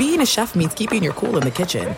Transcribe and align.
being 0.00 0.22
a 0.22 0.26
chef 0.26 0.54
means 0.54 0.72
keeping 0.72 1.02
your 1.02 1.12
cool 1.12 1.36
in 1.36 1.42
the 1.42 1.50
kitchen. 1.50 1.94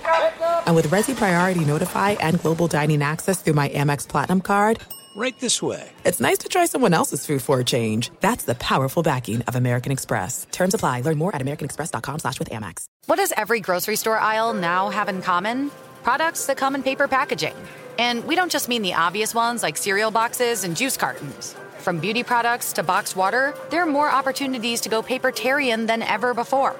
And 0.66 0.74
with 0.74 0.88
Resy 0.88 1.14
Priority 1.14 1.64
Notify 1.64 2.10
and 2.18 2.40
Global 2.40 2.66
Dining 2.66 3.00
Access 3.00 3.40
through 3.40 3.52
my 3.52 3.68
Amex 3.68 4.08
Platinum 4.08 4.40
card, 4.40 4.80
right 5.14 5.38
this 5.38 5.62
way. 5.62 5.88
It's 6.04 6.20
nice 6.20 6.38
to 6.38 6.48
try 6.48 6.66
someone 6.66 6.94
else's 6.94 7.24
food 7.24 7.42
for 7.42 7.60
a 7.60 7.64
change. 7.64 8.10
That's 8.18 8.44
the 8.44 8.56
powerful 8.56 9.04
backing 9.04 9.42
of 9.42 9.54
American 9.54 9.92
Express. 9.92 10.48
Terms 10.50 10.74
apply. 10.74 11.02
Learn 11.02 11.16
more 11.16 11.32
at 11.32 11.40
americanexpress.com 11.40 12.18
slash 12.18 12.40
with 12.40 12.50
Amex. 12.50 12.86
What 13.06 13.16
does 13.16 13.32
every 13.36 13.60
grocery 13.60 13.94
store 13.94 14.18
aisle 14.18 14.52
now 14.52 14.90
have 14.90 15.08
in 15.08 15.22
common? 15.22 15.70
Products 16.02 16.46
that 16.46 16.56
come 16.56 16.74
in 16.74 16.82
paper 16.82 17.06
packaging. 17.06 17.54
And 18.00 18.24
we 18.24 18.34
don't 18.34 18.50
just 18.50 18.68
mean 18.68 18.82
the 18.82 18.94
obvious 18.94 19.32
ones 19.32 19.62
like 19.62 19.76
cereal 19.76 20.10
boxes 20.10 20.64
and 20.64 20.76
juice 20.76 20.96
cartons. 20.96 21.54
From 21.78 22.00
beauty 22.00 22.24
products 22.24 22.72
to 22.72 22.82
boxed 22.82 23.14
water, 23.14 23.54
there 23.70 23.80
are 23.80 23.86
more 23.86 24.10
opportunities 24.10 24.80
to 24.80 24.88
go 24.88 25.02
papertarian 25.04 25.86
than 25.86 26.02
ever 26.02 26.34
before. 26.34 26.74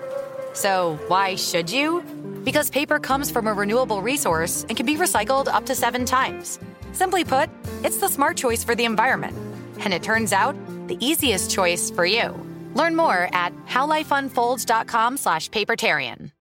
So 0.53 0.98
why 1.09 1.37
should 1.37 1.71
you? 1.71 2.03
Because 2.45 2.71
paper 2.71 2.98
comes 2.98 3.30
from 3.30 3.47
a 3.47 3.52
renewable 3.52 4.02
resource 4.02 4.66
and 4.69 4.77
can 4.77 4.87
be 4.87 4.97
recycled 4.97 5.48
up 5.48 5.66
to 5.66 5.75
seven 5.75 6.05
times. 6.05 6.59
Simply 6.92 7.25
put, 7.25 7.48
it's 7.84 7.98
the 7.98 8.09
smart 8.09 8.37
choice 8.37 8.65
for 8.65 8.75
the 8.75 8.84
environment. 8.84 9.37
And 9.80 9.95
it 9.95 10.02
turns 10.02 10.33
out, 10.33 10.56
the 10.88 10.98
easiest 11.01 11.51
choice 11.51 11.91
for 11.91 12.05
you. 12.05 12.34
Learn 12.75 12.97
more 12.97 13.28
at 13.33 13.55
howlifeunfolds.com 13.66 15.16
slash 15.16 15.48
papertarian. 15.51 16.31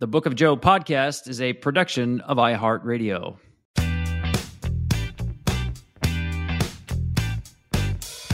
The 0.00 0.06
Book 0.06 0.26
of 0.26 0.36
Joe 0.36 0.56
podcast 0.56 1.26
is 1.26 1.40
a 1.40 1.54
production 1.54 2.20
of 2.20 2.36
iHeartRadio. 2.36 3.36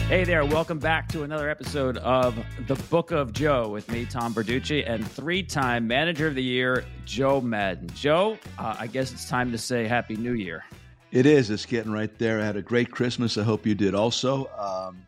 Hey 0.06 0.24
there, 0.24 0.44
welcome 0.44 0.78
back 0.78 1.08
to 1.08 1.22
another 1.22 1.48
episode 1.48 1.96
of 1.96 2.36
The 2.66 2.74
Book 2.90 3.12
of 3.12 3.32
Joe 3.32 3.70
with 3.70 3.90
me, 3.90 4.04
Tom 4.04 4.34
Verducci, 4.34 4.86
and 4.86 5.10
three 5.10 5.42
time 5.42 5.86
Manager 5.86 6.26
of 6.26 6.34
the 6.34 6.42
Year, 6.42 6.84
Joe 7.06 7.40
Maddon. 7.40 7.88
Joe, 7.94 8.36
uh, 8.58 8.76
I 8.78 8.86
guess 8.86 9.10
it's 9.10 9.26
time 9.26 9.50
to 9.50 9.56
say 9.56 9.86
Happy 9.86 10.16
New 10.16 10.34
Year. 10.34 10.64
It 11.12 11.24
is. 11.24 11.48
It's 11.48 11.64
getting 11.64 11.92
right 11.92 12.14
there. 12.18 12.42
I 12.42 12.44
had 12.44 12.56
a 12.56 12.62
great 12.62 12.90
Christmas. 12.90 13.38
I 13.38 13.42
hope 13.42 13.64
you 13.64 13.74
did 13.74 13.94
also. 13.94 14.50
Um, 14.58 15.06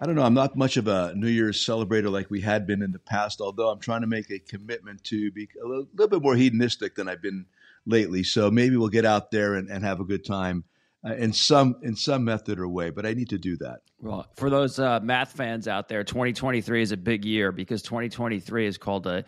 I 0.00 0.06
don't 0.06 0.14
know. 0.14 0.22
I'm 0.22 0.34
not 0.34 0.56
much 0.56 0.76
of 0.76 0.88
a 0.88 1.14
New 1.14 1.28
Year's 1.28 1.64
celebrator 1.64 2.10
like 2.10 2.30
we 2.30 2.40
had 2.40 2.66
been 2.66 2.82
in 2.82 2.92
the 2.92 2.98
past, 2.98 3.40
although 3.40 3.68
I'm 3.68 3.78
trying 3.78 4.00
to 4.00 4.06
make 4.06 4.30
a 4.30 4.38
commitment 4.38 5.04
to 5.04 5.30
be 5.30 5.48
a 5.62 5.66
little, 5.66 5.86
little 5.92 6.08
bit 6.08 6.22
more 6.22 6.34
hedonistic 6.34 6.94
than 6.94 7.08
I've 7.08 7.22
been 7.22 7.46
lately. 7.86 8.24
So 8.24 8.50
maybe 8.50 8.76
we'll 8.76 8.88
get 8.88 9.04
out 9.04 9.30
there 9.30 9.54
and, 9.54 9.68
and 9.68 9.84
have 9.84 10.00
a 10.00 10.04
good 10.04 10.24
time 10.24 10.64
uh, 11.04 11.14
in 11.14 11.32
some 11.32 11.76
in 11.82 11.94
some 11.96 12.24
method 12.24 12.58
or 12.58 12.68
way. 12.68 12.90
But 12.90 13.06
I 13.06 13.12
need 13.12 13.28
to 13.30 13.38
do 13.38 13.56
that. 13.58 13.80
Well, 14.00 14.26
for 14.36 14.50
those 14.50 14.78
uh, 14.78 15.00
math 15.00 15.32
fans 15.32 15.68
out 15.68 15.88
there, 15.88 16.04
2023 16.04 16.82
is 16.82 16.92
a 16.92 16.96
big 16.96 17.24
year 17.24 17.52
because 17.52 17.82
2023 17.82 18.66
is 18.66 18.78
called 18.78 19.06
a 19.06 19.24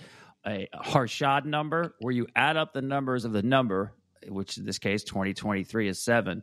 a 0.46 0.68
Harshad 0.74 1.46
number, 1.46 1.94
where 2.00 2.12
you 2.12 2.26
add 2.36 2.56
up 2.56 2.74
the 2.74 2.82
numbers 2.82 3.24
of 3.24 3.32
the 3.32 3.42
number, 3.42 3.94
which 4.28 4.58
in 4.58 4.66
this 4.66 4.78
case 4.78 5.02
2023 5.02 5.88
is 5.88 6.04
seven, 6.04 6.42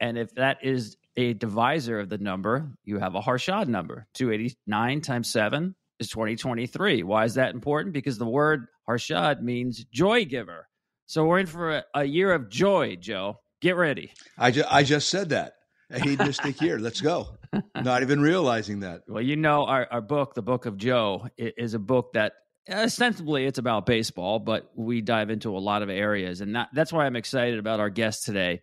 and 0.00 0.16
if 0.16 0.34
that 0.36 0.58
is 0.62 0.96
a 1.16 1.34
divisor 1.34 2.00
of 2.00 2.08
the 2.08 2.18
number, 2.18 2.72
you 2.84 2.98
have 2.98 3.14
a 3.14 3.20
Harshad 3.20 3.66
number. 3.66 4.06
289 4.14 5.00
times 5.00 5.30
7 5.30 5.74
is 5.98 6.08
2023. 6.08 7.02
Why 7.02 7.24
is 7.24 7.34
that 7.34 7.54
important? 7.54 7.92
Because 7.92 8.18
the 8.18 8.26
word 8.26 8.66
Harshad 8.88 9.42
means 9.42 9.84
joy 9.92 10.24
giver. 10.24 10.66
So 11.06 11.24
we're 11.24 11.40
in 11.40 11.46
for 11.46 11.78
a, 11.78 11.84
a 11.94 12.04
year 12.04 12.32
of 12.32 12.48
joy, 12.48 12.96
Joe. 12.96 13.40
Get 13.60 13.76
ready. 13.76 14.12
I, 14.38 14.50
ju- 14.52 14.64
I 14.68 14.82
just 14.84 15.08
said 15.08 15.30
that. 15.30 15.54
A 15.90 15.98
hedonistic 15.98 16.60
year. 16.60 16.78
Let's 16.80 17.00
go. 17.00 17.36
Not 17.74 18.02
even 18.02 18.20
realizing 18.20 18.80
that. 18.80 19.02
Well, 19.08 19.22
you 19.22 19.36
know, 19.36 19.66
our, 19.66 19.88
our 19.90 20.00
book, 20.00 20.34
The 20.34 20.42
Book 20.42 20.66
of 20.66 20.76
Joe, 20.76 21.26
is 21.36 21.74
a 21.74 21.80
book 21.80 22.12
that 22.14 22.34
ostensibly 22.70 23.44
it's 23.44 23.58
about 23.58 23.86
baseball, 23.86 24.38
but 24.38 24.70
we 24.76 25.00
dive 25.00 25.30
into 25.30 25.56
a 25.56 25.58
lot 25.58 25.82
of 25.82 25.90
areas. 25.90 26.40
And 26.40 26.54
that, 26.54 26.68
that's 26.72 26.92
why 26.92 27.06
I'm 27.06 27.16
excited 27.16 27.58
about 27.58 27.80
our 27.80 27.90
guest 27.90 28.24
today. 28.24 28.60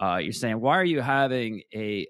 Uh, 0.00 0.16
you're 0.16 0.32
saying, 0.32 0.60
why 0.60 0.76
are 0.78 0.84
you 0.84 1.00
having 1.00 1.62
a 1.74 2.06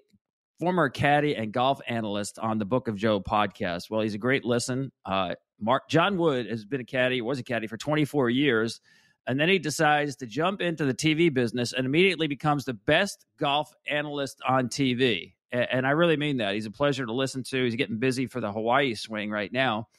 former 0.59 0.89
caddy 0.89 1.35
and 1.35 1.51
golf 1.51 1.81
analyst 1.87 2.39
on 2.39 2.57
the 2.57 2.65
Book 2.65 2.87
of 2.87 2.95
Joe 2.95 3.19
podcast? 3.19 3.89
Well, 3.89 4.01
he's 4.01 4.13
a 4.13 4.19
great 4.19 4.45
listen. 4.45 4.91
Uh, 5.05 5.35
Mark 5.59 5.89
John 5.89 6.17
Wood 6.17 6.47
has 6.47 6.63
been 6.63 6.81
a 6.81 6.85
caddy, 6.85 7.21
was 7.21 7.39
a 7.39 7.43
caddy 7.43 7.67
for 7.67 7.77
24 7.77 8.29
years, 8.29 8.79
and 9.27 9.39
then 9.39 9.49
he 9.49 9.59
decides 9.59 10.15
to 10.17 10.25
jump 10.25 10.61
into 10.61 10.85
the 10.85 10.93
TV 10.93 11.31
business 11.31 11.73
and 11.73 11.85
immediately 11.85 12.27
becomes 12.27 12.63
the 12.65 12.73
best 12.73 13.25
golf 13.37 13.73
analyst 13.87 14.39
on 14.47 14.69
TV. 14.69 15.33
And, 15.51 15.67
and 15.71 15.87
I 15.87 15.91
really 15.91 16.17
mean 16.17 16.37
that. 16.37 16.55
He's 16.55 16.65
a 16.65 16.71
pleasure 16.71 17.05
to 17.05 17.13
listen 17.13 17.43
to. 17.43 17.63
He's 17.63 17.75
getting 17.75 17.99
busy 17.99 18.25
for 18.25 18.39
the 18.39 18.51
Hawaii 18.51 18.95
swing 18.95 19.29
right 19.29 19.51
now. 19.51 19.89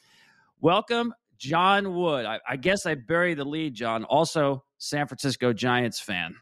Welcome, 0.59 1.13
John 1.37 1.93
Wood. 1.95 2.25
I, 2.25 2.39
I 2.47 2.57
guess 2.57 2.85
I 2.85 2.95
bury 2.95 3.35
the 3.35 3.45
lead, 3.45 3.75
John. 3.75 4.03
Also, 4.05 4.63
San 4.79 5.07
Francisco 5.07 5.53
Giants 5.53 5.99
fan. 5.99 6.35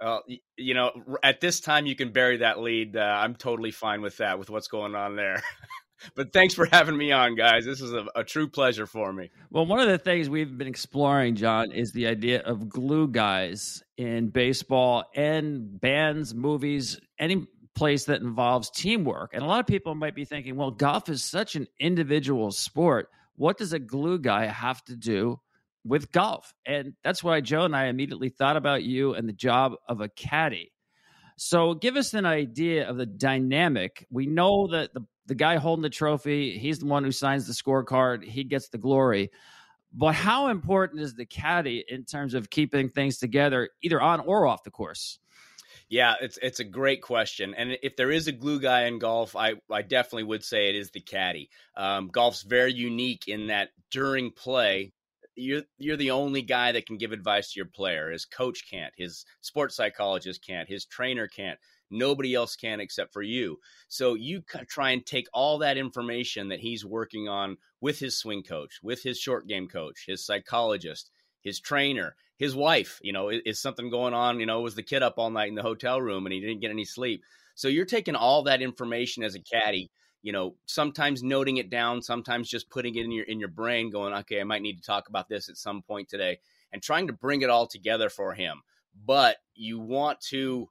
Well, 0.00 0.22
you 0.56 0.74
know, 0.74 0.92
at 1.22 1.40
this 1.40 1.60
time 1.60 1.86
you 1.86 1.94
can 1.94 2.12
bury 2.12 2.38
that 2.38 2.60
lead. 2.60 2.96
Uh, 2.96 3.00
I'm 3.00 3.34
totally 3.34 3.70
fine 3.70 4.00
with 4.00 4.16
that, 4.18 4.38
with 4.38 4.48
what's 4.48 4.68
going 4.68 4.94
on 4.94 5.16
there. 5.16 5.42
but 6.14 6.32
thanks 6.32 6.54
for 6.54 6.66
having 6.66 6.96
me 6.96 7.12
on, 7.12 7.34
guys. 7.34 7.64
This 7.64 7.80
is 7.80 7.92
a, 7.92 8.06
a, 8.14 8.24
true 8.24 8.48
pleasure 8.48 8.86
for 8.86 9.12
me. 9.12 9.30
Well, 9.50 9.66
one 9.66 9.80
of 9.80 9.88
the 9.88 9.98
things 9.98 10.30
we've 10.30 10.56
been 10.56 10.68
exploring, 10.68 11.36
John, 11.36 11.72
is 11.72 11.92
the 11.92 12.06
idea 12.06 12.40
of 12.40 12.68
glue 12.68 13.08
guys 13.08 13.82
in 13.96 14.28
baseball 14.28 15.04
and 15.14 15.78
bands, 15.80 16.34
movies, 16.34 16.98
any 17.18 17.46
place 17.74 18.04
that 18.04 18.22
involves 18.22 18.70
teamwork. 18.70 19.32
And 19.34 19.42
a 19.42 19.46
lot 19.46 19.60
of 19.60 19.66
people 19.66 19.94
might 19.94 20.14
be 20.14 20.24
thinking, 20.24 20.56
well, 20.56 20.70
golf 20.70 21.08
is 21.08 21.24
such 21.24 21.56
an 21.56 21.66
individual 21.78 22.50
sport. 22.50 23.08
What 23.36 23.58
does 23.58 23.72
a 23.72 23.78
glue 23.78 24.18
guy 24.18 24.46
have 24.46 24.84
to 24.84 24.96
do 24.96 25.40
with 25.84 26.12
golf. 26.12 26.52
And 26.66 26.94
that's 27.02 27.22
why 27.22 27.40
Joe 27.40 27.64
and 27.64 27.74
I 27.74 27.86
immediately 27.86 28.28
thought 28.28 28.56
about 28.56 28.82
you 28.82 29.14
and 29.14 29.28
the 29.28 29.32
job 29.32 29.74
of 29.88 30.00
a 30.00 30.08
caddy. 30.08 30.72
So 31.36 31.74
give 31.74 31.96
us 31.96 32.12
an 32.12 32.26
idea 32.26 32.88
of 32.88 32.96
the 32.98 33.06
dynamic. 33.06 34.06
We 34.10 34.26
know 34.26 34.68
that 34.72 34.92
the, 34.92 35.06
the 35.26 35.34
guy 35.34 35.56
holding 35.56 35.82
the 35.82 35.88
trophy, 35.88 36.58
he's 36.58 36.80
the 36.80 36.86
one 36.86 37.02
who 37.02 37.12
signs 37.12 37.46
the 37.46 37.54
scorecard, 37.54 38.24
he 38.24 38.44
gets 38.44 38.68
the 38.68 38.78
glory. 38.78 39.30
But 39.92 40.14
how 40.14 40.48
important 40.48 41.00
is 41.00 41.14
the 41.14 41.26
caddy 41.26 41.84
in 41.88 42.04
terms 42.04 42.34
of 42.34 42.50
keeping 42.50 42.88
things 42.88 43.18
together, 43.18 43.70
either 43.82 44.00
on 44.00 44.20
or 44.20 44.46
off 44.46 44.62
the 44.62 44.70
course? 44.70 45.18
Yeah, 45.88 46.14
it's 46.20 46.38
it's 46.40 46.60
a 46.60 46.64
great 46.64 47.02
question, 47.02 47.52
and 47.56 47.76
if 47.82 47.96
there 47.96 48.12
is 48.12 48.28
a 48.28 48.32
glue 48.32 48.60
guy 48.60 48.84
in 48.84 49.00
golf, 49.00 49.34
I 49.34 49.54
I 49.68 49.82
definitely 49.82 50.22
would 50.22 50.44
say 50.44 50.68
it 50.68 50.76
is 50.76 50.92
the 50.92 51.00
caddy. 51.00 51.50
Um, 51.76 52.06
golf's 52.08 52.42
very 52.42 52.72
unique 52.72 53.26
in 53.26 53.48
that 53.48 53.70
during 53.90 54.30
play, 54.30 54.92
you're 55.40 55.62
you're 55.78 55.96
the 55.96 56.10
only 56.10 56.42
guy 56.42 56.72
that 56.72 56.86
can 56.86 56.98
give 56.98 57.12
advice 57.12 57.52
to 57.52 57.58
your 57.58 57.66
player. 57.66 58.10
His 58.10 58.24
coach 58.24 58.68
can't, 58.70 58.92
his 58.96 59.24
sports 59.40 59.74
psychologist 59.74 60.44
can't, 60.46 60.68
his 60.68 60.84
trainer 60.84 61.26
can't. 61.26 61.58
Nobody 61.90 62.34
else 62.34 62.54
can 62.54 62.78
except 62.78 63.12
for 63.12 63.22
you. 63.22 63.58
So 63.88 64.14
you 64.14 64.42
try 64.68 64.90
and 64.90 65.04
take 65.04 65.26
all 65.34 65.58
that 65.58 65.76
information 65.76 66.48
that 66.48 66.60
he's 66.60 66.84
working 66.84 67.28
on 67.28 67.56
with 67.80 67.98
his 67.98 68.16
swing 68.16 68.44
coach, 68.44 68.78
with 68.82 69.02
his 69.02 69.18
short 69.18 69.48
game 69.48 69.66
coach, 69.66 70.04
his 70.06 70.24
psychologist, 70.24 71.10
his 71.40 71.58
trainer, 71.58 72.14
his 72.38 72.54
wife. 72.54 73.00
You 73.02 73.12
know, 73.12 73.30
is, 73.30 73.40
is 73.44 73.60
something 73.60 73.90
going 73.90 74.14
on? 74.14 74.38
You 74.38 74.46
know, 74.46 74.60
was 74.60 74.76
the 74.76 74.84
kid 74.84 75.02
up 75.02 75.14
all 75.16 75.30
night 75.30 75.48
in 75.48 75.56
the 75.56 75.62
hotel 75.62 76.00
room 76.00 76.26
and 76.26 76.32
he 76.32 76.40
didn't 76.40 76.60
get 76.60 76.70
any 76.70 76.84
sleep? 76.84 77.24
So 77.56 77.68
you're 77.68 77.86
taking 77.86 78.14
all 78.14 78.44
that 78.44 78.62
information 78.62 79.24
as 79.24 79.34
a 79.34 79.40
caddy 79.40 79.90
you 80.22 80.32
know, 80.32 80.54
sometimes 80.66 81.22
noting 81.22 81.56
it 81.56 81.70
down, 81.70 82.02
sometimes 82.02 82.48
just 82.48 82.70
putting 82.70 82.94
it 82.96 83.04
in 83.04 83.12
your 83.12 83.24
in 83.24 83.40
your 83.40 83.48
brain, 83.48 83.90
going, 83.90 84.12
okay, 84.12 84.40
I 84.40 84.44
might 84.44 84.62
need 84.62 84.76
to 84.76 84.82
talk 84.82 85.08
about 85.08 85.28
this 85.28 85.48
at 85.48 85.56
some 85.56 85.82
point 85.82 86.08
today, 86.08 86.40
and 86.72 86.82
trying 86.82 87.06
to 87.06 87.12
bring 87.12 87.42
it 87.42 87.50
all 87.50 87.66
together 87.66 88.08
for 88.08 88.34
him. 88.34 88.62
But 89.06 89.36
you 89.54 89.78
want 89.78 90.20
to 90.30 90.68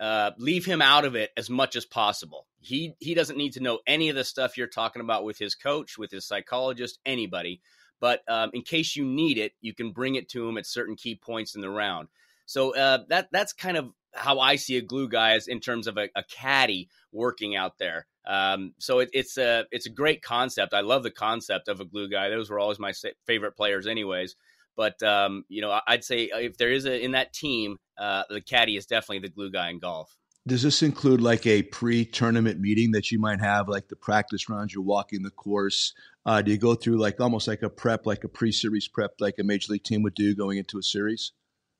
uh, 0.00 0.32
leave 0.38 0.64
him 0.64 0.82
out 0.82 1.04
of 1.04 1.14
it 1.14 1.30
as 1.36 1.50
much 1.50 1.76
as 1.76 1.84
possible. 1.84 2.46
He 2.60 2.94
he 2.98 3.14
doesn't 3.14 3.36
need 3.36 3.52
to 3.54 3.62
know 3.62 3.80
any 3.86 4.08
of 4.08 4.16
the 4.16 4.24
stuff 4.24 4.56
you're 4.56 4.66
talking 4.66 5.02
about 5.02 5.24
with 5.24 5.38
his 5.38 5.54
coach, 5.54 5.98
with 5.98 6.10
his 6.10 6.24
psychologist, 6.26 6.98
anybody. 7.04 7.60
But 8.00 8.22
um, 8.26 8.50
in 8.52 8.62
case 8.62 8.96
you 8.96 9.04
need 9.04 9.38
it, 9.38 9.52
you 9.60 9.74
can 9.74 9.92
bring 9.92 10.16
it 10.16 10.28
to 10.30 10.48
him 10.48 10.58
at 10.58 10.66
certain 10.66 10.96
key 10.96 11.14
points 11.14 11.54
in 11.54 11.60
the 11.60 11.70
round. 11.70 12.08
So 12.46 12.74
uh, 12.74 13.04
that 13.08 13.28
that's 13.30 13.52
kind 13.52 13.76
of 13.76 13.92
how 14.14 14.40
I 14.40 14.56
see 14.56 14.76
a 14.76 14.82
glue 14.82 15.08
guy 15.08 15.34
is 15.34 15.48
in 15.48 15.60
terms 15.60 15.86
of 15.86 15.96
a, 15.96 16.08
a 16.14 16.22
caddy 16.24 16.88
working 17.12 17.56
out 17.56 17.78
there. 17.78 18.06
Um, 18.26 18.74
so 18.78 19.00
it, 19.00 19.10
it's 19.12 19.36
a 19.36 19.66
it's 19.70 19.86
a 19.86 19.90
great 19.90 20.22
concept. 20.22 20.74
I 20.74 20.80
love 20.80 21.02
the 21.02 21.10
concept 21.10 21.68
of 21.68 21.80
a 21.80 21.84
glue 21.84 22.08
guy. 22.08 22.28
Those 22.28 22.50
were 22.50 22.60
always 22.60 22.78
my 22.78 22.92
favorite 23.26 23.56
players, 23.56 23.86
anyways. 23.86 24.36
But 24.76 25.02
um, 25.02 25.44
you 25.48 25.60
know, 25.60 25.80
I'd 25.86 26.04
say 26.04 26.30
uh, 26.30 26.38
if 26.38 26.56
there 26.56 26.70
is 26.70 26.86
a 26.86 27.02
in 27.02 27.12
that 27.12 27.32
team, 27.32 27.78
uh, 27.98 28.24
the 28.28 28.40
caddy 28.40 28.76
is 28.76 28.86
definitely 28.86 29.20
the 29.20 29.34
glue 29.34 29.50
guy 29.50 29.70
in 29.70 29.78
golf. 29.78 30.16
Does 30.46 30.62
this 30.62 30.82
include 30.82 31.20
like 31.20 31.46
a 31.46 31.62
pre-tournament 31.62 32.58
meeting 32.58 32.90
that 32.92 33.12
you 33.12 33.20
might 33.20 33.38
have, 33.38 33.68
like 33.68 33.86
the 33.86 33.94
practice 33.94 34.48
rounds? 34.48 34.74
You're 34.74 34.82
walking 34.82 35.22
the 35.22 35.30
course. 35.30 35.94
Uh, 36.26 36.42
do 36.42 36.50
you 36.50 36.58
go 36.58 36.74
through 36.74 36.98
like 36.98 37.20
almost 37.20 37.46
like 37.46 37.62
a 37.62 37.70
prep, 37.70 38.06
like 38.06 38.24
a 38.24 38.28
pre-series 38.28 38.88
prep, 38.88 39.14
like 39.20 39.38
a 39.38 39.44
major 39.44 39.72
league 39.72 39.84
team 39.84 40.02
would 40.02 40.14
do 40.14 40.34
going 40.34 40.58
into 40.58 40.78
a 40.78 40.82
series? 40.82 41.30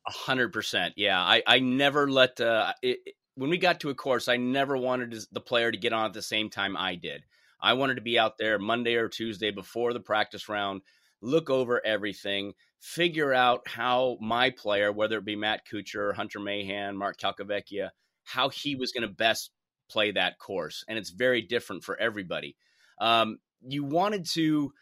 Hundred 0.06 0.52
percent. 0.52 0.94
Yeah, 0.96 1.20
I 1.20 1.42
I 1.46 1.58
never 1.60 2.10
let 2.10 2.40
uh, 2.40 2.72
it, 2.82 2.98
when 3.36 3.50
we 3.50 3.58
got 3.58 3.80
to 3.80 3.90
a 3.90 3.94
course, 3.94 4.28
I 4.28 4.36
never 4.36 4.76
wanted 4.76 5.16
the 5.30 5.40
player 5.40 5.70
to 5.70 5.78
get 5.78 5.92
on 5.92 6.06
at 6.06 6.12
the 6.12 6.22
same 6.22 6.50
time 6.50 6.76
I 6.76 6.96
did. 6.96 7.22
I 7.60 7.74
wanted 7.74 7.94
to 7.94 8.02
be 8.02 8.18
out 8.18 8.36
there 8.38 8.58
Monday 8.58 8.96
or 8.96 9.08
Tuesday 9.08 9.52
before 9.52 9.92
the 9.92 10.00
practice 10.00 10.48
round, 10.48 10.82
look 11.20 11.48
over 11.48 11.84
everything, 11.86 12.54
figure 12.80 13.32
out 13.32 13.68
how 13.68 14.18
my 14.20 14.50
player, 14.50 14.90
whether 14.90 15.18
it 15.18 15.24
be 15.24 15.36
Matt 15.36 15.62
Kuchar, 15.66 16.14
Hunter 16.14 16.40
Mahan, 16.40 16.96
Mark 16.96 17.18
Calcavecchia, 17.18 17.90
how 18.24 18.48
he 18.48 18.74
was 18.74 18.90
going 18.90 19.06
to 19.06 19.14
best 19.14 19.50
play 19.88 20.10
that 20.10 20.38
course. 20.40 20.84
And 20.88 20.98
it's 20.98 21.10
very 21.10 21.42
different 21.42 21.84
for 21.84 21.96
everybody. 21.96 22.56
Um, 23.00 23.38
you 23.64 23.84
wanted 23.84 24.26
to, 24.32 24.72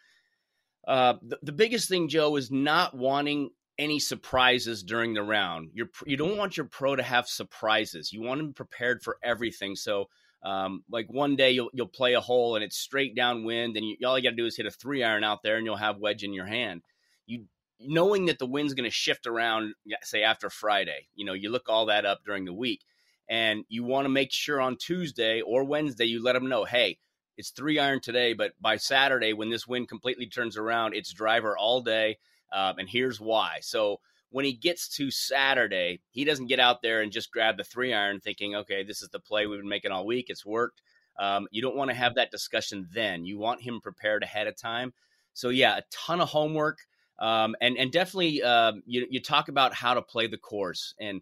uh, 0.88 1.14
the, 1.20 1.38
the 1.43 1.52
biggest 1.52 1.88
thing, 1.88 2.08
Joe, 2.08 2.37
is 2.37 2.50
not 2.50 2.96
wanting 2.96 3.50
any 3.81 3.99
surprises 3.99 4.82
during 4.82 5.15
the 5.15 5.23
round. 5.23 5.71
You're, 5.73 5.88
you 6.06 6.19
don't 6.19 6.37
want 6.37 6.56
your 6.56 6.67
pro 6.67 6.94
to 6.94 7.03
have 7.03 7.27
surprises. 7.27 8.12
You 8.12 8.21
want 8.21 8.41
him 8.41 8.53
prepared 8.53 9.03
for 9.03 9.17
everything. 9.25 9.75
So, 9.75 10.09
um, 10.43 10.85
like 10.91 11.06
one 11.09 11.37
day 11.37 11.50
you'll 11.50 11.71
you'll 11.75 11.87
play 11.87 12.15
a 12.15 12.21
hole 12.21 12.55
and 12.55 12.65
it's 12.65 12.79
straight 12.79 13.15
downwind, 13.17 13.77
and 13.77 13.85
you, 13.85 13.97
all 14.06 14.17
you 14.17 14.25
got 14.25 14.31
to 14.31 14.37
do 14.37 14.47
is 14.47 14.56
hit 14.56 14.67
a 14.67 14.71
three 14.71 15.03
iron 15.03 15.25
out 15.25 15.43
there, 15.43 15.56
and 15.56 15.67
you'll 15.67 15.77
have 15.77 15.99
wedge 15.99 16.23
in 16.23 16.32
your 16.32 16.47
hand. 16.47 16.82
You 17.27 17.47
knowing 17.81 18.27
that 18.27 18.38
the 18.38 18.47
wind's 18.47 18.75
going 18.75 18.88
to 18.88 18.94
shift 18.94 19.27
around, 19.27 19.75
say 20.03 20.23
after 20.23 20.50
Friday, 20.50 21.09
you 21.15 21.25
know, 21.25 21.32
you 21.32 21.50
look 21.50 21.69
all 21.69 21.87
that 21.87 22.05
up 22.05 22.21
during 22.25 22.44
the 22.44 22.53
week, 22.53 22.82
and 23.29 23.65
you 23.69 23.85
want 23.85 24.05
to 24.05 24.11
make 24.11 24.32
sure 24.32 24.61
on 24.61 24.77
Tuesday 24.77 25.41
or 25.41 25.65
Wednesday 25.65 26.05
you 26.05 26.23
let 26.23 26.35
them 26.35 26.49
know, 26.49 26.65
hey, 26.65 26.99
it's 27.38 27.50
three 27.50 27.79
iron 27.79 28.00
today, 28.00 28.35
but 28.35 28.53
by 28.61 28.77
Saturday 28.77 29.32
when 29.32 29.49
this 29.49 29.67
wind 29.67 29.88
completely 29.88 30.27
turns 30.27 30.59
around, 30.59 30.94
it's 30.94 31.12
driver 31.12 31.56
all 31.56 31.81
day, 31.81 32.19
um, 32.52 32.79
and 32.79 32.88
here's 32.88 33.20
why. 33.20 33.58
So 33.62 34.00
when 34.31 34.44
he 34.44 34.52
gets 34.52 34.88
to 34.97 35.11
Saturday, 35.11 36.00
he 36.11 36.25
doesn't 36.25 36.47
get 36.47 36.61
out 36.61 36.82
there 36.82 37.02
and 37.02 37.12
just 37.12 37.32
grab 37.32 37.56
the 37.56 37.64
three 37.64 37.93
iron 37.93 38.20
thinking, 38.20 38.55
okay, 38.55 38.82
this 38.85 39.02
is 39.02 39.08
the 39.08 39.20
play 39.20 39.47
we've 39.47 39.61
been 39.61 39.69
making 39.69 39.91
all 39.91 40.06
week. 40.06 40.26
It's 40.29 40.47
worked. 40.47 40.82
Um, 41.19 41.49
you 41.50 41.61
don't 41.61 41.76
want 41.76 41.91
to 41.91 41.97
have 41.97 42.14
that 42.14 42.31
discussion 42.31 42.88
then. 42.94 43.25
You 43.25 43.38
want 43.38 43.61
him 43.61 43.81
prepared 43.81 44.23
ahead 44.23 44.47
of 44.47 44.56
time. 44.56 44.93
So 45.35 45.49
yeah, 45.49 45.76
a 45.76 45.82
ton 45.91 46.20
of 46.20 46.29
homework. 46.29 46.79
Um, 47.19 47.55
and 47.61 47.76
and 47.76 47.93
definitely 47.93 48.43
uh, 48.43 48.73
you 48.87 49.06
you 49.11 49.20
talk 49.20 49.49
about 49.49 49.75
how 49.75 49.93
to 49.93 50.00
play 50.00 50.26
the 50.26 50.38
course 50.38 50.94
and 50.99 51.20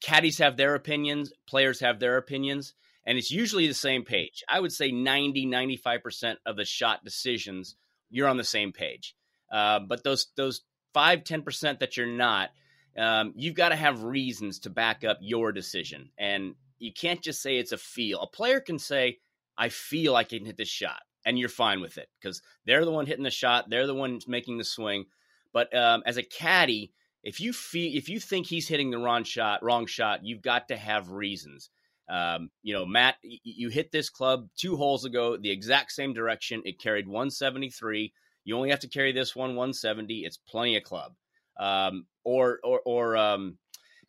caddies 0.00 0.38
have 0.38 0.58
their 0.58 0.74
opinions, 0.74 1.32
players 1.46 1.80
have 1.80 1.98
their 1.98 2.18
opinions, 2.18 2.74
and 3.06 3.16
it's 3.16 3.30
usually 3.30 3.66
the 3.66 3.74
same 3.74 4.04
page. 4.04 4.44
I 4.46 4.60
would 4.60 4.72
say 4.72 4.92
90 4.92 5.46
95% 5.46 6.36
of 6.44 6.56
the 6.56 6.66
shot 6.66 7.02
decisions 7.02 7.76
you're 8.10 8.28
on 8.28 8.36
the 8.36 8.44
same 8.44 8.72
page. 8.72 9.15
Uh, 9.50 9.80
but 9.80 10.04
those 10.04 10.28
those 10.36 10.62
five 10.92 11.24
ten 11.24 11.42
percent 11.42 11.80
that 11.80 11.96
you're 11.96 12.06
not, 12.06 12.50
um, 12.98 13.32
you've 13.36 13.54
got 13.54 13.70
to 13.70 13.76
have 13.76 14.02
reasons 14.02 14.60
to 14.60 14.70
back 14.70 15.04
up 15.04 15.18
your 15.20 15.52
decision, 15.52 16.10
and 16.18 16.54
you 16.78 16.92
can't 16.92 17.22
just 17.22 17.42
say 17.42 17.56
it's 17.56 17.72
a 17.72 17.78
feel. 17.78 18.20
A 18.20 18.26
player 18.26 18.60
can 18.60 18.78
say, 18.78 19.18
"I 19.56 19.68
feel 19.68 20.16
I 20.16 20.24
can 20.24 20.44
hit 20.44 20.56
this 20.56 20.68
shot," 20.68 21.02
and 21.24 21.38
you're 21.38 21.48
fine 21.48 21.80
with 21.80 21.98
it 21.98 22.08
because 22.20 22.40
they're 22.64 22.84
the 22.84 22.90
one 22.92 23.06
hitting 23.06 23.24
the 23.24 23.30
shot, 23.30 23.68
they're 23.68 23.86
the 23.86 23.94
one 23.94 24.20
making 24.26 24.58
the 24.58 24.64
swing. 24.64 25.06
But 25.52 25.74
um, 25.76 26.02
as 26.06 26.16
a 26.16 26.22
caddy, 26.22 26.92
if 27.22 27.40
you 27.40 27.52
feel 27.52 27.96
if 27.96 28.08
you 28.08 28.20
think 28.20 28.46
he's 28.46 28.68
hitting 28.68 28.90
the 28.90 28.98
wrong 28.98 29.24
shot, 29.24 29.62
wrong 29.62 29.86
shot, 29.86 30.24
you've 30.24 30.42
got 30.42 30.68
to 30.68 30.76
have 30.76 31.10
reasons. 31.10 31.70
Um, 32.08 32.50
you 32.62 32.72
know, 32.72 32.86
Matt, 32.86 33.16
you 33.22 33.68
hit 33.68 33.90
this 33.90 34.08
club 34.08 34.48
two 34.56 34.76
holes 34.76 35.04
ago, 35.04 35.36
the 35.36 35.50
exact 35.50 35.90
same 35.90 36.14
direction. 36.14 36.62
It 36.64 36.78
carried 36.78 37.08
173. 37.08 38.12
You 38.46 38.56
only 38.56 38.70
have 38.70 38.80
to 38.80 38.88
carry 38.88 39.12
this 39.12 39.36
one 39.36 39.50
170. 39.50 40.24
It's 40.24 40.38
plenty 40.38 40.76
of 40.76 40.84
club. 40.84 41.12
Um, 41.58 42.06
or 42.24 42.60
or 42.62 42.80
or 42.86 43.16
um, 43.16 43.58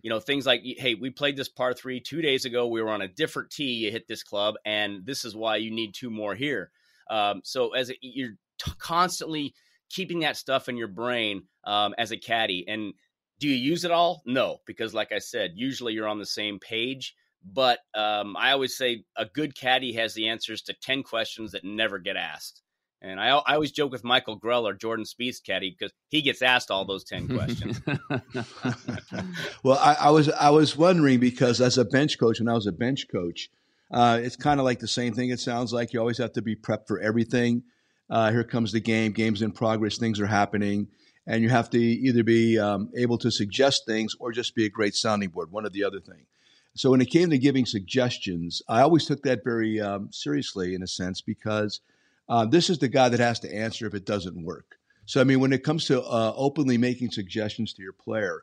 you 0.01 0.09
know 0.09 0.19
things 0.19 0.45
like 0.45 0.61
hey, 0.63 0.93
we 0.93 1.09
played 1.09 1.35
this 1.35 1.49
par 1.49 1.73
three 1.73 1.99
two 1.99 2.21
days 2.21 2.45
ago. 2.45 2.67
We 2.67 2.81
were 2.81 2.91
on 2.91 3.01
a 3.01 3.07
different 3.07 3.49
tee. 3.49 3.73
You 3.73 3.91
hit 3.91 4.07
this 4.07 4.23
club, 4.23 4.55
and 4.63 5.05
this 5.05 5.25
is 5.25 5.35
why 5.35 5.57
you 5.57 5.71
need 5.71 5.93
two 5.93 6.09
more 6.09 6.35
here. 6.35 6.71
Um, 7.09 7.41
so 7.43 7.73
as 7.73 7.91
you're 8.01 8.35
t- 8.59 8.71
constantly 8.77 9.53
keeping 9.89 10.19
that 10.19 10.37
stuff 10.37 10.69
in 10.69 10.77
your 10.77 10.89
brain 10.89 11.43
um, 11.63 11.95
as 11.97 12.11
a 12.11 12.17
caddy, 12.17 12.65
and 12.67 12.93
do 13.39 13.47
you 13.47 13.55
use 13.55 13.85
it 13.85 13.91
all? 13.91 14.21
No, 14.25 14.57
because 14.67 14.93
like 14.93 15.11
I 15.11 15.19
said, 15.19 15.53
usually 15.55 15.93
you're 15.93 16.07
on 16.07 16.19
the 16.19 16.25
same 16.25 16.59
page. 16.59 17.15
But 17.43 17.79
um, 17.95 18.35
I 18.35 18.51
always 18.51 18.75
say 18.75 19.05
a 19.15 19.25
good 19.25 19.55
caddy 19.55 19.93
has 19.93 20.13
the 20.13 20.27
answers 20.27 20.61
to 20.63 20.73
ten 20.73 21.01
questions 21.01 21.53
that 21.53 21.63
never 21.63 21.97
get 21.97 22.17
asked. 22.17 22.61
And 23.01 23.19
I, 23.19 23.27
I 23.27 23.53
always 23.53 23.71
joke 23.71 23.91
with 23.91 24.03
Michael 24.03 24.39
Greller, 24.39 24.77
Jordan 24.79 25.05
Spieth's 25.05 25.39
caddy, 25.39 25.69
because 25.69 25.93
he 26.09 26.21
gets 26.21 26.41
asked 26.41 26.71
all 26.71 26.83
those 26.83 27.03
ten 27.03 27.27
questions. 27.27 27.79
well, 29.63 29.77
I, 29.77 29.97
I, 29.99 30.09
was 30.09 30.29
I 30.29 30.49
was 30.49 30.75
wondering 30.75 31.19
because 31.19 31.61
as 31.61 31.77
a 31.77 31.85
bench 31.85 32.17
coach, 32.17 32.39
when 32.39 32.49
I 32.49 32.53
was 32.53 32.65
a 32.65 32.71
bench 32.71 33.07
coach, 33.11 33.49
uh, 33.91 34.19
it's 34.21 34.35
kind 34.35 34.59
of 34.59 34.65
like 34.65 34.79
the 34.79 34.87
same 34.87 35.13
thing. 35.13 35.29
It 35.29 35.39
sounds 35.39 35.71
like 35.71 35.93
you 35.93 35.99
always 35.99 36.17
have 36.17 36.33
to 36.33 36.41
be 36.41 36.55
prepped 36.55 36.87
for 36.87 36.99
everything. 36.99 37.63
Uh, 38.09 38.31
here 38.31 38.43
comes 38.43 38.71
the 38.71 38.79
game. 38.79 39.11
Game's 39.11 39.41
in 39.41 39.51
progress. 39.51 39.97
Things 39.97 40.19
are 40.19 40.27
happening, 40.27 40.87
and 41.27 41.43
you 41.43 41.49
have 41.49 41.69
to 41.71 41.79
either 41.79 42.23
be 42.23 42.57
um, 42.57 42.89
able 42.97 43.19
to 43.19 43.29
suggest 43.29 43.85
things 43.85 44.15
or 44.19 44.31
just 44.31 44.55
be 44.55 44.65
a 44.65 44.69
great 44.69 44.95
sounding 44.95 45.29
board. 45.29 45.51
One 45.51 45.65
or 45.65 45.69
the 45.69 45.83
other 45.83 45.99
thing. 45.99 46.25
So 46.73 46.91
when 46.91 47.01
it 47.01 47.09
came 47.09 47.29
to 47.31 47.37
giving 47.37 47.65
suggestions, 47.65 48.61
I 48.67 48.81
always 48.81 49.05
took 49.05 49.23
that 49.23 49.43
very 49.43 49.81
um, 49.81 50.09
seriously 50.11 50.75
in 50.75 50.83
a 50.83 50.87
sense 50.87 51.21
because 51.21 51.81
uh, 52.29 52.45
this 52.45 52.69
is 52.69 52.79
the 52.79 52.87
guy 52.87 53.09
that 53.09 53.19
has 53.19 53.39
to 53.41 53.53
answer 53.53 53.85
if 53.87 53.93
it 53.93 54.05
doesn't 54.05 54.43
work. 54.43 54.77
So, 55.05 55.21
I 55.21 55.23
mean, 55.23 55.39
when 55.39 55.53
it 55.53 55.63
comes 55.63 55.85
to 55.85 56.01
uh, 56.01 56.33
openly 56.35 56.77
making 56.77 57.11
suggestions 57.11 57.73
to 57.73 57.81
your 57.81 57.93
player, 57.93 58.41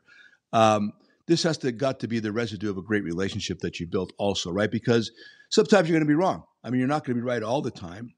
um, 0.51 0.93
this 1.27 1.43
has 1.43 1.57
to 1.59 1.71
got 1.71 1.99
to 1.99 2.07
be 2.07 2.19
the 2.19 2.31
residue 2.31 2.69
of 2.69 2.77
a 2.77 2.81
great 2.81 3.03
relationship 3.03 3.59
that 3.59 3.79
you 3.79 3.87
built, 3.87 4.13
also, 4.17 4.51
right? 4.51 4.69
Because 4.69 5.11
sometimes 5.49 5.87
you're 5.87 5.95
going 5.95 6.07
to 6.07 6.11
be 6.11 6.15
wrong. 6.15 6.43
I 6.63 6.69
mean, 6.69 6.79
you're 6.79 6.87
not 6.87 7.03
going 7.03 7.17
to 7.17 7.21
be 7.21 7.27
right 7.27 7.43
all 7.43 7.61
the 7.61 7.71
time, 7.71 8.13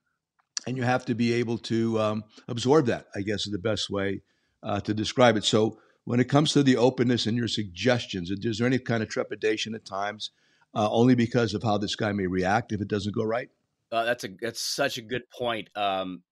and 0.66 0.78
you 0.78 0.84
have 0.84 1.06
to 1.06 1.16
be 1.16 1.34
able 1.34 1.58
to 1.60 2.00
um, 2.00 2.24
absorb 2.48 2.86
that. 2.86 3.08
I 3.16 3.22
guess 3.22 3.46
is 3.46 3.52
the 3.52 3.60
best 3.60 3.90
way 3.90 4.22
uh, 4.64 4.80
to 4.82 4.94
describe 4.94 5.36
it. 5.36 5.44
So, 5.44 5.80
when 6.06 6.22
it 6.22 6.30
comes 6.30 6.54
to 6.54 6.64
the 6.64 6.78
openness 6.78 7.26
and 7.26 7.38
your 7.38 7.50
suggestions, 7.50 8.32
is 8.32 8.60
there 8.60 8.68
any 8.68 8.80
kind 8.80 9.04
of 9.04 9.10
trepidation 9.10 9.76
at 9.76 9.86
times, 9.86 10.32
uh, 10.74 10.90
only 10.90 11.16
because 11.16 11.54
of 11.54 11.64
how 11.64 11.78
this 11.78 11.98
guy 11.98 12.14
may 12.14 12.28
react 12.28 12.72
if 12.72 12.80
it 12.80 12.88
doesn't 12.88 13.14
go 13.16 13.26
right? 13.26 13.50
Uh, 13.92 14.04
that's 14.04 14.24
a 14.24 14.30
that's 14.42 14.62
such 14.62 14.98
a 14.98 15.02
good 15.02 15.30
point. 15.30 15.70
Um, 15.76 16.24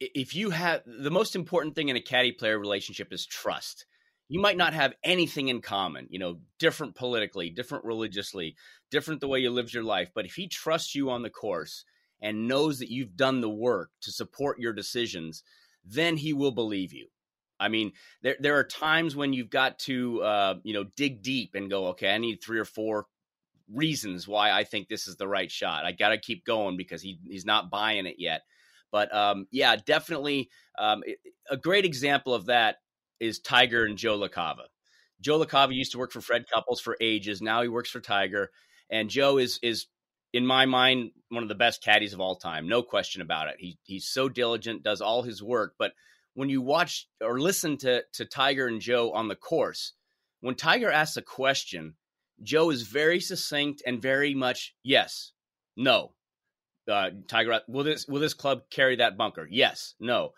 if 0.00 0.34
you 0.34 0.50
have 0.50 0.82
the 0.86 1.10
most 1.10 1.36
important 1.36 1.74
thing 1.74 1.88
in 1.88 1.96
a 1.96 2.00
caddy 2.00 2.32
player 2.32 2.58
relationship 2.58 3.12
is 3.12 3.26
trust. 3.26 3.86
You 4.28 4.40
might 4.40 4.56
not 4.56 4.74
have 4.74 4.94
anything 5.02 5.48
in 5.48 5.60
common, 5.60 6.06
you 6.08 6.20
know, 6.20 6.38
different 6.60 6.94
politically, 6.94 7.50
different 7.50 7.84
religiously, 7.84 8.54
different 8.88 9.20
the 9.20 9.26
way 9.26 9.40
you 9.40 9.50
live 9.50 9.74
your 9.74 9.82
life. 9.82 10.12
But 10.14 10.24
if 10.24 10.34
he 10.34 10.46
trusts 10.46 10.94
you 10.94 11.10
on 11.10 11.22
the 11.22 11.30
course 11.30 11.84
and 12.20 12.46
knows 12.46 12.78
that 12.78 12.92
you've 12.92 13.16
done 13.16 13.40
the 13.40 13.50
work 13.50 13.90
to 14.02 14.12
support 14.12 14.60
your 14.60 14.72
decisions, 14.72 15.42
then 15.84 16.16
he 16.16 16.32
will 16.32 16.52
believe 16.52 16.92
you. 16.92 17.08
I 17.58 17.68
mean, 17.68 17.92
there 18.22 18.36
there 18.38 18.56
are 18.56 18.64
times 18.64 19.16
when 19.16 19.32
you've 19.32 19.50
got 19.50 19.78
to 19.80 20.22
uh, 20.22 20.54
you 20.62 20.74
know 20.74 20.84
dig 20.96 21.22
deep 21.22 21.54
and 21.54 21.68
go, 21.68 21.88
okay, 21.88 22.10
I 22.10 22.18
need 22.18 22.40
three 22.42 22.58
or 22.58 22.64
four 22.64 23.06
reasons 23.72 24.26
why 24.26 24.50
I 24.50 24.64
think 24.64 24.88
this 24.88 25.06
is 25.06 25.16
the 25.16 25.28
right 25.28 25.50
shot. 25.50 25.84
I 25.84 25.92
got 25.92 26.10
to 26.10 26.18
keep 26.18 26.44
going 26.44 26.76
because 26.76 27.02
he 27.02 27.18
he's 27.28 27.44
not 27.44 27.70
buying 27.70 28.06
it 28.06 28.16
yet. 28.18 28.42
But 28.92 29.14
um, 29.14 29.46
yeah, 29.50 29.76
definitely 29.76 30.50
um, 30.78 31.02
a 31.48 31.56
great 31.56 31.84
example 31.84 32.34
of 32.34 32.46
that 32.46 32.76
is 33.20 33.38
Tiger 33.38 33.84
and 33.84 33.96
Joe 33.96 34.18
LaCava. 34.18 34.64
Joe 35.20 35.38
LaCava 35.38 35.74
used 35.74 35.92
to 35.92 35.98
work 35.98 36.12
for 36.12 36.20
Fred 36.20 36.46
Couples 36.52 36.80
for 36.80 36.96
ages. 37.00 37.42
Now 37.42 37.62
he 37.62 37.68
works 37.68 37.90
for 37.90 38.00
Tiger, 38.00 38.50
and 38.90 39.10
Joe 39.10 39.38
is 39.38 39.58
is 39.62 39.86
in 40.32 40.46
my 40.46 40.66
mind, 40.66 41.10
one 41.28 41.42
of 41.42 41.48
the 41.48 41.54
best 41.54 41.82
caddies 41.82 42.12
of 42.12 42.20
all 42.20 42.36
time. 42.36 42.68
No 42.68 42.82
question 42.82 43.22
about 43.22 43.48
it. 43.48 43.56
He 43.58 43.78
he's 43.82 44.06
so 44.06 44.28
diligent, 44.28 44.82
does 44.82 45.00
all 45.00 45.22
his 45.22 45.42
work. 45.42 45.74
But 45.78 45.92
when 46.34 46.48
you 46.48 46.62
watch 46.62 47.08
or 47.20 47.40
listen 47.40 47.76
to 47.78 48.02
to 48.14 48.24
Tiger 48.24 48.66
and 48.66 48.80
Joe 48.80 49.12
on 49.12 49.28
the 49.28 49.36
course, 49.36 49.92
when 50.40 50.54
Tiger 50.54 50.90
asks 50.90 51.16
a 51.16 51.22
question, 51.22 51.94
Joe 52.42 52.70
is 52.70 52.82
very 52.82 53.20
succinct 53.20 53.82
and 53.86 54.00
very 54.00 54.34
much 54.34 54.74
yes, 54.82 55.32
no. 55.76 56.12
Uh, 56.90 57.10
Tiger, 57.28 57.60
will 57.68 57.84
this 57.84 58.06
will 58.08 58.20
this 58.20 58.34
club 58.34 58.62
carry 58.70 58.96
that 58.96 59.16
bunker? 59.16 59.46
Yes, 59.50 59.94
no. 60.00 60.30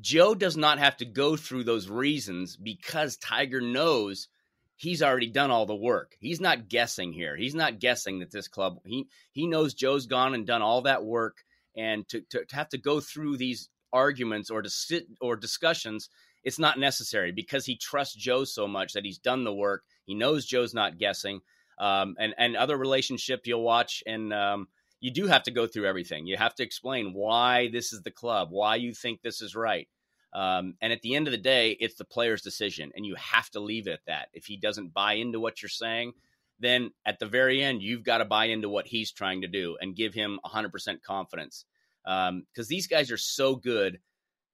Joe 0.00 0.34
does 0.34 0.56
not 0.56 0.78
have 0.78 0.96
to 0.98 1.04
go 1.04 1.36
through 1.36 1.64
those 1.64 1.88
reasons 1.88 2.56
because 2.56 3.16
Tiger 3.16 3.60
knows 3.60 4.28
he's 4.76 5.02
already 5.02 5.28
done 5.28 5.50
all 5.50 5.66
the 5.66 5.74
work. 5.74 6.16
He's 6.20 6.40
not 6.40 6.68
guessing 6.68 7.12
here. 7.12 7.36
He's 7.36 7.54
not 7.54 7.78
guessing 7.78 8.20
that 8.20 8.30
this 8.30 8.48
club 8.48 8.78
he 8.84 9.08
he 9.32 9.46
knows 9.46 9.74
Joe's 9.74 10.06
gone 10.06 10.34
and 10.34 10.46
done 10.46 10.62
all 10.62 10.82
that 10.82 11.04
work 11.04 11.38
and 11.76 12.06
to, 12.08 12.20
to, 12.30 12.44
to 12.44 12.56
have 12.56 12.68
to 12.70 12.78
go 12.78 13.00
through 13.00 13.36
these 13.36 13.68
arguments 13.92 14.50
or 14.50 14.62
to 14.62 14.70
sit 14.70 15.06
or 15.20 15.36
discussions 15.36 16.08
it's 16.44 16.58
not 16.58 16.78
necessary 16.78 17.32
because 17.32 17.66
he 17.66 17.76
trusts 17.76 18.14
Joe 18.14 18.44
so 18.44 18.66
much 18.66 18.92
that 18.92 19.04
he's 19.04 19.18
done 19.18 19.44
the 19.44 19.54
work. 19.54 19.84
He 20.04 20.14
knows 20.14 20.46
Joe's 20.46 20.74
not 20.74 20.98
guessing. 20.98 21.40
Um, 21.78 22.16
and 22.18 22.34
and 22.38 22.56
other 22.56 22.76
relationship 22.76 23.46
you'll 23.46 23.62
watch 23.62 24.02
and 24.06 24.32
um, 24.32 24.68
you 25.00 25.10
do 25.10 25.26
have 25.26 25.42
to 25.44 25.50
go 25.50 25.66
through 25.66 25.86
everything. 25.86 26.26
You 26.26 26.36
have 26.36 26.54
to 26.54 26.62
explain 26.62 27.12
why 27.12 27.68
this 27.72 27.92
is 27.92 28.02
the 28.02 28.10
club, 28.10 28.48
why 28.50 28.76
you 28.76 28.94
think 28.94 29.20
this 29.20 29.42
is 29.42 29.56
right. 29.56 29.88
Um, 30.32 30.76
and 30.80 30.92
at 30.92 31.02
the 31.02 31.14
end 31.14 31.26
of 31.26 31.32
the 31.32 31.38
day, 31.38 31.72
it's 31.72 31.96
the 31.96 32.04
player's 32.04 32.40
decision, 32.40 32.92
and 32.94 33.04
you 33.04 33.16
have 33.16 33.50
to 33.50 33.60
leave 33.60 33.86
it 33.86 33.92
at 33.92 34.06
that. 34.06 34.28
If 34.32 34.46
he 34.46 34.56
doesn't 34.56 34.94
buy 34.94 35.14
into 35.14 35.40
what 35.40 35.60
you're 35.60 35.68
saying, 35.68 36.12
then 36.60 36.92
at 37.04 37.18
the 37.18 37.26
very 37.26 37.62
end, 37.62 37.82
you've 37.82 38.04
got 38.04 38.18
to 38.18 38.24
buy 38.24 38.46
into 38.46 38.68
what 38.68 38.86
he's 38.86 39.10
trying 39.10 39.42
to 39.42 39.48
do 39.48 39.76
and 39.80 39.96
give 39.96 40.14
him 40.14 40.38
100% 40.46 41.02
confidence. 41.02 41.64
Because 42.04 42.28
um, 42.28 42.44
these 42.68 42.86
guys 42.86 43.10
are 43.10 43.18
so 43.18 43.56
good. 43.56 43.98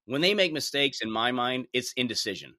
When 0.08 0.22
they 0.22 0.32
make 0.32 0.54
mistakes, 0.54 1.02
in 1.02 1.10
my 1.10 1.32
mind, 1.32 1.66
it's 1.74 1.92
indecision. 1.92 2.54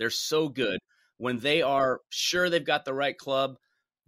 They're 0.00 0.10
so 0.10 0.48
good. 0.48 0.80
When 1.16 1.38
they 1.38 1.62
are 1.62 2.00
sure 2.08 2.50
they've 2.50 2.64
got 2.64 2.84
the 2.84 2.92
right 2.92 3.16
club, 3.16 3.54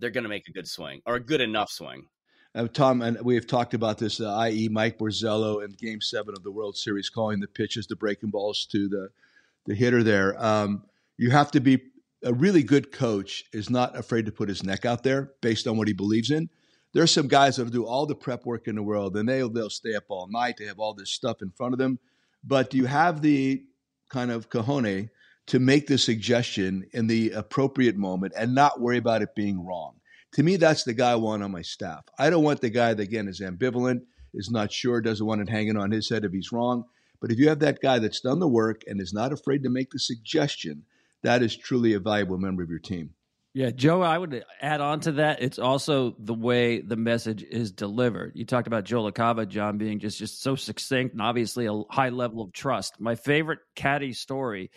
they're 0.00 0.10
going 0.10 0.24
to 0.24 0.28
make 0.28 0.48
a 0.48 0.52
good 0.52 0.66
swing 0.66 1.00
or 1.06 1.14
a 1.14 1.24
good 1.24 1.40
enough 1.40 1.70
swing. 1.70 2.06
Uh, 2.56 2.66
Tom, 2.66 3.00
and 3.00 3.20
we 3.22 3.36
have 3.36 3.46
talked 3.46 3.74
about 3.74 3.98
this, 3.98 4.20
uh, 4.20 4.34
i.e., 4.38 4.68
Mike 4.68 4.98
Borzello 4.98 5.64
in 5.64 5.70
Game 5.70 6.00
Seven 6.00 6.34
of 6.36 6.42
the 6.42 6.50
World 6.50 6.76
Series, 6.76 7.08
calling 7.08 7.38
the 7.38 7.46
pitches, 7.46 7.86
the 7.86 7.94
breaking 7.94 8.30
balls 8.30 8.66
to 8.72 8.88
the 8.88 9.10
the 9.66 9.76
hitter. 9.76 10.02
There, 10.02 10.42
um, 10.44 10.82
you 11.16 11.30
have 11.30 11.52
to 11.52 11.60
be 11.60 11.80
a 12.24 12.34
really 12.34 12.64
good 12.64 12.90
coach. 12.90 13.44
Is 13.52 13.70
not 13.70 13.96
afraid 13.96 14.26
to 14.26 14.32
put 14.32 14.48
his 14.48 14.64
neck 14.64 14.84
out 14.84 15.04
there 15.04 15.30
based 15.42 15.68
on 15.68 15.76
what 15.76 15.86
he 15.86 15.94
believes 15.94 16.32
in. 16.32 16.50
There's 16.92 17.12
some 17.12 17.28
guys 17.28 17.56
that'll 17.56 17.70
do 17.70 17.86
all 17.86 18.06
the 18.06 18.16
prep 18.16 18.46
work 18.46 18.66
in 18.66 18.74
the 18.74 18.82
world, 18.82 19.16
and 19.16 19.28
they'll 19.28 19.48
they'll 19.48 19.70
stay 19.70 19.94
up 19.94 20.06
all 20.08 20.26
night. 20.26 20.56
They 20.58 20.66
have 20.66 20.80
all 20.80 20.94
this 20.94 21.12
stuff 21.12 21.40
in 21.40 21.52
front 21.52 21.74
of 21.74 21.78
them, 21.78 22.00
but 22.44 22.70
do 22.70 22.76
you 22.76 22.86
have 22.86 23.22
the 23.22 23.62
kind 24.10 24.30
of 24.30 24.50
cojones 24.50 25.10
to 25.46 25.58
make 25.58 25.86
the 25.86 25.98
suggestion 25.98 26.86
in 26.92 27.06
the 27.06 27.30
appropriate 27.32 27.96
moment 27.96 28.32
and 28.36 28.54
not 28.54 28.80
worry 28.80 28.98
about 28.98 29.22
it 29.22 29.34
being 29.34 29.64
wrong? 29.64 29.94
To 30.32 30.42
me, 30.42 30.56
that's 30.56 30.84
the 30.84 30.92
guy 30.92 31.12
I 31.12 31.16
want 31.16 31.42
on 31.42 31.50
my 31.50 31.62
staff. 31.62 32.04
I 32.18 32.28
don't 32.28 32.44
want 32.44 32.60
the 32.60 32.70
guy 32.70 32.92
that, 32.94 33.02
again, 33.02 33.28
is 33.28 33.40
ambivalent, 33.40 34.02
is 34.34 34.50
not 34.50 34.70
sure, 34.70 35.00
doesn't 35.00 35.26
want 35.26 35.40
it 35.40 35.48
hanging 35.48 35.76
on 35.76 35.90
his 35.90 36.10
head 36.10 36.24
if 36.24 36.32
he's 36.32 36.52
wrong. 36.52 36.84
But 37.20 37.32
if 37.32 37.38
you 37.38 37.48
have 37.48 37.60
that 37.60 37.80
guy 37.80 37.98
that's 37.98 38.20
done 38.20 38.38
the 38.38 38.48
work 38.48 38.82
and 38.86 39.00
is 39.00 39.14
not 39.14 39.32
afraid 39.32 39.62
to 39.62 39.70
make 39.70 39.90
the 39.90 39.98
suggestion, 39.98 40.84
that 41.22 41.42
is 41.42 41.56
truly 41.56 41.94
a 41.94 42.00
valuable 42.00 42.38
member 42.38 42.62
of 42.62 42.70
your 42.70 42.78
team. 42.78 43.14
Yeah, 43.58 43.70
Joe, 43.72 44.02
I 44.02 44.16
would 44.16 44.44
add 44.60 44.80
on 44.80 45.00
to 45.00 45.12
that. 45.14 45.42
It's 45.42 45.58
also 45.58 46.14
the 46.20 46.32
way 46.32 46.80
the 46.80 46.94
message 46.94 47.42
is 47.42 47.72
delivered. 47.72 48.30
You 48.36 48.44
talked 48.44 48.68
about 48.68 48.84
Joe 48.84 49.02
LaCava, 49.02 49.48
John, 49.48 49.78
being 49.78 49.98
just, 49.98 50.16
just 50.16 50.40
so 50.40 50.54
succinct 50.54 51.12
and 51.12 51.20
obviously 51.20 51.66
a 51.66 51.82
high 51.90 52.10
level 52.10 52.40
of 52.40 52.52
trust. 52.52 53.00
My 53.00 53.16
favorite 53.16 53.58
caddy 53.74 54.12
story 54.12 54.70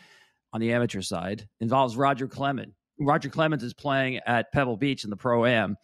on 0.51 0.61
the 0.61 0.73
amateur 0.73 1.01
side 1.01 1.47
involves 1.59 1.95
Roger 1.95 2.27
Clemens. 2.27 2.73
Roger 2.99 3.29
Clemens 3.29 3.61
is 3.61 3.75
playing 3.75 4.19
at 4.25 4.51
Pebble 4.51 4.77
Beach 4.77 5.03
in 5.03 5.11
the 5.11 5.15
Pro 5.15 5.45
Am, 5.45 5.75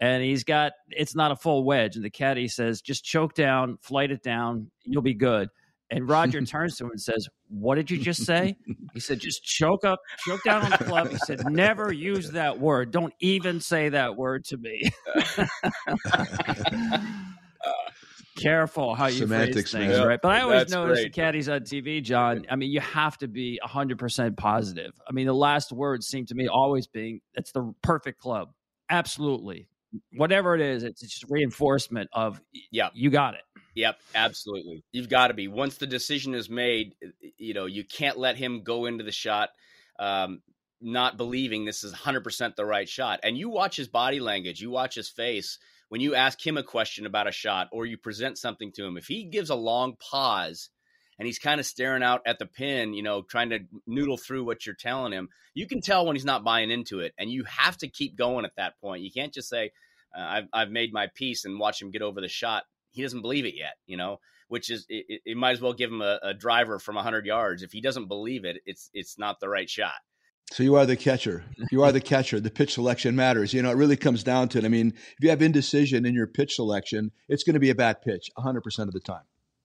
and 0.00 0.24
he's 0.24 0.42
got 0.42 0.72
it's 0.90 1.14
not 1.14 1.30
a 1.30 1.36
full 1.36 1.62
wedge. 1.62 1.94
And 1.94 2.04
the 2.04 2.10
caddy 2.10 2.48
says, 2.48 2.82
"Just 2.82 3.04
choke 3.04 3.34
down, 3.34 3.78
flight 3.82 4.10
it 4.10 4.24
down, 4.24 4.72
you'll 4.82 5.02
be 5.02 5.14
good." 5.14 5.48
And 5.92 6.08
Roger 6.08 6.42
turns 6.46 6.76
to 6.76 6.84
him 6.84 6.90
and 6.90 7.00
says, 7.00 7.28
"What 7.48 7.76
did 7.76 7.90
you 7.90 7.98
just 7.98 8.24
say?" 8.24 8.56
He 8.94 9.00
said, 9.00 9.20
"Just 9.20 9.44
choke 9.44 9.84
up, 9.84 10.00
choke 10.26 10.42
down 10.42 10.62
on 10.62 10.70
the 10.70 10.78
club." 10.78 11.10
He 11.10 11.18
said, 11.18 11.44
"Never 11.50 11.92
use 11.92 12.30
that 12.30 12.58
word. 12.58 12.90
Don't 12.90 13.12
even 13.20 13.60
say 13.60 13.90
that 13.90 14.16
word 14.16 14.44
to 14.46 14.56
me." 14.56 14.90
careful 18.42 18.94
how 18.94 19.06
you 19.06 19.18
Semantics, 19.18 19.70
phrase 19.70 19.86
things, 19.86 19.98
man. 19.98 20.06
right? 20.06 20.20
But 20.20 20.32
I 20.32 20.40
always 20.40 20.60
That's 20.60 20.72
notice 20.72 20.98
great. 20.98 21.12
the 21.12 21.20
caddies 21.20 21.48
on 21.48 21.60
TV, 21.60 22.02
John. 22.02 22.44
I 22.50 22.56
mean, 22.56 22.70
you 22.70 22.80
have 22.80 23.16
to 23.18 23.28
be 23.28 23.60
100% 23.64 24.36
positive. 24.36 24.92
I 25.08 25.12
mean, 25.12 25.26
the 25.26 25.34
last 25.34 25.72
words 25.72 26.06
seem 26.06 26.26
to 26.26 26.34
me 26.34 26.48
always 26.48 26.86
being, 26.86 27.20
it's 27.34 27.52
the 27.52 27.72
perfect 27.82 28.20
club. 28.20 28.52
Absolutely. 28.90 29.68
Whatever 30.14 30.54
it 30.54 30.60
is, 30.60 30.84
it's 30.84 31.02
just 31.02 31.24
reinforcement 31.28 32.08
of, 32.12 32.40
yeah, 32.70 32.88
you 32.94 33.10
got 33.10 33.34
it. 33.34 33.42
Yep, 33.74 33.98
absolutely. 34.14 34.84
You've 34.92 35.08
got 35.08 35.28
to 35.28 35.34
be. 35.34 35.48
Once 35.48 35.76
the 35.76 35.86
decision 35.86 36.34
is 36.34 36.50
made, 36.50 36.94
you 37.38 37.54
know, 37.54 37.66
you 37.66 37.84
can't 37.84 38.18
let 38.18 38.36
him 38.36 38.62
go 38.62 38.86
into 38.86 39.04
the 39.04 39.12
shot 39.12 39.50
um, 39.98 40.42
not 40.80 41.16
believing 41.16 41.64
this 41.64 41.84
is 41.84 41.92
100% 41.92 42.56
the 42.56 42.66
right 42.66 42.88
shot. 42.88 43.20
And 43.22 43.38
you 43.38 43.48
watch 43.48 43.76
his 43.76 43.88
body 43.88 44.20
language, 44.20 44.60
you 44.60 44.70
watch 44.70 44.94
his 44.94 45.08
face 45.08 45.58
when 45.92 46.00
you 46.00 46.14
ask 46.14 46.46
him 46.46 46.56
a 46.56 46.62
question 46.62 47.04
about 47.04 47.28
a 47.28 47.32
shot 47.32 47.68
or 47.70 47.84
you 47.84 47.98
present 47.98 48.38
something 48.38 48.72
to 48.72 48.82
him, 48.82 48.96
if 48.96 49.08
he 49.08 49.24
gives 49.24 49.50
a 49.50 49.54
long 49.54 49.94
pause 49.96 50.70
and 51.18 51.26
he's 51.26 51.38
kind 51.38 51.60
of 51.60 51.66
staring 51.66 52.02
out 52.02 52.22
at 52.24 52.38
the 52.38 52.46
pin, 52.46 52.94
you 52.94 53.02
know, 53.02 53.20
trying 53.20 53.50
to 53.50 53.58
noodle 53.86 54.16
through 54.16 54.42
what 54.42 54.64
you're 54.64 54.74
telling 54.74 55.12
him, 55.12 55.28
you 55.52 55.66
can 55.66 55.82
tell 55.82 56.06
when 56.06 56.16
he's 56.16 56.24
not 56.24 56.44
buying 56.44 56.70
into 56.70 57.00
it. 57.00 57.12
And 57.18 57.30
you 57.30 57.44
have 57.44 57.76
to 57.76 57.88
keep 57.88 58.16
going 58.16 58.46
at 58.46 58.56
that 58.56 58.80
point. 58.80 59.02
You 59.02 59.10
can't 59.12 59.34
just 59.34 59.50
say, 59.50 59.72
uh, 60.16 60.22
I've, 60.22 60.48
I've 60.54 60.70
made 60.70 60.94
my 60.94 61.08
piece 61.14 61.44
and 61.44 61.60
watch 61.60 61.82
him 61.82 61.90
get 61.90 62.00
over 62.00 62.22
the 62.22 62.28
shot. 62.28 62.62
He 62.92 63.02
doesn't 63.02 63.22
believe 63.22 63.44
it 63.44 63.54
yet, 63.56 63.74
you 63.86 63.96
know, 63.96 64.20
which 64.48 64.70
is, 64.70 64.86
it, 64.88 65.22
it 65.24 65.36
might 65.36 65.52
as 65.52 65.60
well 65.60 65.72
give 65.72 65.90
him 65.90 66.02
a, 66.02 66.18
a 66.22 66.34
driver 66.34 66.78
from 66.78 66.94
100 66.94 67.26
yards. 67.26 67.62
If 67.62 67.72
he 67.72 67.80
doesn't 67.80 68.08
believe 68.08 68.44
it, 68.44 68.58
it's, 68.66 68.90
it's 68.94 69.18
not 69.18 69.40
the 69.40 69.48
right 69.48 69.68
shot. 69.68 69.94
So 70.52 70.62
you 70.62 70.74
are 70.74 70.84
the 70.84 70.96
catcher. 70.96 71.44
You 71.70 71.82
are 71.82 71.92
the 71.92 72.00
catcher. 72.00 72.38
The 72.38 72.50
pitch 72.50 72.74
selection 72.74 73.16
matters. 73.16 73.54
You 73.54 73.62
know, 73.62 73.70
it 73.70 73.76
really 73.76 73.96
comes 73.96 74.22
down 74.22 74.50
to 74.50 74.58
it. 74.58 74.64
I 74.64 74.68
mean, 74.68 74.88
if 74.88 75.22
you 75.22 75.30
have 75.30 75.40
indecision 75.40 76.04
in 76.04 76.14
your 76.14 76.26
pitch 76.26 76.56
selection, 76.56 77.10
it's 77.28 77.42
going 77.42 77.54
to 77.54 77.60
be 77.60 77.70
a 77.70 77.74
bad 77.74 78.02
pitch 78.02 78.28
100% 78.36 78.58
of 78.80 78.92
the 78.92 79.00
time. 79.00 79.22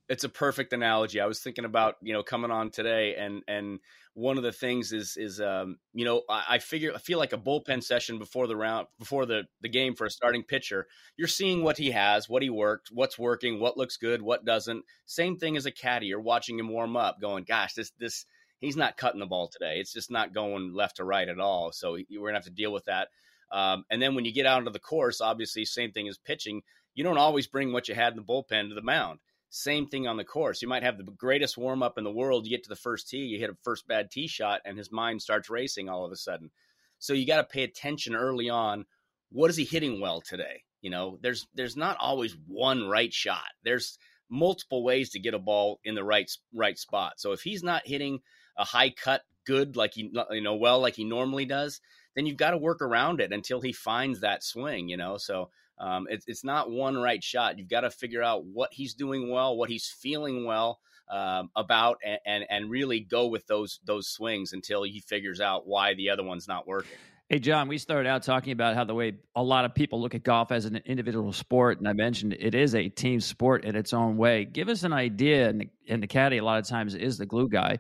It's 0.10 0.24
a 0.24 0.30
perfect 0.30 0.72
analogy. 0.74 1.20
I 1.20 1.26
was 1.26 1.40
thinking 1.40 1.66
about, 1.66 1.96
you 2.02 2.14
know, 2.14 2.24
coming 2.24 2.52
on 2.52 2.72
today 2.72 3.16
and 3.16 3.44
and 3.48 3.80
one 4.14 4.38
of 4.38 4.44
the 4.44 4.52
things 4.52 4.94
is 4.94 5.16
is 5.16 5.40
um, 5.40 5.78
you 5.94 6.06
know, 6.06 6.24
I, 6.30 6.44
I 6.50 6.60
figure 6.60 6.92
I 6.96 6.98
feel 6.98 7.20
like 7.20 7.34
a 7.34 7.38
bullpen 7.38 7.84
session 7.84 8.18
before 8.18 8.48
the 8.48 8.56
round 8.56 8.88
before 8.98 9.26
the 9.26 9.44
the 9.62 9.70
game 9.70 9.96
for 9.96 10.06
a 10.06 10.10
starting 10.10 10.44
pitcher. 10.44 10.88
You're 11.18 11.28
seeing 11.28 11.62
what 11.62 11.78
he 11.78 11.92
has, 11.92 12.28
what 12.28 12.42
he 12.42 12.50
worked, 12.50 12.90
what's 12.92 13.20
working, 13.20 13.60
what 13.60 13.78
looks 13.78 13.98
good, 13.98 14.22
what 14.22 14.44
doesn't. 14.46 14.86
Same 15.06 15.38
thing 15.38 15.56
as 15.56 15.66
a 15.66 15.72
caddy. 15.72 16.08
You're 16.08 16.20
watching 16.22 16.58
him 16.58 16.70
warm 16.70 16.98
up, 16.98 17.22
going, 17.22 17.44
"Gosh, 17.44 17.74
this 17.74 17.92
this 18.00 18.26
he's 18.60 18.76
not 18.76 18.98
cutting 18.98 19.20
the 19.20 19.26
ball 19.28 19.50
today. 19.50 19.80
It's 19.80 19.94
just 19.94 20.10
not 20.10 20.34
going 20.34 20.74
left 20.74 20.98
to 20.98 21.04
right 21.04 21.28
at 21.28 21.40
all. 21.40 21.72
So 21.72 21.92
we're 22.10 22.30
gonna 22.30 22.38
have 22.38 22.46
to 22.46 22.50
deal 22.50 22.74
with 22.74 22.86
that. 22.86 23.10
Um, 23.52 23.86
and 23.92 24.02
then 24.02 24.16
when 24.16 24.26
you 24.26 24.34
get 24.34 24.46
out 24.46 24.60
into 24.60 24.72
the 24.72 24.80
course, 24.80 25.22
obviously, 25.22 25.66
same 25.66 25.92
thing 25.92 26.08
as 26.08 26.18
pitching. 26.18 26.62
You 26.96 27.04
don't 27.04 27.18
always 27.20 27.46
bring 27.46 27.72
what 27.72 27.88
you 27.88 27.94
had 27.94 28.14
in 28.14 28.18
the 28.18 28.24
bullpen 28.24 28.70
to 28.70 28.76
the 28.76 28.82
mound. 28.82 29.20
Same 29.50 29.88
thing 29.88 30.08
on 30.08 30.18
the 30.18 30.26
course. 30.26 30.62
You 30.62 30.68
might 30.68 30.84
have 30.84 30.98
the 30.98 31.04
greatest 31.04 31.58
warm 31.58 31.82
up 31.82 31.98
in 31.98 32.04
the 32.04 32.12
world. 32.12 32.46
You 32.46 32.52
get 32.52 32.64
to 32.64 32.70
the 32.70 32.76
first 32.76 33.10
tee, 33.10 33.18
you 33.18 33.40
hit 33.40 33.50
a 33.50 33.58
first 33.64 33.88
bad 33.88 34.12
tee 34.12 34.28
shot, 34.28 34.62
and 34.66 34.78
his 34.78 34.92
mind 34.92 35.22
starts 35.22 35.50
racing 35.50 35.90
all 35.90 36.06
of 36.06 36.12
a 36.12 36.18
sudden. 36.18 36.52
So 37.00 37.14
you 37.14 37.26
got 37.26 37.38
to 37.38 37.44
pay 37.44 37.64
attention 37.64 38.16
early 38.16 38.50
on. 38.50 38.86
What 39.32 39.50
is 39.50 39.58
he 39.58 39.64
hitting 39.64 40.02
well 40.02 40.22
today? 40.22 40.64
You 40.82 40.90
know, 40.90 41.18
there's 41.22 41.48
there's 41.54 41.78
not 41.78 41.98
always 42.00 42.36
one 42.48 42.88
right 42.88 43.14
shot. 43.14 43.48
There's 43.64 43.98
multiple 44.30 44.84
ways 44.84 45.12
to 45.12 45.20
get 45.20 45.34
a 45.34 45.40
ball 45.40 45.80
in 45.84 45.96
the 45.96 46.04
right 46.04 46.30
right 46.54 46.78
spot. 46.78 47.14
So 47.18 47.32
if 47.32 47.42
he's 47.42 47.64
not 47.64 47.88
hitting 47.88 48.20
a 48.58 48.66
high 48.66 48.90
cut 48.90 49.22
good 49.46 49.78
like 49.78 49.94
he 49.94 50.12
you 50.32 50.42
know 50.42 50.56
well 50.56 50.80
like 50.80 50.96
he 50.96 51.04
normally 51.06 51.46
does, 51.46 51.80
then 52.16 52.26
you've 52.26 52.38
got 52.38 52.52
to 52.52 52.58
work 52.58 52.82
around 52.82 53.22
it 53.22 53.32
until 53.32 53.62
he 53.62 53.72
finds 53.72 54.22
that 54.22 54.44
swing. 54.44 54.90
You 54.90 54.98
know, 54.98 55.18
so 55.18 55.50
um, 55.80 56.08
it's 56.10 56.26
it's 56.28 56.44
not 56.44 56.70
one 56.70 56.98
right 56.98 57.24
shot. 57.24 57.58
You've 57.58 57.70
got 57.70 57.82
to 57.82 57.92
figure 57.92 58.24
out 58.24 58.46
what 58.46 58.74
he's 58.74 58.94
doing 58.94 59.30
well, 59.30 59.56
what 59.56 59.70
he's 59.70 59.88
feeling 59.88 60.46
well 60.46 60.80
um, 61.10 61.50
about, 61.56 62.00
and, 62.04 62.20
and 62.26 62.46
and 62.50 62.70
really 62.70 63.00
go 63.00 63.28
with 63.28 63.46
those 63.48 63.80
those 63.86 64.08
swings 64.08 64.54
until 64.54 64.84
he 64.84 65.00
figures 65.00 65.40
out 65.40 65.68
why 65.68 65.94
the 65.94 66.10
other 66.10 66.24
one's 66.24 66.48
not 66.48 66.68
working. 66.68 66.92
Hey, 67.30 67.40
John, 67.40 67.68
we 67.68 67.78
started 67.78 68.08
out 68.08 68.24
talking 68.24 68.54
about 68.54 68.76
how 68.76 68.86
the 68.86 68.94
way 68.94 69.18
a 69.36 69.44
lot 69.44 69.66
of 69.66 69.76
people 69.76 70.00
look 70.00 70.16
at 70.16 70.24
golf 70.24 70.50
as 70.54 70.64
an 70.64 70.78
individual 70.86 71.34
sport. 71.34 71.78
And 71.78 71.86
I 71.86 71.92
mentioned 71.92 72.34
it 72.40 72.56
is 72.56 72.74
a 72.74 72.88
team 72.88 73.20
sport 73.20 73.66
in 73.66 73.76
its 73.76 73.92
own 73.92 74.16
way. 74.16 74.46
Give 74.46 74.70
us 74.70 74.84
an 74.84 74.94
idea. 74.94 75.50
And 75.50 75.60
the, 75.60 75.70
and 75.90 76.02
the 76.02 76.08
caddy, 76.08 76.38
a 76.38 76.44
lot 76.46 76.60
of 76.60 76.68
times, 76.68 76.96
is 76.96 77.18
the 77.18 77.26
glue 77.26 77.50
guy 77.50 77.80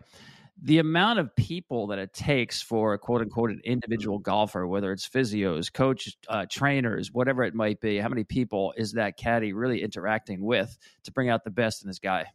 the 0.61 0.79
amount 0.79 1.19
of 1.19 1.35
people 1.35 1.87
that 1.87 1.99
it 1.99 2.13
takes 2.13 2.61
for 2.61 2.93
a 2.93 2.97
quote 2.97 3.21
unquote 3.21 3.51
an 3.51 3.61
individual 3.63 4.17
golfer, 4.17 4.65
whether 4.65 4.91
it's 4.91 5.07
physios, 5.07 5.71
coach, 5.71 6.17
uh, 6.27 6.45
trainers, 6.49 7.11
whatever 7.11 7.43
it 7.43 7.53
might 7.53 7.79
be, 7.79 7.97
how 7.97 8.09
many 8.09 8.23
people 8.23 8.73
is 8.75 8.93
that 8.93 9.17
caddy 9.17 9.53
really 9.53 9.83
interacting 9.83 10.41
with 10.41 10.77
to 11.03 11.11
bring 11.11 11.29
out 11.29 11.43
the 11.43 11.51
best 11.51 11.83
in 11.83 11.87
this 11.87 11.99
guy? 11.99 12.25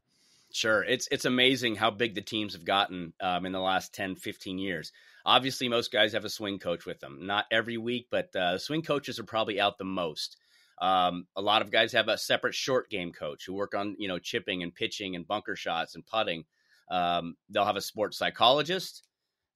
Sure. 0.53 0.85
It's 0.85 1.09
it's 1.11 1.25
amazing 1.25 1.77
how 1.77 1.91
big 1.91 2.15
the 2.15 2.21
teams 2.21 2.53
have 2.53 2.65
gotten 2.65 3.15
um, 3.21 3.47
in 3.47 3.53
the 3.53 3.61
last 3.61 3.95
10, 3.95 4.17
15 4.17 4.59
years. 4.59 4.93
Obviously, 5.25 5.69
most 5.69 5.91
guys 5.91 6.13
have 6.13 6.25
a 6.25 6.31
swing 6.31 6.59
coach 6.59 6.85
with 6.85 7.01
them. 7.01 7.21
Not 7.23 7.47
every 7.51 7.79
week, 7.79 8.09
but 8.11 8.35
uh, 8.37 8.59
swing 8.59 8.83
coaches 8.83 9.19
are 9.19 9.25
probably 9.25 9.61
out 9.61 9.79
the 9.79 9.85
most. 9.85 10.37
Um, 10.79 11.27
a 11.37 11.43
lot 11.43 11.63
of 11.63 11.71
guys 11.71 11.93
have 11.93 12.09
a 12.09 12.19
separate 12.19 12.55
short 12.55 12.91
game 12.91 13.13
coach 13.13 13.47
who 13.47 13.55
work 13.55 13.75
on 13.75 13.97
you 13.99 14.09
know 14.09 14.19
chipping 14.19 14.63
and 14.63 14.75
pitching 14.75 15.17
and 15.17 15.27
bunker 15.27 15.57
shots 15.57 15.95
and 15.95 16.05
putting. 16.07 16.45
Um, 16.91 17.37
they'll 17.49 17.65
have 17.65 17.77
a 17.77 17.81
sports 17.81 18.19
psychologist. 18.19 19.03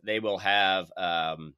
They 0.03 0.21
will 0.21 0.39
have 0.39 0.91
um, 0.97 1.55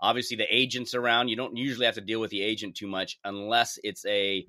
obviously 0.00 0.36
the 0.36 0.54
agents 0.54 0.94
around. 0.94 1.28
You 1.28 1.36
don't 1.36 1.56
usually 1.56 1.86
have 1.86 1.96
to 1.96 2.00
deal 2.00 2.20
with 2.20 2.30
the 2.30 2.42
agent 2.42 2.76
too 2.76 2.86
much 2.86 3.18
unless 3.24 3.78
it's 3.82 4.04
a 4.06 4.46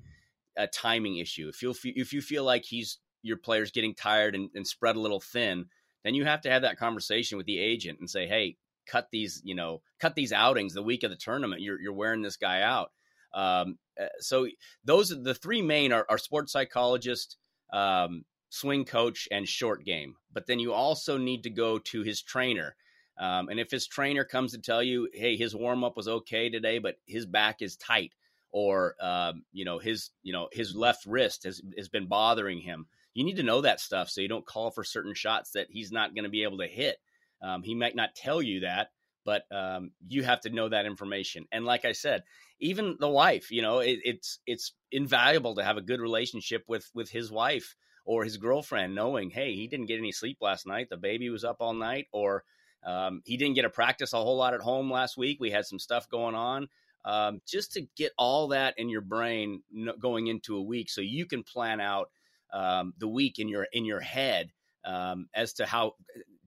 a 0.56 0.66
timing 0.66 1.16
issue. 1.16 1.48
If 1.48 1.62
you 1.62 1.74
if 1.84 2.12
you 2.12 2.20
feel 2.20 2.44
like 2.44 2.64
he's 2.64 2.98
your 3.22 3.36
player's 3.36 3.70
getting 3.70 3.94
tired 3.94 4.34
and, 4.34 4.50
and 4.54 4.66
spread 4.66 4.96
a 4.96 5.00
little 5.00 5.20
thin, 5.20 5.66
then 6.04 6.14
you 6.14 6.24
have 6.24 6.42
to 6.42 6.50
have 6.50 6.62
that 6.62 6.78
conversation 6.78 7.36
with 7.36 7.46
the 7.46 7.58
agent 7.58 7.98
and 8.00 8.08
say, 8.08 8.26
hey, 8.26 8.56
cut 8.86 9.08
these 9.12 9.40
you 9.44 9.54
know 9.54 9.82
cut 10.00 10.14
these 10.14 10.32
outings 10.32 10.74
the 10.74 10.82
week 10.82 11.02
of 11.02 11.10
the 11.10 11.16
tournament. 11.16 11.62
You're 11.62 11.80
you're 11.80 11.92
wearing 11.92 12.22
this 12.22 12.36
guy 12.36 12.62
out. 12.62 12.90
Um, 13.32 13.78
uh, 14.00 14.06
so 14.18 14.48
those 14.84 15.12
are 15.12 15.22
the 15.22 15.34
three 15.34 15.62
main 15.62 15.92
are, 15.92 16.06
are 16.08 16.18
sports 16.18 16.52
psychologist, 16.52 17.36
um, 17.72 18.24
swing 18.50 18.84
coach, 18.84 19.26
and 19.30 19.48
short 19.48 19.84
game. 19.84 20.16
But 20.32 20.46
then 20.46 20.58
you 20.58 20.72
also 20.72 21.16
need 21.16 21.44
to 21.44 21.50
go 21.50 21.78
to 21.78 22.02
his 22.02 22.20
trainer. 22.20 22.76
Um, 23.18 23.48
and 23.48 23.58
if 23.58 23.70
his 23.70 23.86
trainer 23.86 24.24
comes 24.24 24.52
to 24.52 24.58
tell 24.58 24.82
you, 24.82 25.08
hey, 25.14 25.36
his 25.36 25.54
warm 25.54 25.84
up 25.84 25.96
was 25.96 26.08
okay 26.08 26.50
today, 26.50 26.78
but 26.78 26.96
his 27.06 27.26
back 27.26 27.62
is 27.62 27.76
tight, 27.76 28.12
or 28.50 28.96
um, 29.00 29.44
you 29.52 29.64
know 29.64 29.78
his 29.78 30.10
you 30.22 30.32
know 30.32 30.48
his 30.52 30.74
left 30.74 31.06
wrist 31.06 31.44
has 31.44 31.62
has 31.76 31.88
been 31.88 32.06
bothering 32.06 32.60
him, 32.60 32.86
you 33.14 33.24
need 33.24 33.36
to 33.36 33.42
know 33.42 33.60
that 33.60 33.80
stuff 33.80 34.08
so 34.08 34.20
you 34.20 34.28
don't 34.28 34.46
call 34.46 34.70
for 34.70 34.84
certain 34.84 35.14
shots 35.14 35.52
that 35.52 35.68
he's 35.70 35.92
not 35.92 36.14
going 36.14 36.24
to 36.24 36.30
be 36.30 36.42
able 36.42 36.58
to 36.58 36.66
hit. 36.66 36.96
Um, 37.42 37.62
he 37.62 37.74
might 37.74 37.96
not 37.96 38.14
tell 38.14 38.42
you 38.42 38.60
that, 38.60 38.90
but 39.24 39.44
um, 39.50 39.92
you 40.08 40.22
have 40.22 40.40
to 40.42 40.50
know 40.50 40.68
that 40.68 40.86
information. 40.86 41.46
And 41.52 41.64
like 41.64 41.84
I 41.84 41.92
said, 41.92 42.22
even 42.60 42.96
the 43.00 43.08
wife, 43.08 43.50
you 43.50 43.62
know, 43.62 43.78
it, 43.80 43.98
it's 44.04 44.38
it's 44.46 44.72
invaluable 44.92 45.54
to 45.56 45.64
have 45.64 45.76
a 45.76 45.82
good 45.82 46.00
relationship 46.00 46.64
with 46.68 46.88
with 46.94 47.10
his 47.10 47.30
wife 47.30 47.76
or 48.10 48.24
his 48.24 48.38
girlfriend, 48.38 48.92
knowing, 48.92 49.30
hey, 49.30 49.54
he 49.54 49.68
didn't 49.68 49.86
get 49.86 49.96
any 49.96 50.10
sleep 50.10 50.38
last 50.40 50.66
night, 50.66 50.90
the 50.90 50.96
baby 50.96 51.30
was 51.30 51.44
up 51.44 51.58
all 51.60 51.72
night, 51.72 52.08
or 52.10 52.42
um, 52.84 53.22
he 53.24 53.36
didn't 53.36 53.54
get 53.54 53.62
to 53.62 53.70
practice 53.70 54.12
a 54.12 54.16
whole 54.16 54.36
lot 54.36 54.52
at 54.52 54.60
home 54.60 54.90
last 54.90 55.16
week. 55.16 55.38
We 55.38 55.52
had 55.52 55.64
some 55.64 55.78
stuff 55.78 56.08
going 56.08 56.34
on. 56.34 56.66
Um, 57.04 57.40
just 57.46 57.74
to 57.74 57.82
get 57.96 58.10
all 58.18 58.48
that 58.48 58.74
in 58.78 58.88
your 58.88 59.00
brain 59.00 59.62
going 60.00 60.26
into 60.26 60.56
a 60.56 60.60
week, 60.60 60.90
so 60.90 61.00
you 61.00 61.24
can 61.24 61.44
plan 61.44 61.80
out 61.80 62.10
um, 62.52 62.94
the 62.98 63.06
week 63.06 63.38
in 63.38 63.48
your 63.48 63.68
in 63.72 63.84
your 63.84 64.00
head 64.00 64.50
um, 64.84 65.28
as 65.32 65.52
to 65.54 65.64
how 65.64 65.92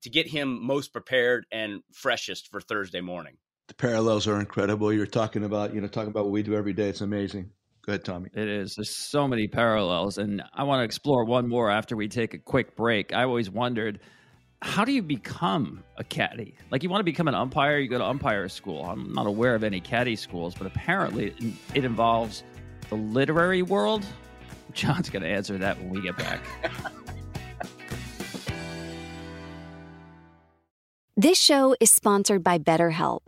to 0.01 0.09
get 0.09 0.27
him 0.27 0.61
most 0.61 0.91
prepared 0.91 1.45
and 1.49 1.81
freshest 1.93 2.51
for 2.51 2.59
Thursday 2.59 2.99
morning. 2.99 3.37
The 3.69 3.73
parallels 3.73 4.27
are 4.27 4.37
incredible. 4.37 4.91
You're 4.91 5.07
talking 5.07 5.45
about, 5.45 5.73
you 5.73 5.79
know, 5.79 5.87
talking 5.87 6.11
about 6.11 6.25
what 6.25 6.33
we 6.33 6.43
do 6.43 6.55
every 6.55 6.73
day. 6.73 6.89
It's 6.89 6.99
amazing. 6.99 7.51
Go 7.85 7.91
ahead, 7.91 8.05
Tommy. 8.05 8.29
It 8.33 8.47
is. 8.47 8.75
There's 8.75 8.95
so 8.95 9.27
many 9.27 9.47
parallels. 9.47 10.17
And 10.17 10.41
I 10.53 10.63
want 10.63 10.79
to 10.79 10.85
explore 10.85 11.25
one 11.25 11.49
more 11.49 11.69
after 11.69 11.97
we 11.97 12.07
take 12.07 12.33
a 12.33 12.37
quick 12.37 12.77
break. 12.77 13.13
I 13.13 13.23
always 13.23 13.49
wondered 13.49 13.99
how 14.61 14.85
do 14.85 14.93
you 14.93 15.03
become 15.03 15.83
a 15.97 16.03
caddy? 16.05 16.55
Like, 16.71 16.83
you 16.83 16.89
want 16.89 17.01
to 17.01 17.03
become 17.03 17.27
an 17.27 17.35
umpire, 17.35 17.79
you 17.79 17.89
go 17.89 17.97
to 17.97 18.05
umpire 18.05 18.47
school. 18.47 18.85
I'm 18.85 19.11
not 19.11 19.27
aware 19.27 19.55
of 19.55 19.65
any 19.65 19.81
caddy 19.81 20.15
schools, 20.15 20.55
but 20.55 20.65
apparently 20.65 21.35
it 21.75 21.83
involves 21.83 22.43
the 22.89 22.95
literary 22.95 23.61
world. 23.61 24.05
John's 24.73 25.09
going 25.09 25.23
to 25.23 25.29
answer 25.29 25.57
that 25.57 25.77
when 25.79 25.89
we 25.89 26.01
get 26.01 26.17
back. 26.17 26.39
This 31.15 31.39
show 31.39 31.75
is 31.79 31.91
sponsored 31.91 32.43
by 32.43 32.57
BetterHelp. 32.57 33.27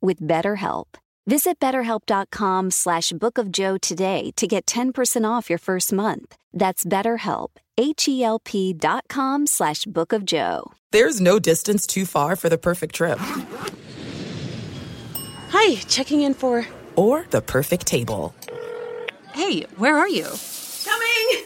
with 0.00 0.20
BetterHelp. 0.20 0.86
Visit 1.26 1.60
betterhelp.com 1.60 2.70
slash 2.72 3.12
bookofjoe 3.12 3.80
today 3.80 4.32
to 4.36 4.46
get 4.48 4.66
10% 4.66 5.24
off 5.28 5.48
your 5.48 5.58
first 5.58 5.92
month. 5.92 6.34
That's 6.52 6.84
betterhelp, 6.84 7.50
H-E-L-P 7.78 8.72
dot 8.72 9.04
com 9.08 9.46
slash 9.46 9.84
bookofjoe. 9.84 10.72
There's 10.90 11.20
no 11.20 11.38
distance 11.38 11.86
too 11.86 12.04
far 12.04 12.34
for 12.34 12.48
the 12.48 12.58
perfect 12.58 12.96
trip. 12.96 13.18
Hi, 15.50 15.76
checking 15.86 16.22
in 16.22 16.34
for... 16.34 16.66
Or 16.96 17.26
the 17.30 17.42
perfect 17.42 17.86
table. 17.86 18.34
Hey, 19.32 19.62
where 19.76 19.96
are 19.96 20.08
you? 20.08 20.26
Coming! 20.84 21.44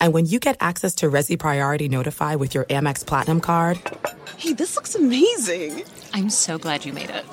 And 0.00 0.12
when 0.12 0.26
you 0.26 0.40
get 0.40 0.56
access 0.60 0.96
to 0.96 1.06
Resy 1.06 1.38
Priority 1.38 1.88
Notify 1.88 2.34
with 2.34 2.54
your 2.54 2.64
Amex 2.64 3.06
Platinum 3.06 3.40
card... 3.40 3.78
Hey, 4.38 4.54
this 4.54 4.74
looks 4.74 4.94
amazing! 4.96 5.84
I'm 6.14 6.30
so 6.30 6.58
glad 6.58 6.84
you 6.84 6.92
made 6.92 7.10
it 7.10 7.24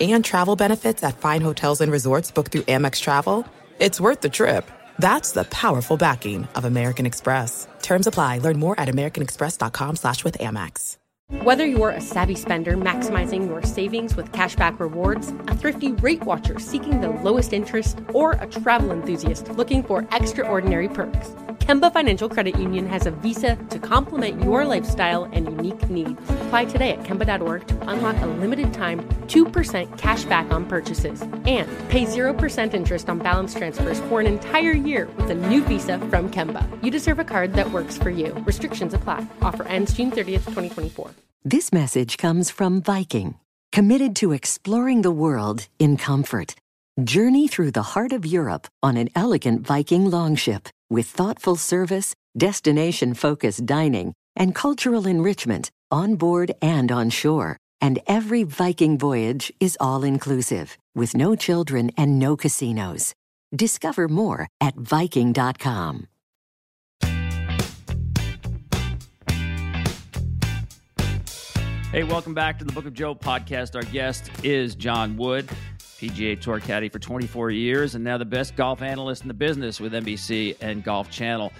and 0.00 0.24
travel 0.24 0.56
benefits 0.56 1.02
at 1.02 1.18
fine 1.18 1.40
hotels 1.40 1.80
and 1.80 1.92
resorts 1.92 2.30
booked 2.30 2.52
through 2.52 2.62
Amex 2.62 3.00
Travel, 3.00 3.46
it's 3.78 4.00
worth 4.00 4.20
the 4.20 4.28
trip. 4.28 4.70
That's 4.98 5.32
the 5.32 5.44
powerful 5.44 5.96
backing 5.96 6.48
of 6.54 6.64
American 6.64 7.06
Express. 7.06 7.68
Terms 7.82 8.06
apply. 8.06 8.38
Learn 8.38 8.58
more 8.58 8.78
at 8.78 8.88
americanexpress.com 8.88 9.96
slash 9.96 10.24
with 10.24 10.38
Amex. 10.38 10.96
Whether 11.42 11.66
you're 11.66 11.90
a 11.90 12.00
savvy 12.00 12.36
spender 12.36 12.76
maximizing 12.76 13.48
your 13.48 13.60
savings 13.64 14.14
with 14.14 14.30
cashback 14.30 14.78
rewards, 14.78 15.32
a 15.48 15.56
thrifty 15.56 15.90
rate 15.90 16.22
watcher 16.22 16.60
seeking 16.60 17.00
the 17.00 17.08
lowest 17.08 17.52
interest, 17.52 17.98
or 18.12 18.32
a 18.32 18.46
travel 18.46 18.92
enthusiast 18.92 19.48
looking 19.50 19.82
for 19.82 20.06
extraordinary 20.12 20.88
perks, 20.88 21.32
Kemba 21.58 21.92
Financial 21.92 22.28
Credit 22.28 22.58
Union 22.58 22.86
has 22.86 23.06
a 23.06 23.10
visa 23.10 23.56
to 23.70 23.78
complement 23.78 24.42
your 24.42 24.64
lifestyle 24.64 25.24
and 25.24 25.46
unique 25.46 25.90
needs. 25.90 26.20
Apply 26.46 26.64
today 26.64 26.92
at 26.92 27.02
Kemba.org 27.02 27.66
to 27.66 27.88
unlock 27.88 28.16
a 28.22 28.26
limited 28.26 28.72
time 28.72 29.02
2% 29.26 29.98
cash 29.98 30.24
back 30.24 30.52
on 30.52 30.66
purchases 30.66 31.22
and 31.22 31.68
pay 31.88 32.04
0% 32.04 32.74
interest 32.74 33.08
on 33.08 33.18
balance 33.18 33.54
transfers 33.54 34.00
for 34.02 34.20
an 34.20 34.26
entire 34.26 34.72
year 34.72 35.08
with 35.16 35.30
a 35.30 35.34
new 35.34 35.62
visa 35.64 35.98
from 36.10 36.30
Kemba. 36.30 36.62
You 36.84 36.90
deserve 36.90 37.18
a 37.18 37.24
card 37.24 37.54
that 37.54 37.70
works 37.72 37.98
for 37.98 38.10
you. 38.10 38.32
Restrictions 38.46 38.94
apply. 38.94 39.26
Offer 39.42 39.64
ends 39.64 39.92
June 39.92 40.10
30th, 40.10 40.44
2024. 40.44 41.10
This 41.44 41.72
message 41.72 42.16
comes 42.16 42.50
from 42.50 42.82
Viking, 42.82 43.38
committed 43.72 44.14
to 44.16 44.32
exploring 44.32 45.02
the 45.02 45.12
world 45.12 45.68
in 45.78 45.96
comfort. 45.96 46.54
Journey 47.02 47.46
through 47.46 47.72
the 47.72 47.82
heart 47.82 48.12
of 48.12 48.24
Europe 48.24 48.66
on 48.82 48.96
an 48.96 49.10
elegant 49.14 49.66
Viking 49.66 50.10
longship 50.10 50.68
with 50.90 51.06
thoughtful 51.06 51.56
service, 51.56 52.14
destination 52.36 53.14
focused 53.14 53.66
dining, 53.66 54.14
and 54.34 54.54
cultural 54.54 55.06
enrichment 55.06 55.70
on 55.90 56.16
board 56.16 56.52
and 56.60 56.90
on 56.90 57.10
shore. 57.10 57.56
And 57.80 57.98
every 58.06 58.42
Viking 58.42 58.98
voyage 58.98 59.52
is 59.60 59.76
all 59.80 60.02
inclusive, 60.04 60.76
with 60.94 61.16
no 61.16 61.36
children 61.36 61.90
and 61.96 62.18
no 62.18 62.36
casinos. 62.36 63.14
Discover 63.54 64.08
more 64.08 64.48
at 64.60 64.76
Viking.com. 64.76 66.06
Hey, 71.92 72.02
welcome 72.02 72.34
back 72.34 72.58
to 72.58 72.64
the 72.64 72.72
Book 72.72 72.84
of 72.84 72.92
Joe 72.92 73.14
podcast. 73.14 73.74
Our 73.74 73.82
guest 73.84 74.30
is 74.42 74.74
John 74.74 75.16
Wood. 75.16 75.48
PGA 75.98 76.40
Tour 76.40 76.60
caddy 76.60 76.88
for 76.88 76.98
24 76.98 77.50
years, 77.50 77.94
and 77.94 78.04
now 78.04 78.18
the 78.18 78.24
best 78.24 78.54
golf 78.56 78.82
analyst 78.82 79.22
in 79.22 79.28
the 79.28 79.34
business 79.34 79.80
with 79.80 79.92
NBC 79.92 80.56
and 80.60 80.84
Golf 80.84 81.10
Channel. 81.10 81.52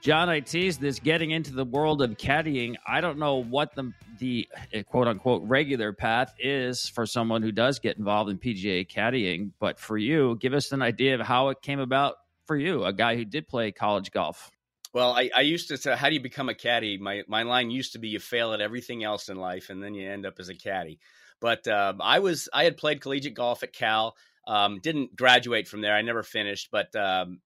John, 0.00 0.28
I 0.30 0.40
teased 0.40 0.80
this 0.80 0.98
getting 0.98 1.30
into 1.30 1.52
the 1.52 1.64
world 1.64 2.00
of 2.00 2.10
caddying. 2.12 2.76
I 2.86 3.00
don't 3.00 3.18
know 3.18 3.36
what 3.36 3.74
the 3.74 3.92
the 4.18 4.48
eh, 4.72 4.82
quote 4.82 5.08
unquote 5.08 5.42
regular 5.44 5.92
path 5.92 6.34
is 6.38 6.88
for 6.88 7.06
someone 7.06 7.42
who 7.42 7.52
does 7.52 7.78
get 7.78 7.98
involved 7.98 8.30
in 8.30 8.38
PGA 8.38 8.88
caddying, 8.88 9.52
but 9.60 9.78
for 9.78 9.98
you, 9.98 10.36
give 10.40 10.54
us 10.54 10.72
an 10.72 10.82
idea 10.82 11.14
of 11.14 11.20
how 11.20 11.50
it 11.50 11.60
came 11.60 11.80
about 11.80 12.16
for 12.46 12.56
you, 12.56 12.84
a 12.84 12.92
guy 12.92 13.16
who 13.16 13.24
did 13.24 13.46
play 13.46 13.72
college 13.72 14.10
golf. 14.10 14.50
Well, 14.92 15.12
I, 15.12 15.30
I 15.36 15.42
used 15.42 15.68
to 15.68 15.76
say, 15.76 15.94
how 15.94 16.08
do 16.08 16.14
you 16.14 16.20
become 16.20 16.48
a 16.48 16.54
caddy? 16.54 16.98
My 16.98 17.22
my 17.28 17.44
line 17.44 17.70
used 17.70 17.92
to 17.92 17.98
be, 17.98 18.08
you 18.08 18.18
fail 18.18 18.52
at 18.54 18.60
everything 18.60 19.04
else 19.04 19.28
in 19.28 19.36
life, 19.36 19.70
and 19.70 19.82
then 19.82 19.94
you 19.94 20.10
end 20.10 20.26
up 20.26 20.40
as 20.40 20.48
a 20.48 20.54
caddy. 20.54 20.98
But 21.40 21.66
um, 21.68 22.00
I 22.02 22.18
was 22.18 22.48
I 22.52 22.64
had 22.64 22.76
played 22.76 23.00
collegiate 23.00 23.34
golf 23.34 23.62
at 23.62 23.72
Cal. 23.72 24.14
Um, 24.46 24.80
didn't 24.80 25.16
graduate 25.16 25.68
from 25.68 25.80
there. 25.80 25.94
I 25.94 26.02
never 26.02 26.22
finished, 26.22 26.70
but 26.72 26.94
um, 26.96 27.40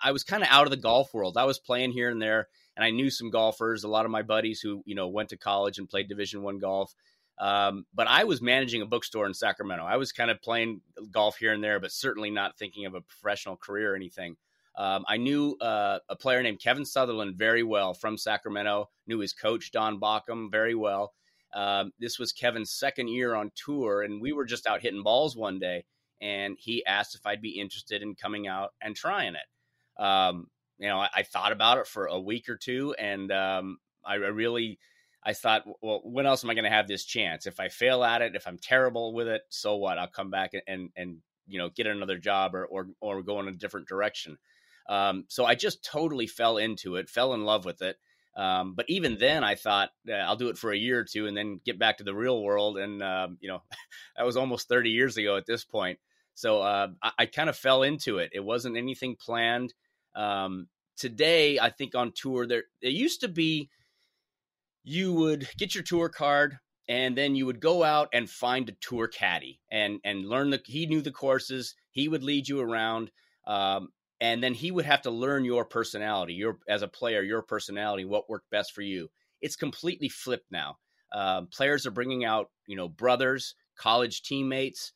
I 0.00 0.12
was 0.12 0.24
kind 0.24 0.42
of 0.42 0.48
out 0.50 0.64
of 0.64 0.70
the 0.70 0.76
golf 0.76 1.12
world. 1.12 1.36
I 1.36 1.44
was 1.44 1.58
playing 1.58 1.92
here 1.92 2.10
and 2.10 2.22
there, 2.22 2.48
and 2.76 2.84
I 2.84 2.90
knew 2.90 3.10
some 3.10 3.30
golfers. 3.30 3.84
A 3.84 3.88
lot 3.88 4.04
of 4.04 4.10
my 4.10 4.22
buddies 4.22 4.60
who 4.60 4.82
you 4.86 4.94
know 4.94 5.08
went 5.08 5.30
to 5.30 5.36
college 5.36 5.78
and 5.78 5.88
played 5.88 6.08
Division 6.08 6.42
One 6.42 6.58
golf. 6.58 6.94
Um, 7.40 7.86
but 7.94 8.08
I 8.08 8.24
was 8.24 8.42
managing 8.42 8.82
a 8.82 8.86
bookstore 8.86 9.26
in 9.26 9.34
Sacramento. 9.34 9.84
I 9.84 9.96
was 9.96 10.10
kind 10.10 10.30
of 10.30 10.42
playing 10.42 10.80
golf 11.12 11.36
here 11.36 11.52
and 11.52 11.62
there, 11.62 11.78
but 11.78 11.92
certainly 11.92 12.30
not 12.30 12.58
thinking 12.58 12.84
of 12.86 12.94
a 12.94 13.00
professional 13.00 13.56
career 13.56 13.92
or 13.92 13.96
anything. 13.96 14.36
Um, 14.76 15.04
I 15.08 15.16
knew 15.16 15.56
uh, 15.60 15.98
a 16.08 16.16
player 16.16 16.42
named 16.42 16.60
Kevin 16.60 16.84
Sutherland 16.84 17.36
very 17.36 17.62
well 17.62 17.94
from 17.94 18.16
Sacramento. 18.16 18.88
Knew 19.06 19.18
his 19.18 19.32
coach 19.32 19.72
Don 19.72 20.00
Bockham 20.00 20.50
very 20.50 20.74
well. 20.74 21.12
Um, 21.54 21.92
this 21.98 22.18
was 22.18 22.32
Kevin's 22.32 22.70
second 22.70 23.08
year 23.08 23.34
on 23.34 23.52
tour, 23.54 24.02
and 24.02 24.20
we 24.20 24.32
were 24.32 24.44
just 24.44 24.66
out 24.66 24.82
hitting 24.82 25.02
balls 25.02 25.36
one 25.36 25.58
day, 25.58 25.84
and 26.20 26.56
he 26.58 26.84
asked 26.84 27.14
if 27.14 27.26
I'd 27.26 27.42
be 27.42 27.60
interested 27.60 28.02
in 28.02 28.14
coming 28.14 28.46
out 28.46 28.70
and 28.82 28.94
trying 28.94 29.34
it 29.34 29.46
um, 29.98 30.46
you 30.78 30.88
know, 30.88 30.98
I, 30.98 31.08
I, 31.16 31.22
thought 31.24 31.52
about 31.52 31.78
it 31.78 31.86
for 31.86 32.06
a 32.06 32.20
week 32.20 32.48
or 32.48 32.56
two, 32.56 32.94
and 32.98 33.30
um, 33.32 33.78
I, 34.04 34.14
I 34.14 34.16
really, 34.16 34.78
I 35.24 35.32
thought, 35.32 35.64
well, 35.82 36.00
when 36.04 36.26
else 36.26 36.44
am 36.44 36.50
I 36.50 36.54
going 36.54 36.64
to 36.64 36.70
have 36.70 36.86
this 36.86 37.04
chance? 37.04 37.46
If 37.46 37.58
I 37.58 37.68
fail 37.68 38.04
at 38.04 38.22
it, 38.22 38.36
if 38.36 38.46
I'm 38.46 38.58
terrible 38.58 39.12
with 39.12 39.26
it, 39.26 39.42
so 39.48 39.76
what? 39.76 39.98
I'll 39.98 40.08
come 40.08 40.30
back 40.30 40.52
and 40.66 40.90
and, 40.96 41.18
you 41.50 41.58
know 41.58 41.70
get 41.70 41.86
another 41.86 42.18
job 42.18 42.54
or 42.54 42.66
or 42.66 42.88
or 43.00 43.22
go 43.22 43.40
in 43.40 43.48
a 43.48 43.52
different 43.52 43.88
direction. 43.88 44.36
Um, 44.86 45.24
so 45.28 45.46
I 45.46 45.54
just 45.54 45.82
totally 45.82 46.26
fell 46.26 46.58
into 46.58 46.96
it, 46.96 47.08
fell 47.08 47.32
in 47.32 47.44
love 47.44 47.64
with 47.64 47.80
it. 47.80 47.96
Um, 48.38 48.74
but 48.74 48.86
even 48.88 49.18
then, 49.18 49.42
I 49.42 49.56
thought 49.56 49.90
uh, 50.08 50.12
I'll 50.12 50.36
do 50.36 50.48
it 50.48 50.56
for 50.56 50.70
a 50.70 50.78
year 50.78 51.00
or 51.00 51.04
two 51.04 51.26
and 51.26 51.36
then 51.36 51.60
get 51.64 51.78
back 51.78 51.98
to 51.98 52.04
the 52.04 52.14
real 52.14 52.40
world. 52.40 52.78
And 52.78 53.02
um, 53.02 53.36
you 53.40 53.48
know, 53.48 53.62
that 54.16 54.24
was 54.24 54.36
almost 54.36 54.68
30 54.68 54.90
years 54.90 55.16
ago 55.16 55.36
at 55.36 55.46
this 55.46 55.64
point. 55.64 55.98
So 56.34 56.60
uh, 56.60 56.88
I, 57.02 57.10
I 57.18 57.26
kind 57.26 57.48
of 57.48 57.56
fell 57.56 57.82
into 57.82 58.18
it. 58.18 58.30
It 58.32 58.44
wasn't 58.44 58.76
anything 58.76 59.16
planned. 59.20 59.74
Um, 60.14 60.68
today, 60.96 61.58
I 61.58 61.70
think 61.70 61.96
on 61.96 62.12
tour, 62.14 62.46
there 62.46 62.62
it 62.80 62.92
used 62.92 63.20
to 63.22 63.28
be 63.28 63.70
you 64.84 65.12
would 65.12 65.48
get 65.58 65.74
your 65.74 65.84
tour 65.84 66.08
card 66.08 66.58
and 66.88 67.18
then 67.18 67.34
you 67.34 67.44
would 67.44 67.60
go 67.60 67.84
out 67.84 68.08
and 68.12 68.30
find 68.30 68.68
a 68.68 68.76
tour 68.80 69.08
caddy 69.08 69.60
and 69.70 70.00
and 70.04 70.26
learn 70.26 70.50
the 70.50 70.60
he 70.64 70.86
knew 70.86 71.02
the 71.02 71.10
courses 71.10 71.74
he 71.90 72.08
would 72.08 72.22
lead 72.22 72.48
you 72.48 72.60
around 72.60 73.10
um, 73.46 73.88
and 74.20 74.42
then 74.42 74.54
he 74.54 74.70
would 74.70 74.84
have 74.84 75.02
to 75.02 75.10
learn 75.10 75.44
your 75.44 75.64
personality 75.64 76.34
your 76.34 76.58
as 76.68 76.82
a 76.82 76.88
player 76.88 77.22
your 77.22 77.42
personality 77.42 78.04
what 78.04 78.28
worked 78.28 78.50
best 78.50 78.72
for 78.72 78.82
you. 78.82 79.10
It's 79.40 79.56
completely 79.56 80.08
flipped 80.08 80.50
now. 80.50 80.78
Uh, 81.12 81.42
players 81.42 81.86
are 81.86 81.92
bringing 81.92 82.24
out 82.24 82.50
you 82.66 82.76
know 82.76 82.88
brothers 82.88 83.54
college 83.76 84.22
teammates 84.22 84.92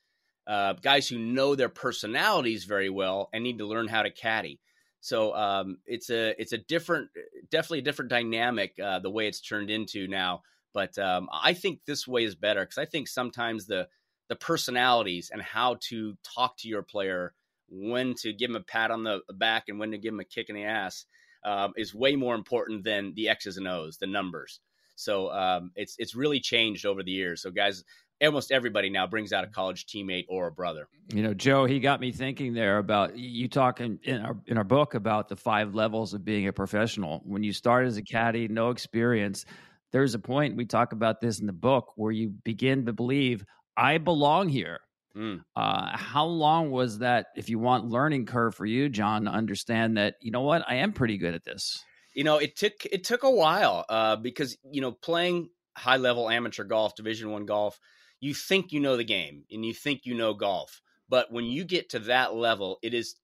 uh, 0.46 0.72
guys 0.74 1.08
who 1.08 1.18
know 1.18 1.54
their 1.54 1.68
personalities 1.68 2.64
very 2.64 2.90
well 2.90 3.28
and 3.32 3.44
need 3.44 3.58
to 3.58 3.66
learn 3.66 3.88
how 3.88 4.02
to 4.02 4.10
caddy. 4.10 4.60
So 5.00 5.34
um, 5.34 5.78
it's 5.86 6.10
a 6.10 6.40
it's 6.40 6.52
a 6.52 6.58
different, 6.58 7.10
definitely 7.50 7.80
a 7.80 7.82
different 7.82 8.10
dynamic 8.10 8.74
uh, 8.82 9.00
the 9.00 9.10
way 9.10 9.26
it's 9.26 9.40
turned 9.40 9.70
into 9.70 10.06
now. 10.06 10.42
But 10.74 10.96
um, 10.98 11.28
I 11.32 11.54
think 11.54 11.80
this 11.86 12.06
way 12.06 12.24
is 12.24 12.34
better 12.34 12.60
because 12.60 12.78
I 12.78 12.84
think 12.86 13.08
sometimes 13.08 13.66
the 13.66 13.88
the 14.28 14.36
personalities 14.36 15.30
and 15.32 15.42
how 15.42 15.76
to 15.88 16.16
talk 16.22 16.56
to 16.58 16.68
your 16.68 16.82
player, 16.82 17.34
when 17.68 18.14
to 18.20 18.32
give 18.32 18.50
him 18.50 18.56
a 18.56 18.60
pat 18.60 18.90
on 18.90 19.04
the 19.04 19.20
back 19.34 19.64
and 19.68 19.78
when 19.78 19.92
to 19.92 19.98
give 19.98 20.12
him 20.12 20.20
a 20.20 20.24
kick 20.24 20.48
in 20.48 20.56
the 20.56 20.64
ass, 20.64 21.06
um, 21.44 21.72
is 21.76 21.94
way 21.94 22.16
more 22.16 22.34
important 22.34 22.84
than 22.84 23.14
the 23.14 23.28
X's 23.28 23.56
and 23.56 23.66
O's, 23.66 23.98
the 23.98 24.06
numbers. 24.06 24.60
So 24.94 25.32
um, 25.32 25.72
it's 25.74 25.96
it's 25.98 26.14
really 26.14 26.40
changed 26.40 26.86
over 26.86 27.02
the 27.02 27.10
years. 27.10 27.42
So 27.42 27.50
guys, 27.50 27.82
almost 28.22 28.52
everybody 28.52 28.90
now 28.90 29.06
brings 29.06 29.32
out 29.32 29.44
a 29.44 29.48
college 29.48 29.86
teammate 29.86 30.26
or 30.28 30.46
a 30.46 30.52
brother. 30.52 30.88
You 31.12 31.22
know, 31.22 31.34
Joe, 31.34 31.64
he 31.64 31.80
got 31.80 32.00
me 32.00 32.12
thinking 32.12 32.54
there 32.54 32.78
about 32.78 33.16
you 33.18 33.48
talking 33.48 33.98
in 34.04 34.20
our 34.20 34.36
in 34.46 34.58
our 34.58 34.64
book 34.64 34.94
about 34.94 35.28
the 35.28 35.36
five 35.36 35.74
levels 35.74 36.14
of 36.14 36.24
being 36.24 36.46
a 36.46 36.52
professional. 36.52 37.22
When 37.24 37.42
you 37.42 37.52
start 37.52 37.86
as 37.86 37.96
a 37.96 38.02
caddy, 38.02 38.48
no 38.48 38.70
experience, 38.70 39.44
there's 39.92 40.14
a 40.14 40.18
point 40.18 40.56
we 40.56 40.66
talk 40.66 40.92
about 40.92 41.20
this 41.20 41.40
in 41.40 41.46
the 41.46 41.52
book 41.52 41.92
where 41.96 42.12
you 42.12 42.30
begin 42.44 42.86
to 42.86 42.92
believe 42.92 43.44
I 43.76 43.98
belong 43.98 44.48
here. 44.48 44.80
Mm. 45.16 45.44
Uh, 45.54 45.96
how 45.96 46.24
long 46.24 46.70
was 46.70 46.98
that, 46.98 47.26
if 47.36 47.48
you 47.48 47.58
want, 47.58 47.86
learning 47.86 48.26
curve 48.26 48.54
for 48.54 48.64
you, 48.66 48.88
John, 48.88 49.24
to 49.24 49.30
understand 49.30 49.96
that 49.96 50.14
you 50.20 50.30
know 50.30 50.42
what 50.42 50.64
I 50.66 50.76
am 50.76 50.92
pretty 50.92 51.18
good 51.18 51.34
at 51.34 51.44
this? 51.44 51.84
You 52.14 52.24
know, 52.24 52.38
it 52.38 52.56
took 52.56 52.86
it 52.90 53.04
took 53.04 53.22
a 53.22 53.30
while 53.30 53.84
uh, 53.88 54.16
because 54.16 54.56
you 54.70 54.80
know 54.80 54.92
playing 54.92 55.50
high 55.76 55.96
level 55.96 56.28
amateur 56.28 56.64
golf, 56.64 56.94
Division 56.94 57.30
One 57.30 57.46
golf 57.46 57.78
you 58.22 58.32
think 58.32 58.70
you 58.72 58.78
know 58.78 58.96
the 58.96 59.04
game 59.04 59.42
and 59.50 59.66
you 59.66 59.74
think 59.74 60.02
you 60.04 60.14
know 60.14 60.32
golf. 60.32 60.80
But 61.08 61.32
when 61.32 61.44
you 61.44 61.64
get 61.64 61.90
to 61.90 61.98
that 61.98 62.32
level, 62.34 62.78
it 62.80 62.94
is 62.94 63.16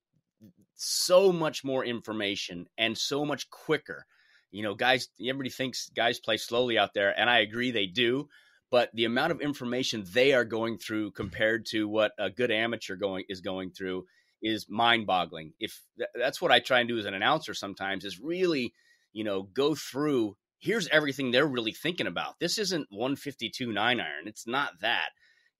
so 0.74 1.32
much 1.32 1.64
more 1.64 1.84
information 1.84 2.66
and 2.76 2.98
so 2.98 3.24
much 3.24 3.48
quicker. 3.48 4.04
You 4.50 4.64
know, 4.64 4.74
guys, 4.74 5.08
everybody 5.20 5.50
thinks 5.50 5.88
guys 5.94 6.18
play 6.18 6.36
slowly 6.36 6.78
out 6.78 6.94
there, 6.94 7.18
and 7.18 7.30
I 7.30 7.38
agree 7.38 7.70
they 7.70 7.86
do. 7.86 8.28
But 8.70 8.90
the 8.92 9.06
amount 9.06 9.32
of 9.32 9.40
information 9.40 10.04
they 10.12 10.34
are 10.34 10.44
going 10.44 10.78
through 10.78 11.12
compared 11.12 11.66
to 11.66 11.88
what 11.88 12.12
a 12.18 12.28
good 12.28 12.50
amateur 12.50 12.96
going 12.96 13.24
is 13.28 13.40
going 13.40 13.70
through 13.70 14.04
is 14.42 14.66
mind-boggling. 14.68 15.54
If 15.58 15.80
that's 16.14 16.40
what 16.40 16.52
I 16.52 16.60
try 16.60 16.80
and 16.80 16.88
do 16.88 16.98
as 16.98 17.06
an 17.06 17.14
announcer 17.14 17.54
sometimes 17.54 18.04
is 18.04 18.20
really, 18.20 18.74
you 19.12 19.24
know, 19.24 19.42
go 19.42 19.74
through 19.74 20.36
here's 20.58 20.88
everything 20.88 21.30
they're 21.30 21.46
really 21.46 21.72
thinking 21.72 22.06
about. 22.06 22.38
This 22.40 22.58
isn't 22.58 22.88
152 22.90 23.72
nine 23.72 24.00
iron. 24.00 24.26
It's 24.26 24.46
not 24.46 24.80
that. 24.80 25.10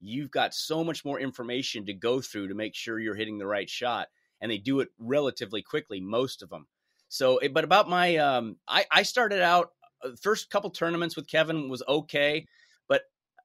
You've 0.01 0.31
got 0.31 0.55
so 0.55 0.85
much 0.85 1.05
more 1.05 1.19
information 1.19 1.87
to 1.87 1.93
go 1.93 2.21
through 2.21 2.49
to 2.49 2.55
make 2.55 2.75
sure 2.75 2.99
you're 2.99 3.15
hitting 3.15 3.39
the 3.39 3.47
right 3.47 3.69
shot, 3.69 4.09
and 4.41 4.51
they 4.51 4.59
do 4.59 4.81
it 4.81 4.89
relatively 4.99 5.63
quickly. 5.63 6.01
Most 6.01 6.43
of 6.43 6.51
them. 6.51 6.67
So, 7.09 7.39
eh, 7.39 7.49
but 7.49 7.65
about 7.65 7.89
my, 7.89 8.17
um, 8.17 8.57
I, 8.69 8.85
I 8.91 9.03
started 9.03 9.41
out 9.41 9.73
uh, 10.05 10.11
first 10.21 10.51
couple 10.51 10.71
tournaments 10.71 11.17
with 11.17 11.27
Kevin 11.27 11.69
was 11.69 11.83
okay, 11.89 12.47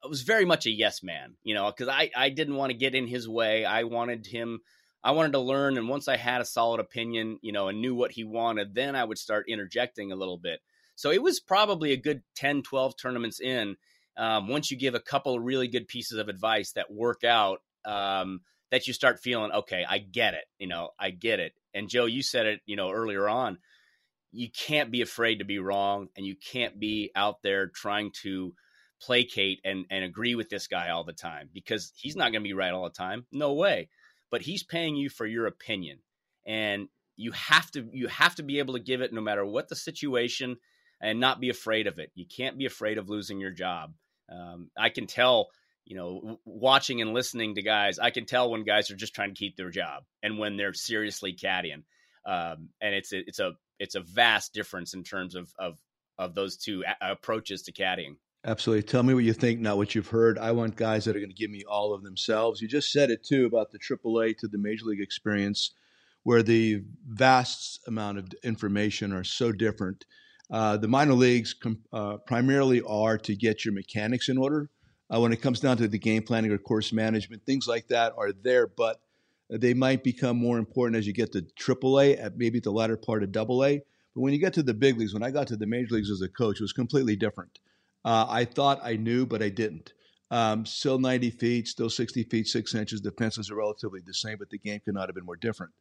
I 0.04 0.08
was 0.08 0.24
very 0.24 0.46
much 0.46 0.66
a 0.66 0.72
yes 0.72 1.02
man, 1.02 1.36
you 1.44 1.54
know, 1.54 1.72
because 1.72 1.88
I 1.88 2.10
I 2.16 2.30
didn't 2.30 2.56
want 2.56 2.72
to 2.72 2.78
get 2.78 2.96
in 2.96 3.08
his 3.08 3.28
way. 3.28 3.66
I 3.66 3.84
wanted 3.84 4.26
him. 4.26 4.60
I 5.04 5.12
wanted 5.12 5.34
to 5.34 5.40
learn, 5.40 5.78
and 5.78 5.90
once 5.90 6.08
I 6.08 6.18
had 6.18 6.42
a 6.42 6.46
solid 6.46 6.80
opinion, 6.80 7.40
you 7.42 7.52
know, 7.52 7.68
and 7.68 7.82
knew 7.82 7.94
what 7.94 8.12
he 8.12 8.24
wanted, 8.24 8.74
then 8.74 8.96
I 8.96 9.04
would 9.04 9.18
start 9.18 9.50
interjecting 9.50 10.12
a 10.12 10.16
little 10.16 10.38
bit. 10.38 10.62
So 10.96 11.12
it 11.12 11.22
was 11.22 11.40
probably 11.40 11.92
a 11.92 11.98
good 11.98 12.22
10, 12.36 12.62
12 12.64 12.96
tournaments 12.98 13.42
in. 13.42 13.76
Um, 14.16 14.48
once 14.48 14.72
you 14.72 14.78
give 14.78 14.96
a 14.96 15.00
couple 15.02 15.40
really 15.40 15.68
good 15.68 15.88
pieces 15.88 16.20
of 16.20 16.30
advice 16.30 16.74
that 16.74 16.92
work 16.92 17.24
out, 17.24 17.62
um, 17.84 18.42
that 18.72 18.88
you 18.88 18.94
start 18.94 19.20
feeling, 19.20 19.52
okay, 19.52 19.86
I 19.88 19.98
get 19.98 20.36
it. 20.36 20.46
You 20.58 20.68
know, 20.68 20.90
I 21.00 21.10
get 21.10 21.40
it. 21.40 21.54
And 21.74 21.90
Joe, 21.90 22.06
you 22.06 22.22
said 22.22 22.46
it, 22.46 22.62
you 22.66 22.76
know, 22.76 22.92
earlier 22.92 23.28
on. 23.28 23.58
You 24.32 24.50
can't 24.50 24.92
be 24.92 25.02
afraid 25.02 25.40
to 25.40 25.46
be 25.46 25.60
wrong, 25.60 26.08
and 26.16 26.26
you 26.26 26.36
can't 26.36 26.80
be 26.80 27.12
out 27.16 27.42
there 27.44 27.68
trying 27.68 28.12
to 28.24 28.54
placate 29.06 29.60
and, 29.66 29.86
and 29.90 30.04
agree 30.04 30.36
with 30.36 30.50
this 30.50 30.68
guy 30.68 30.90
all 30.90 31.04
the 31.04 31.14
time 31.14 31.50
because 31.54 31.92
he's 31.96 32.16
not 32.16 32.32
going 32.32 32.42
to 32.42 32.48
be 32.48 32.54
right 32.54 32.74
all 32.74 32.86
the 32.86 32.90
time. 32.90 33.26
No 33.32 33.54
way. 33.54 33.90
But 34.32 34.42
he's 34.42 34.64
paying 34.64 34.96
you 34.96 35.10
for 35.10 35.26
your 35.26 35.46
opinion. 35.46 36.00
And 36.46 36.88
you 37.16 37.32
have 37.32 37.70
to 37.72 37.88
you 37.92 38.08
have 38.08 38.36
to 38.36 38.44
be 38.44 38.60
able 38.60 38.74
to 38.74 38.80
give 38.80 39.02
it 39.02 39.14
no 39.14 39.22
matter 39.22 39.46
what 39.46 39.70
the 39.70 39.76
situation 39.76 40.58
and 41.00 41.20
not 41.20 41.40
be 41.40 41.50
afraid 41.50 41.88
of 41.88 42.00
it. 42.00 42.12
You 42.16 42.26
can't 42.26 42.58
be 42.58 42.66
afraid 42.66 42.98
of 42.98 43.10
losing 43.10 43.40
your 43.40 43.52
job. 43.52 43.94
Um, 44.32 44.70
I 44.78 44.90
can 44.90 45.06
tell, 45.06 45.50
you 45.86 45.96
know, 45.96 46.40
watching 46.46 47.02
and 47.02 47.14
listening 47.14 47.56
to 47.56 47.62
guys, 47.62 48.00
I 48.00 48.10
can 48.10 48.26
tell 48.26 48.50
when 48.50 48.64
guys 48.64 48.90
are 48.90 48.96
just 48.96 49.14
trying 49.14 49.30
to 49.30 49.40
keep 49.40 49.56
their 49.56 49.70
job 49.70 50.04
and 50.24 50.40
when 50.40 50.58
they're 50.58 50.74
seriously 50.74 51.36
caddying. 51.36 51.84
Um, 52.26 52.70
and 52.82 52.96
it's 52.96 53.12
a, 53.14 53.20
it's 53.20 53.40
a 53.40 53.52
it's 53.80 53.96
a 53.96 54.02
vast 54.02 54.54
difference 54.54 54.94
in 54.94 55.04
terms 55.04 55.36
of 55.36 55.54
of 55.60 55.78
of 56.18 56.36
those 56.36 56.58
two 56.58 56.84
approaches 57.02 57.64
to 57.64 57.74
caddying. 57.74 58.16
Absolutely. 58.46 58.84
Tell 58.84 59.04
me 59.04 59.14
what 59.14 59.24
you 59.24 59.34
think, 59.34 59.62
not 59.62 59.78
what 59.78 59.96
you've 59.96 60.10
heard. 60.10 60.38
I 60.38 60.52
want 60.52 60.76
guys 60.76 61.06
that 61.06 61.16
are 61.16 61.20
going 61.20 61.30
to 61.30 61.36
give 61.36 61.50
me 61.52 61.64
all 61.70 61.94
of 61.94 62.04
themselves. 62.04 62.62
You 62.62 62.68
just 62.68 62.92
said 62.92 63.10
it 63.10 63.24
too 63.24 63.46
about 63.46 63.72
the 63.72 63.80
AAA 63.80 64.38
to 64.40 64.48
the 64.50 64.58
Major 64.58 64.86
League 64.86 65.02
experience, 65.02 65.72
where 66.24 66.44
the 66.44 66.84
vast 67.08 67.80
amount 67.88 68.18
of 68.18 68.28
information 68.44 69.14
are 69.14 69.24
so 69.24 69.52
different. 69.54 70.06
Uh, 70.52 70.76
the 70.78 70.90
minor 70.90 71.14
leagues 71.14 71.54
com- 71.54 71.84
uh, 71.94 72.18
primarily 72.28 72.82
are 72.82 73.18
to 73.20 73.36
get 73.36 73.64
your 73.64 73.74
mechanics 73.74 74.28
in 74.30 74.38
order. 74.38 74.70
uh, 75.14 75.20
when 75.20 75.32
it 75.34 75.42
comes 75.42 75.60
down 75.60 75.78
to 75.78 75.88
the 75.88 76.00
game 76.00 76.24
planning 76.24 76.52
or 76.52 76.58
course 76.58 76.92
management. 76.92 77.46
Things 77.46 77.68
like 77.68 77.88
that 77.90 78.14
are 78.18 78.32
there, 78.32 78.68
but 78.68 79.02
they 79.50 79.74
might 79.74 80.04
become 80.04 80.38
more 80.38 80.58
important 80.58 80.98
as 80.98 81.06
you 81.06 81.14
get 81.14 81.32
to 81.34 81.44
AAA, 81.60 82.20
at 82.20 82.38
maybe 82.38 82.60
the 82.60 82.72
latter 82.72 82.98
part 82.98 83.24
of 83.24 83.36
AA. 83.36 83.80
But 84.16 84.22
when 84.22 84.34
you 84.34 84.40
get 84.40 84.54
to 84.54 84.64
the 84.64 84.74
big 84.74 84.98
leagues, 84.98 85.14
when 85.14 85.24
I 85.24 85.32
got 85.32 85.48
to 85.48 85.56
the 85.56 85.68
major 85.68 85.96
leagues 85.96 86.10
as 86.12 86.22
a 86.22 86.30
coach, 86.30 86.60
it 86.60 86.64
was 86.64 86.74
completely 86.74 87.16
different. 87.16 87.60
Uh, 88.06 88.26
I 88.30 88.46
thought 88.46 88.80
I 88.84 88.96
knew, 88.96 89.26
but 89.26 89.42
I 89.42 89.50
didn't. 89.50 89.94
Um, 90.32 90.66
still 90.66 90.98
90 90.98 91.30
feet, 91.32 91.68
still 91.68 91.90
60 91.90 92.24
feet, 92.24 92.48
six 92.48 92.74
inches. 92.74 93.02
Defenses 93.02 93.52
are 93.52 93.56
relatively 93.56 94.02
the 94.06 94.14
same, 94.14 94.38
but 94.40 94.50
the 94.50 94.58
game 94.58 94.82
could 94.84 94.96
not 94.96 95.08
have 95.08 95.16
been 95.16 95.26
more 95.26 95.36
different. 95.36 95.72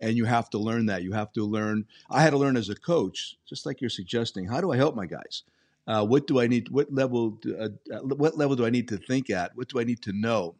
And 0.00 0.16
you 0.16 0.24
have 0.24 0.48
to 0.50 0.58
learn 0.58 0.86
that. 0.86 1.02
You 1.02 1.12
have 1.12 1.32
to 1.34 1.44
learn. 1.44 1.84
I 2.08 2.22
had 2.22 2.30
to 2.30 2.38
learn 2.38 2.56
as 2.56 2.68
a 2.70 2.74
coach, 2.74 3.36
just 3.46 3.66
like 3.66 3.80
you're 3.80 3.90
suggesting. 3.90 4.46
How 4.46 4.60
do 4.60 4.72
I 4.72 4.76
help 4.76 4.94
my 4.94 5.06
guys? 5.06 5.42
Uh, 5.86 6.04
what 6.04 6.26
do 6.26 6.40
I 6.40 6.46
need? 6.46 6.68
What 6.68 6.92
level? 6.92 7.30
Do, 7.30 7.56
uh, 7.56 7.68
uh, 7.94 8.00
what 8.00 8.36
level 8.36 8.56
do 8.56 8.64
I 8.64 8.70
need 8.70 8.88
to 8.88 8.96
think 8.96 9.30
at? 9.30 9.56
What 9.56 9.68
do 9.68 9.80
I 9.80 9.84
need 9.84 10.02
to 10.02 10.12
know 10.12 10.54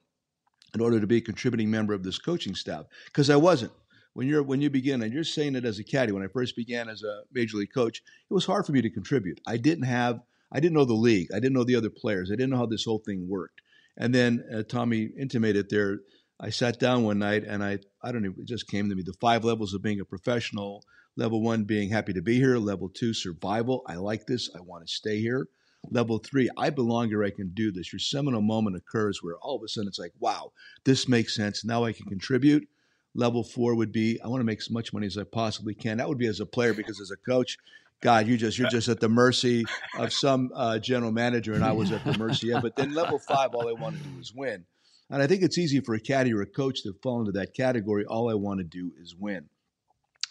in 0.75 0.81
order 0.81 1.01
to 1.01 1.07
be 1.07 1.19
a 1.19 1.21
contributing 1.21 1.71
member 1.71 1.95
of 1.95 2.03
this 2.03 2.19
coaching 2.19 2.55
staff? 2.55 2.87
Because 3.07 3.31
I 3.31 3.37
wasn't. 3.37 3.73
When 4.15 4.27
you're 4.27 4.43
when 4.43 4.61
you 4.61 4.69
begin, 4.69 5.03
and 5.03 5.13
you're 5.13 5.25
saying 5.25 5.55
it 5.55 5.65
as 5.65 5.79
a 5.79 5.85
caddy. 5.85 6.13
When 6.13 6.25
I 6.25 6.29
first 6.29 6.57
began 6.57 6.89
as 6.89 7.03
a 7.03 7.23
major 7.33 7.59
league 7.59 7.73
coach, 7.73 8.03
it 8.31 8.35
was 8.35 8.45
hard 8.45 8.67
for 8.67 8.73
me 8.73 8.83
to 8.83 8.91
contribute. 8.91 9.41
I 9.47 9.59
didn't 9.59 9.85
have. 9.85 10.21
I 10.51 10.61
didn't 10.61 10.75
know 10.75 10.85
the 10.85 10.95
league. 10.95 11.29
I 11.33 11.41
didn't 11.41 11.55
know 11.55 11.65
the 11.65 11.77
other 11.77 11.91
players. 11.91 12.31
I 12.31 12.35
didn't 12.35 12.51
know 12.51 12.57
how 12.57 12.67
this 12.67 12.85
whole 12.85 13.03
thing 13.05 13.29
worked. 13.29 13.61
And 13.97 14.15
then 14.15 14.45
uh, 14.55 14.63
Tommy 14.63 15.11
intimated 15.19 15.69
there. 15.71 16.01
I 16.41 16.51
sat 16.51 16.79
down 16.79 17.05
one 17.05 17.19
night 17.19 17.45
and 17.45 17.65
I 17.65 17.79
I 18.03 18.13
don't 18.13 18.23
know. 18.23 18.35
It 18.39 18.47
just 18.47 18.69
came 18.69 18.89
to 18.89 18.95
me 18.95 19.03
the 19.03 19.15
five 19.21 19.45
levels 19.45 19.75
of 19.75 19.83
being 19.83 20.01
a 20.01 20.05
professional 20.05 20.85
Level 21.19 21.43
one 21.43 21.65
being 21.65 21.91
happy 21.91 22.13
to 22.13 22.23
be 22.23 22.37
here. 22.37 22.59
Level 22.59 22.89
two, 22.89 23.13
survival. 23.13 23.83
I 23.87 23.97
like 23.97 24.29
this. 24.29 24.49
I 24.55 24.61
want 24.61 24.87
to 24.87 24.93
stay 24.93 25.19
here. 25.19 25.49
Level 25.91 26.19
three, 26.19 26.49
I 26.57 26.71
belong 26.71 27.09
here. 27.09 27.25
I 27.25 27.31
can 27.31 27.51
do 27.55 27.73
this. 27.73 27.93
Your 27.93 27.99
seminal 27.99 28.41
moment 28.41 28.77
occurs 28.77 29.19
where 29.21 29.35
all 29.39 29.57
of 29.57 29.65
a 29.65 29.69
sudden 29.69 29.89
it's 29.89 29.99
like, 29.99 30.13
wow, 30.21 30.53
this 30.85 31.09
makes 31.09 31.35
sense. 31.35 31.65
Now 31.65 31.83
I 31.83 31.93
can 31.93 32.07
contribute. 32.07 32.69
Level 33.17 33.43
four 33.43 33.75
would 33.75 33.91
be, 33.91 34.21
I 34.23 34.29
want 34.29 34.43
to 34.43 34.45
make 34.45 34.61
as 34.61 34.71
much 34.71 34.93
money 34.93 35.09
as 35.09 35.19
I 35.19 35.25
possibly 35.25 35.75
can. 35.75 35.97
That 35.97 36.09
would 36.09 36.19
be 36.19 36.29
as 36.29 36.39
a 36.39 36.47
player 36.47 36.73
because 36.73 37.01
as 37.01 37.11
a 37.11 37.17
coach, 37.17 37.59
God, 38.01 38.27
you 38.29 38.37
just 38.37 38.59
you're 38.59 38.69
just 38.69 38.89
at 38.89 39.01
the 39.01 39.09
mercy 39.09 39.65
of 39.99 40.13
some 40.13 40.51
uh, 40.55 40.79
general 40.79 41.13
manager, 41.13 41.55
and 41.55 41.65
I 41.65 41.73
was 41.73 41.91
at 41.91 42.05
the 42.05 42.17
mercy 42.17 42.53
of. 42.53 42.63
But 42.63 42.77
then 42.77 42.95
level 42.95 43.19
five, 43.19 43.55
all 43.55 43.69
I 43.69 43.73
want 43.73 43.97
to 43.97 44.03
do 44.03 44.19
is 44.19 44.33
win, 44.35 44.65
and 45.11 45.23
I 45.23 45.27
think 45.27 45.43
it's 45.43 45.59
easy 45.59 45.81
for 45.81 45.95
a 45.95 46.01
caddy 46.01 46.33
or 46.33 46.43
a 46.43 46.47
coach 46.47 46.83
to 46.83 46.95
fall 47.03 47.21
into 47.21 47.33
that 47.33 47.55
category. 47.55 48.05
All 48.05 48.31
I 48.31 48.35
want 48.35 48.61
to 48.61 48.65
do 48.65 48.93
is 49.01 49.17
win. 49.17 49.49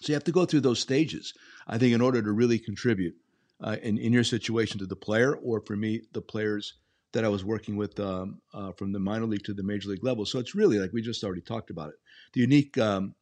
So 0.01 0.11
you 0.11 0.13
have 0.13 0.23
to 0.25 0.31
go 0.31 0.45
through 0.45 0.61
those 0.61 0.79
stages, 0.79 1.33
I 1.67 1.77
think, 1.77 1.93
in 1.93 2.01
order 2.01 2.21
to 2.21 2.31
really 2.31 2.59
contribute 2.59 3.15
uh, 3.61 3.77
in, 3.81 3.97
in 3.97 4.13
your 4.13 4.23
situation 4.23 4.79
to 4.79 4.85
the 4.85 4.95
player, 4.95 5.35
or 5.35 5.61
for 5.61 5.75
me, 5.75 6.01
the 6.13 6.21
players 6.21 6.75
that 7.13 7.25
I 7.25 7.29
was 7.29 7.43
working 7.43 7.77
with 7.77 7.99
um, 7.99 8.41
uh, 8.53 8.71
from 8.73 8.91
the 8.91 8.99
minor 8.99 9.25
league 9.25 9.43
to 9.45 9.53
the 9.53 9.63
major 9.63 9.89
league 9.89 10.03
level. 10.03 10.25
So 10.25 10.39
it's 10.39 10.53
really 10.53 10.77
like 10.77 10.91
we 10.93 11.01
just 11.01 11.23
already 11.23 11.41
talked 11.41 11.69
about 11.69 11.89
it. 11.89 11.95
The 12.33 12.41
unique, 12.41 12.77
um, 12.77 13.15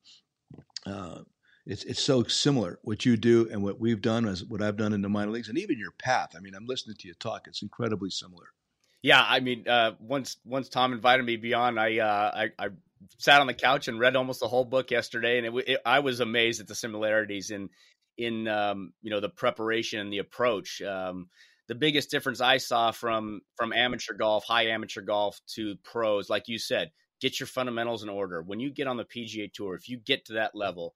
uh, 0.86 1.20
it's 1.66 1.84
it's 1.84 2.02
so 2.02 2.24
similar 2.24 2.80
what 2.84 3.06
you 3.06 3.18
do 3.18 3.48
and 3.52 3.64
what 3.64 3.80
we've 3.80 4.02
done 4.02 4.28
as 4.28 4.44
what 4.44 4.62
I've 4.62 4.78
done 4.78 4.94
in 4.94 5.02
the 5.02 5.10
minor 5.10 5.32
leagues, 5.32 5.50
and 5.50 5.58
even 5.58 5.80
your 5.80 5.92
path. 5.92 6.34
I 6.36 6.40
mean, 6.40 6.54
I'm 6.56 6.68
listening 6.68 6.96
to 7.00 7.08
you 7.08 7.14
talk; 7.16 7.48
it's 7.48 7.62
incredibly 7.62 8.10
similar. 8.10 8.46
Yeah, 9.02 9.24
I 9.28 9.40
mean, 9.40 9.68
uh, 9.68 9.92
once 10.00 10.38
once 10.46 10.70
Tom 10.70 10.94
invited 10.94 11.26
me 11.26 11.38
beyond, 11.38 11.80
I, 11.80 12.00
uh, 12.00 12.32
I 12.60 12.66
I 12.66 12.70
sat 13.18 13.42
on 13.42 13.48
the 13.48 13.54
couch 13.54 13.88
and 13.88 14.00
read 14.00 14.16
almost 14.16 14.40
the 14.40 14.48
whole 14.48 14.66
book 14.66 14.92
yesterday, 14.92 15.38
and 15.38 15.48
it, 15.48 15.68
it, 15.68 15.80
I 15.86 16.00
was 16.00 16.20
amazed 16.20 16.62
at 16.62 16.68
the 16.68 16.76
similarities 16.76 17.52
in 17.52 17.70
in 18.18 18.48
um, 18.48 18.94
you 19.02 19.10
know 19.10 19.20
the 19.20 19.30
preparation 19.30 20.00
and 20.00 20.12
the 20.14 20.20
approach. 20.20 20.82
Um, 20.82 21.30
the 21.68 21.76
biggest 21.76 22.12
difference 22.12 22.42
I 22.42 22.58
saw 22.58 22.92
from 22.92 23.42
from 23.56 23.74
amateur 23.74 24.14
golf, 24.14 24.44
high 24.46 24.68
amateur 24.68 25.02
golf 25.02 25.40
to 25.56 25.76
pros, 25.84 26.30
like 26.30 26.48
you 26.48 26.60
said, 26.60 26.92
get 27.22 27.40
your 27.40 27.48
fundamentals 27.48 28.04
in 28.04 28.10
order. 28.10 28.42
When 28.44 28.60
you 28.60 28.72
get 28.72 28.88
on 28.88 28.98
the 28.98 29.06
PGA 29.06 29.52
Tour, 29.52 29.76
if 29.76 29.90
you 29.90 29.98
get 29.98 30.26
to 30.26 30.34
that 30.34 30.56
level, 30.56 30.94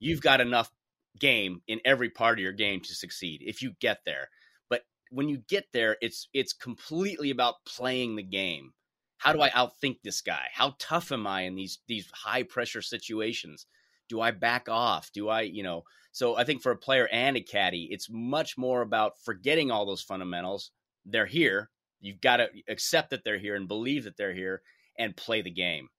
you've 0.00 0.20
got 0.20 0.40
enough 0.40 0.70
game 1.18 1.60
in 1.68 1.80
every 1.84 2.10
part 2.10 2.38
of 2.38 2.42
your 2.42 2.52
game 2.52 2.80
to 2.80 2.94
succeed. 2.94 3.42
If 3.44 3.62
you 3.62 3.72
get 3.80 4.00
there, 4.04 4.28
but 4.68 4.82
when 5.10 5.28
you 5.28 5.38
get 5.48 5.66
there, 5.72 5.96
it's 6.00 6.28
it's 6.34 6.52
completely 6.52 7.30
about 7.30 7.64
playing 7.64 8.16
the 8.16 8.22
game 8.24 8.72
how 9.20 9.34
do 9.34 9.42
I 9.42 9.50
outthink 9.50 9.98
this 10.02 10.22
guy? 10.22 10.46
How 10.50 10.74
tough 10.78 11.12
am 11.12 11.26
I 11.26 11.42
in 11.42 11.54
these 11.54 11.78
these 11.86 12.08
high 12.12 12.42
pressure 12.42 12.80
situations? 12.80 13.66
Do 14.08 14.18
I 14.18 14.30
back 14.30 14.68
off? 14.68 15.10
Do 15.12 15.28
I, 15.28 15.42
you 15.42 15.62
know? 15.62 15.82
So 16.10 16.36
I 16.36 16.44
think 16.44 16.62
for 16.62 16.72
a 16.72 16.76
player 16.76 17.06
and 17.12 17.36
a 17.36 17.42
caddy, 17.42 17.86
it's 17.90 18.08
much 18.10 18.56
more 18.56 18.80
about 18.80 19.20
forgetting 19.22 19.70
all 19.70 19.84
those 19.84 20.02
fundamentals. 20.02 20.70
They're 21.04 21.26
here. 21.26 21.68
You've 22.00 22.22
got 22.22 22.38
to 22.38 22.48
accept 22.66 23.10
that 23.10 23.22
they're 23.22 23.38
here 23.38 23.56
and 23.56 23.68
believe 23.68 24.04
that 24.04 24.16
they're 24.16 24.34
here 24.34 24.62
and 24.98 25.14
play 25.14 25.42
the 25.42 25.50
game. 25.50 25.90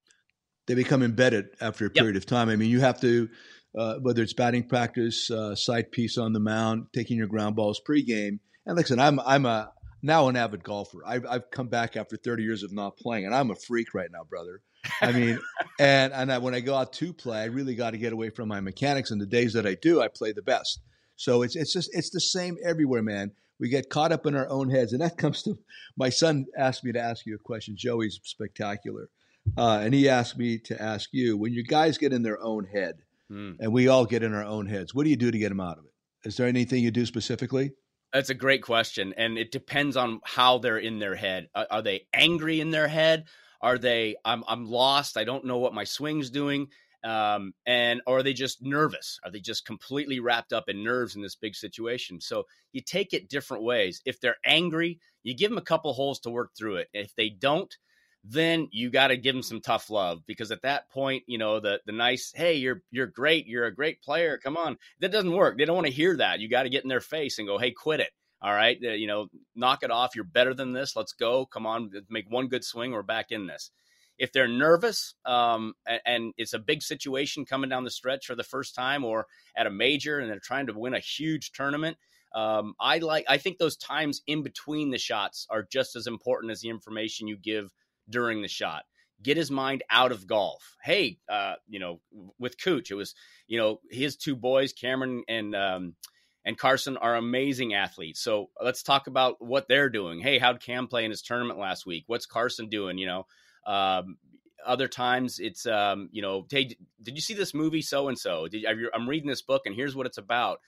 They 0.65 0.73
become 0.73 1.03
embedded 1.03 1.49
after 1.61 1.85
a 1.85 1.89
period 1.91 2.15
yep. 2.15 2.23
of 2.23 2.25
time. 2.25 2.49
I 2.49 2.55
mean, 2.55 2.71
you 2.71 2.79
have 2.79 2.99
to, 3.01 3.29
uh, 3.77 3.95
whether 3.95 4.21
it's 4.21 4.33
batting 4.33 4.67
practice, 4.67 5.29
uh, 5.31 5.55
sight 5.55 5.91
piece 5.91 6.17
on 6.17 6.33
the 6.33 6.39
mound, 6.39 6.87
taking 6.93 7.17
your 7.17 7.27
ground 7.27 7.55
balls 7.55 7.81
pregame. 7.87 8.39
And 8.65 8.75
listen, 8.75 8.99
I'm 8.99 9.19
I'm 9.19 9.45
a 9.45 9.71
now 10.01 10.27
an 10.27 10.35
avid 10.35 10.63
golfer. 10.63 10.99
I've, 11.05 11.25
I've 11.25 11.51
come 11.51 11.67
back 11.67 11.95
after 11.95 12.17
30 12.17 12.43
years 12.43 12.63
of 12.63 12.71
not 12.71 12.97
playing, 12.97 13.25
and 13.25 13.35
I'm 13.35 13.51
a 13.51 13.55
freak 13.55 13.93
right 13.93 14.09
now, 14.11 14.23
brother. 14.23 14.61
I 15.01 15.11
mean, 15.11 15.39
and 15.79 16.13
and 16.13 16.31
I, 16.31 16.37
when 16.39 16.55
I 16.55 16.59
go 16.59 16.75
out 16.75 16.93
to 16.93 17.13
play, 17.13 17.41
I 17.41 17.45
really 17.45 17.75
got 17.75 17.91
to 17.91 17.97
get 17.97 18.13
away 18.13 18.29
from 18.29 18.47
my 18.47 18.59
mechanics. 18.59 19.11
And 19.11 19.21
the 19.21 19.25
days 19.25 19.53
that 19.53 19.65
I 19.65 19.75
do, 19.75 20.01
I 20.01 20.07
play 20.07 20.31
the 20.31 20.41
best. 20.41 20.81
So 21.15 21.43
it's 21.43 21.55
it's 21.55 21.73
just 21.73 21.89
it's 21.93 22.09
the 22.09 22.21
same 22.21 22.57
everywhere, 22.63 23.03
man. 23.03 23.31
We 23.59 23.69
get 23.69 23.91
caught 23.91 24.11
up 24.11 24.25
in 24.25 24.35
our 24.35 24.49
own 24.49 24.69
heads, 24.69 24.91
and 24.91 25.01
that 25.01 25.17
comes 25.19 25.43
to 25.43 25.57
my 25.95 26.09
son 26.09 26.47
asked 26.57 26.83
me 26.83 26.91
to 26.93 26.99
ask 26.99 27.25
you 27.25 27.35
a 27.35 27.39
question. 27.39 27.75
Joey's 27.77 28.19
spectacular, 28.23 29.09
uh, 29.57 29.81
and 29.83 29.93
he 29.93 30.09
asked 30.09 30.37
me 30.37 30.57
to 30.65 30.81
ask 30.81 31.09
you 31.13 31.37
when 31.37 31.53
your 31.53 31.63
guys 31.63 31.97
get 31.97 32.13
in 32.13 32.23
their 32.23 32.41
own 32.41 32.65
head, 32.65 32.95
mm. 33.31 33.55
and 33.59 33.71
we 33.71 33.87
all 33.87 34.05
get 34.05 34.23
in 34.23 34.33
our 34.33 34.43
own 34.43 34.65
heads. 34.65 34.93
What 34.93 35.03
do 35.03 35.09
you 35.09 35.15
do 35.15 35.31
to 35.31 35.37
get 35.37 35.49
them 35.49 35.59
out 35.59 35.77
of 35.77 35.85
it? 35.85 36.27
Is 36.27 36.37
there 36.37 36.47
anything 36.47 36.83
you 36.83 36.91
do 36.91 37.05
specifically? 37.05 37.71
That's 38.13 38.29
a 38.29 38.35
great 38.35 38.61
question, 38.61 39.13
and 39.17 39.37
it 39.37 39.51
depends 39.51 39.95
on 39.95 40.19
how 40.25 40.57
they're 40.57 40.77
in 40.77 40.99
their 40.99 41.15
head. 41.15 41.47
Are, 41.55 41.67
are, 41.71 41.81
they 41.81 42.07
angry 42.13 42.59
in 42.59 42.69
their 42.69 42.89
head? 42.89 43.25
Are 43.61 43.77
they 43.77 44.15
I'm 44.25 44.43
I'm 44.47 44.69
lost. 44.69 45.17
I 45.17 45.23
don't 45.23 45.45
know 45.45 45.57
what 45.57 45.73
my 45.73 45.85
swing's 45.85 46.29
doing. 46.29 46.67
Um, 47.03 47.53
and 47.65 48.01
or 48.05 48.17
are 48.17 48.23
they 48.23 48.33
just 48.33 48.61
nervous? 48.61 49.19
Are 49.23 49.31
they 49.31 49.39
just 49.39 49.65
completely 49.65 50.19
wrapped 50.19 50.53
up 50.53 50.69
in 50.69 50.83
nerves 50.83 51.15
in 51.15 51.21
this 51.21 51.35
big 51.35 51.55
situation? 51.55 52.21
So 52.21 52.45
you 52.73 52.81
take 52.81 53.13
it 53.13 53.29
different 53.29 53.63
ways. 53.63 54.01
If 54.05 54.19
they're 54.19 54.37
angry, 54.45 54.99
you 55.23 55.35
give 55.35 55.49
them 55.49 55.57
a 55.57 55.63
couple 55.63 55.93
holes 55.93 56.19
to 56.21 56.29
work 56.29 56.51
through 56.55 56.77
it. 56.77 56.89
If 56.93 57.15
they 57.15 57.29
don't, 57.29 57.75
then 58.23 58.67
you 58.71 58.89
got 58.89 59.07
to 59.07 59.17
give 59.17 59.33
them 59.33 59.43
some 59.43 59.61
tough 59.61 59.89
love 59.89 60.21
because 60.27 60.51
at 60.51 60.61
that 60.61 60.89
point, 60.89 61.23
you 61.27 61.37
know, 61.37 61.59
the 61.59 61.79
the 61.85 61.91
nice, 61.91 62.31
hey, 62.35 62.55
you're 62.55 62.83
you're 62.91 63.07
great, 63.07 63.47
you're 63.47 63.65
a 63.65 63.73
great 63.73 64.01
player, 64.01 64.37
come 64.37 64.57
on, 64.57 64.77
that 64.99 65.11
doesn't 65.11 65.31
work. 65.31 65.57
They 65.57 65.65
don't 65.65 65.75
want 65.75 65.87
to 65.87 65.93
hear 65.93 66.15
that. 66.17 66.39
You 66.39 66.47
got 66.47 66.63
to 66.63 66.69
get 66.69 66.83
in 66.83 66.89
their 66.89 67.01
face 67.01 67.39
and 67.39 67.47
go, 67.47 67.57
hey, 67.57 67.71
quit 67.71 67.99
it. 67.99 68.11
All 68.43 68.53
right, 68.53 68.79
you 68.81 69.05
know, 69.05 69.27
knock 69.55 69.83
it 69.83 69.91
off. 69.91 70.15
You're 70.15 70.23
better 70.23 70.53
than 70.55 70.73
this. 70.73 70.95
Let's 70.95 71.13
go. 71.13 71.45
Come 71.45 71.67
on, 71.67 71.91
make 72.09 72.25
one 72.29 72.47
good 72.47 72.63
swing. 72.63 72.91
We're 72.91 73.03
back 73.03 73.27
in 73.31 73.45
this. 73.45 73.69
If 74.17 74.31
they're 74.31 74.47
nervous 74.47 75.15
um, 75.25 75.73
and, 75.87 76.01
and 76.05 76.33
it's 76.37 76.53
a 76.53 76.59
big 76.59 76.81
situation 76.81 77.45
coming 77.45 77.69
down 77.69 77.83
the 77.83 77.91
stretch 77.91 78.25
for 78.25 78.35
the 78.35 78.43
first 78.43 78.75
time, 78.75 79.03
or 79.03 79.27
at 79.55 79.67
a 79.67 79.71
major, 79.71 80.19
and 80.19 80.29
they're 80.29 80.39
trying 80.39 80.67
to 80.67 80.73
win 80.73 80.93
a 80.95 80.99
huge 80.99 81.51
tournament, 81.51 81.97
um, 82.33 82.73
I 82.79 82.99
like. 82.99 83.25
I 83.27 83.37
think 83.37 83.57
those 83.57 83.77
times 83.77 84.21
in 84.27 84.41
between 84.41 84.91
the 84.91 84.97
shots 84.97 85.45
are 85.49 85.63
just 85.63 85.95
as 85.95 86.07
important 86.07 86.51
as 86.51 86.61
the 86.61 86.69
information 86.69 87.27
you 87.27 87.37
give 87.37 87.71
during 88.11 88.41
the 88.41 88.47
shot. 88.47 88.83
Get 89.23 89.37
his 89.37 89.51
mind 89.51 89.83
out 89.89 90.11
of 90.11 90.25
golf. 90.25 90.75
Hey, 90.83 91.19
uh, 91.29 91.55
you 91.67 91.79
know, 91.79 92.01
with 92.39 92.61
Cooch, 92.61 92.89
it 92.89 92.95
was, 92.95 93.13
you 93.47 93.57
know, 93.57 93.79
his 93.89 94.15
two 94.15 94.35
boys, 94.35 94.73
Cameron 94.73 95.23
and 95.27 95.55
um, 95.55 95.95
and 96.43 96.57
Carson, 96.57 96.97
are 96.97 97.15
amazing 97.15 97.75
athletes. 97.75 98.19
So 98.19 98.49
let's 98.63 98.81
talk 98.81 99.05
about 99.05 99.35
what 99.39 99.67
they're 99.67 99.89
doing. 99.89 100.19
Hey, 100.19 100.39
how'd 100.39 100.61
Cam 100.61 100.87
play 100.87 101.05
in 101.05 101.11
his 101.11 101.21
tournament 101.21 101.59
last 101.59 101.85
week? 101.85 102.05
What's 102.07 102.25
Carson 102.25 102.67
doing? 102.67 102.97
You 102.97 103.05
know, 103.05 103.27
um, 103.67 104.17
other 104.65 104.87
times 104.87 105.39
it's 105.39 105.65
um, 105.65 106.09
you 106.11 106.21
know, 106.21 106.45
hey, 106.49 106.75
did 107.01 107.15
you 107.15 107.21
see 107.21 107.33
this 107.33 107.53
movie 107.53 107.81
so 107.81 108.07
and 108.07 108.17
so? 108.17 108.47
I'm 108.93 109.09
reading 109.09 109.29
this 109.29 109.41
book 109.41 109.63
and 109.65 109.75
here's 109.75 109.95
what 109.95 110.05
it's 110.05 110.17
about. 110.17 110.59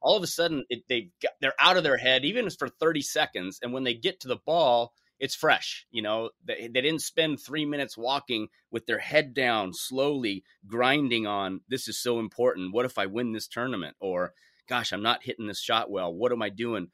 All 0.00 0.16
of 0.16 0.22
a 0.22 0.26
sudden, 0.26 0.64
it, 0.68 0.82
they 0.88 1.10
they're 1.40 1.54
out 1.60 1.76
of 1.76 1.84
their 1.84 1.96
head, 1.96 2.24
even 2.24 2.50
for 2.50 2.68
30 2.68 3.02
seconds, 3.02 3.60
and 3.62 3.72
when 3.72 3.84
they 3.84 3.94
get 3.94 4.20
to 4.20 4.28
the 4.28 4.40
ball, 4.44 4.92
it's 5.18 5.34
fresh. 5.34 5.86
You 5.90 6.02
know, 6.02 6.30
they, 6.44 6.68
they 6.72 6.80
didn't 6.80 7.02
spend 7.02 7.40
three 7.40 7.64
minutes 7.64 7.96
walking 7.96 8.48
with 8.70 8.86
their 8.86 8.98
head 8.98 9.34
down, 9.34 9.72
slowly 9.72 10.44
grinding 10.66 11.26
on 11.26 11.60
this 11.68 11.88
is 11.88 11.98
so 11.98 12.18
important. 12.18 12.74
What 12.74 12.84
if 12.84 12.98
I 12.98 13.06
win 13.06 13.32
this 13.32 13.48
tournament? 13.48 13.96
Or, 14.00 14.34
gosh, 14.68 14.92
I'm 14.92 15.02
not 15.02 15.22
hitting 15.22 15.46
this 15.46 15.60
shot 15.60 15.90
well. 15.90 16.12
What 16.12 16.32
am 16.32 16.42
I 16.42 16.48
doing? 16.48 16.88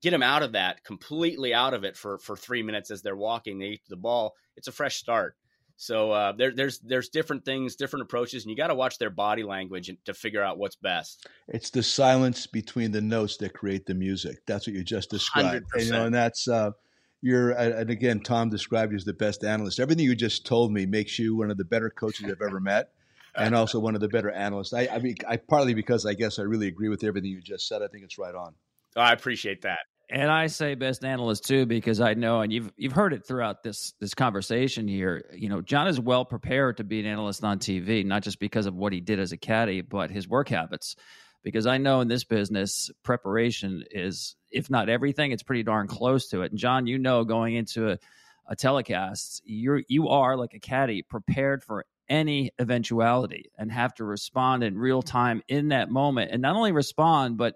Get 0.00 0.10
them 0.10 0.22
out 0.22 0.42
of 0.42 0.52
that, 0.52 0.84
completely 0.84 1.52
out 1.52 1.74
of 1.74 1.84
it 1.84 1.96
for 1.96 2.18
for 2.18 2.36
three 2.36 2.62
minutes 2.62 2.90
as 2.90 3.02
they're 3.02 3.16
walking. 3.16 3.58
They 3.58 3.66
eat 3.66 3.82
the 3.88 3.96
ball. 3.96 4.34
It's 4.56 4.68
a 4.68 4.72
fresh 4.72 4.96
start. 4.96 5.34
So 5.80 6.10
uh, 6.10 6.32
there, 6.32 6.52
there's 6.52 6.80
there's 6.80 7.08
different 7.08 7.44
things, 7.44 7.76
different 7.76 8.02
approaches, 8.02 8.44
and 8.44 8.50
you 8.50 8.56
got 8.56 8.66
to 8.68 8.74
watch 8.74 8.98
their 8.98 9.10
body 9.10 9.44
language 9.44 9.90
to 10.06 10.14
figure 10.14 10.42
out 10.42 10.58
what's 10.58 10.74
best. 10.76 11.28
It's 11.48 11.70
the 11.70 11.82
silence 11.82 12.46
between 12.46 12.90
the 12.90 13.00
notes 13.00 13.36
that 13.38 13.54
create 13.54 13.86
the 13.86 13.94
music. 13.94 14.38
That's 14.46 14.66
what 14.66 14.74
you 14.74 14.82
just 14.82 15.10
described. 15.10 15.66
And, 15.74 15.84
you 15.84 15.92
know, 15.92 16.06
and 16.06 16.14
that's 16.14 16.48
uh, 16.48 16.72
you're 17.20 17.50
and 17.50 17.90
again, 17.90 18.20
Tom 18.20 18.48
described 18.50 18.92
you 18.92 18.96
as 18.96 19.04
the 19.04 19.12
best 19.12 19.44
analyst. 19.44 19.80
Everything 19.80 20.04
you 20.04 20.14
just 20.14 20.46
told 20.46 20.72
me 20.72 20.86
makes 20.86 21.18
you 21.18 21.36
one 21.36 21.50
of 21.50 21.56
the 21.56 21.64
better 21.64 21.90
coaches 21.90 22.26
I've 22.26 22.46
ever 22.46 22.60
met. 22.60 22.90
And 23.34 23.54
also 23.54 23.78
one 23.78 23.94
of 23.94 24.00
the 24.00 24.08
better 24.08 24.32
analysts. 24.32 24.72
I, 24.72 24.88
I 24.90 24.98
mean, 24.98 25.14
I 25.28 25.36
partly 25.36 25.72
because 25.72 26.04
I 26.04 26.14
guess 26.14 26.40
I 26.40 26.42
really 26.42 26.66
agree 26.66 26.88
with 26.88 27.04
everything 27.04 27.30
you 27.30 27.40
just 27.40 27.68
said. 27.68 27.82
I 27.82 27.86
think 27.86 28.02
it's 28.02 28.18
right 28.18 28.34
on. 28.34 28.54
Oh, 28.96 29.00
I 29.00 29.12
appreciate 29.12 29.62
that. 29.62 29.78
And 30.10 30.30
I 30.30 30.46
say 30.46 30.74
best 30.74 31.04
analyst 31.04 31.46
too 31.46 31.66
because 31.66 32.00
I 32.00 32.14
know, 32.14 32.40
and 32.40 32.50
you've 32.52 32.72
you've 32.76 32.94
heard 32.94 33.12
it 33.12 33.26
throughout 33.26 33.62
this 33.62 33.92
this 34.00 34.14
conversation 34.14 34.88
here. 34.88 35.30
You 35.34 35.50
know, 35.50 35.60
John 35.60 35.86
is 35.86 36.00
well 36.00 36.24
prepared 36.24 36.78
to 36.78 36.84
be 36.84 36.98
an 36.98 37.06
analyst 37.06 37.44
on 37.44 37.58
TV, 37.58 38.04
not 38.04 38.22
just 38.22 38.40
because 38.40 38.66
of 38.66 38.74
what 38.74 38.92
he 38.92 39.00
did 39.00 39.20
as 39.20 39.32
a 39.32 39.36
caddy, 39.36 39.82
but 39.82 40.10
his 40.10 40.26
work 40.26 40.48
habits. 40.48 40.96
Because 41.42 41.66
I 41.66 41.78
know 41.78 42.00
in 42.00 42.08
this 42.08 42.24
business, 42.24 42.90
preparation 43.04 43.84
is, 43.90 44.36
if 44.50 44.70
not 44.70 44.88
everything, 44.88 45.32
it's 45.32 45.42
pretty 45.42 45.62
darn 45.62 45.86
close 45.86 46.28
to 46.28 46.42
it. 46.42 46.50
And 46.50 46.58
John, 46.58 46.86
you 46.86 46.98
know, 46.98 47.24
going 47.24 47.54
into 47.54 47.90
a, 47.90 47.98
a 48.48 48.56
telecast, 48.56 49.42
you're 49.44 49.82
you 49.88 50.08
are 50.08 50.36
like 50.36 50.54
a 50.54 50.60
caddy, 50.60 51.02
prepared 51.02 51.62
for 51.62 51.84
any 52.08 52.50
eventuality, 52.58 53.50
and 53.56 53.70
have 53.70 53.94
to 53.94 54.04
respond 54.04 54.64
in 54.64 54.76
real 54.78 55.02
time 55.02 55.42
in 55.48 55.68
that 55.68 55.90
moment, 55.90 56.30
and 56.32 56.42
not 56.42 56.56
only 56.56 56.72
respond, 56.72 57.36
but 57.36 57.54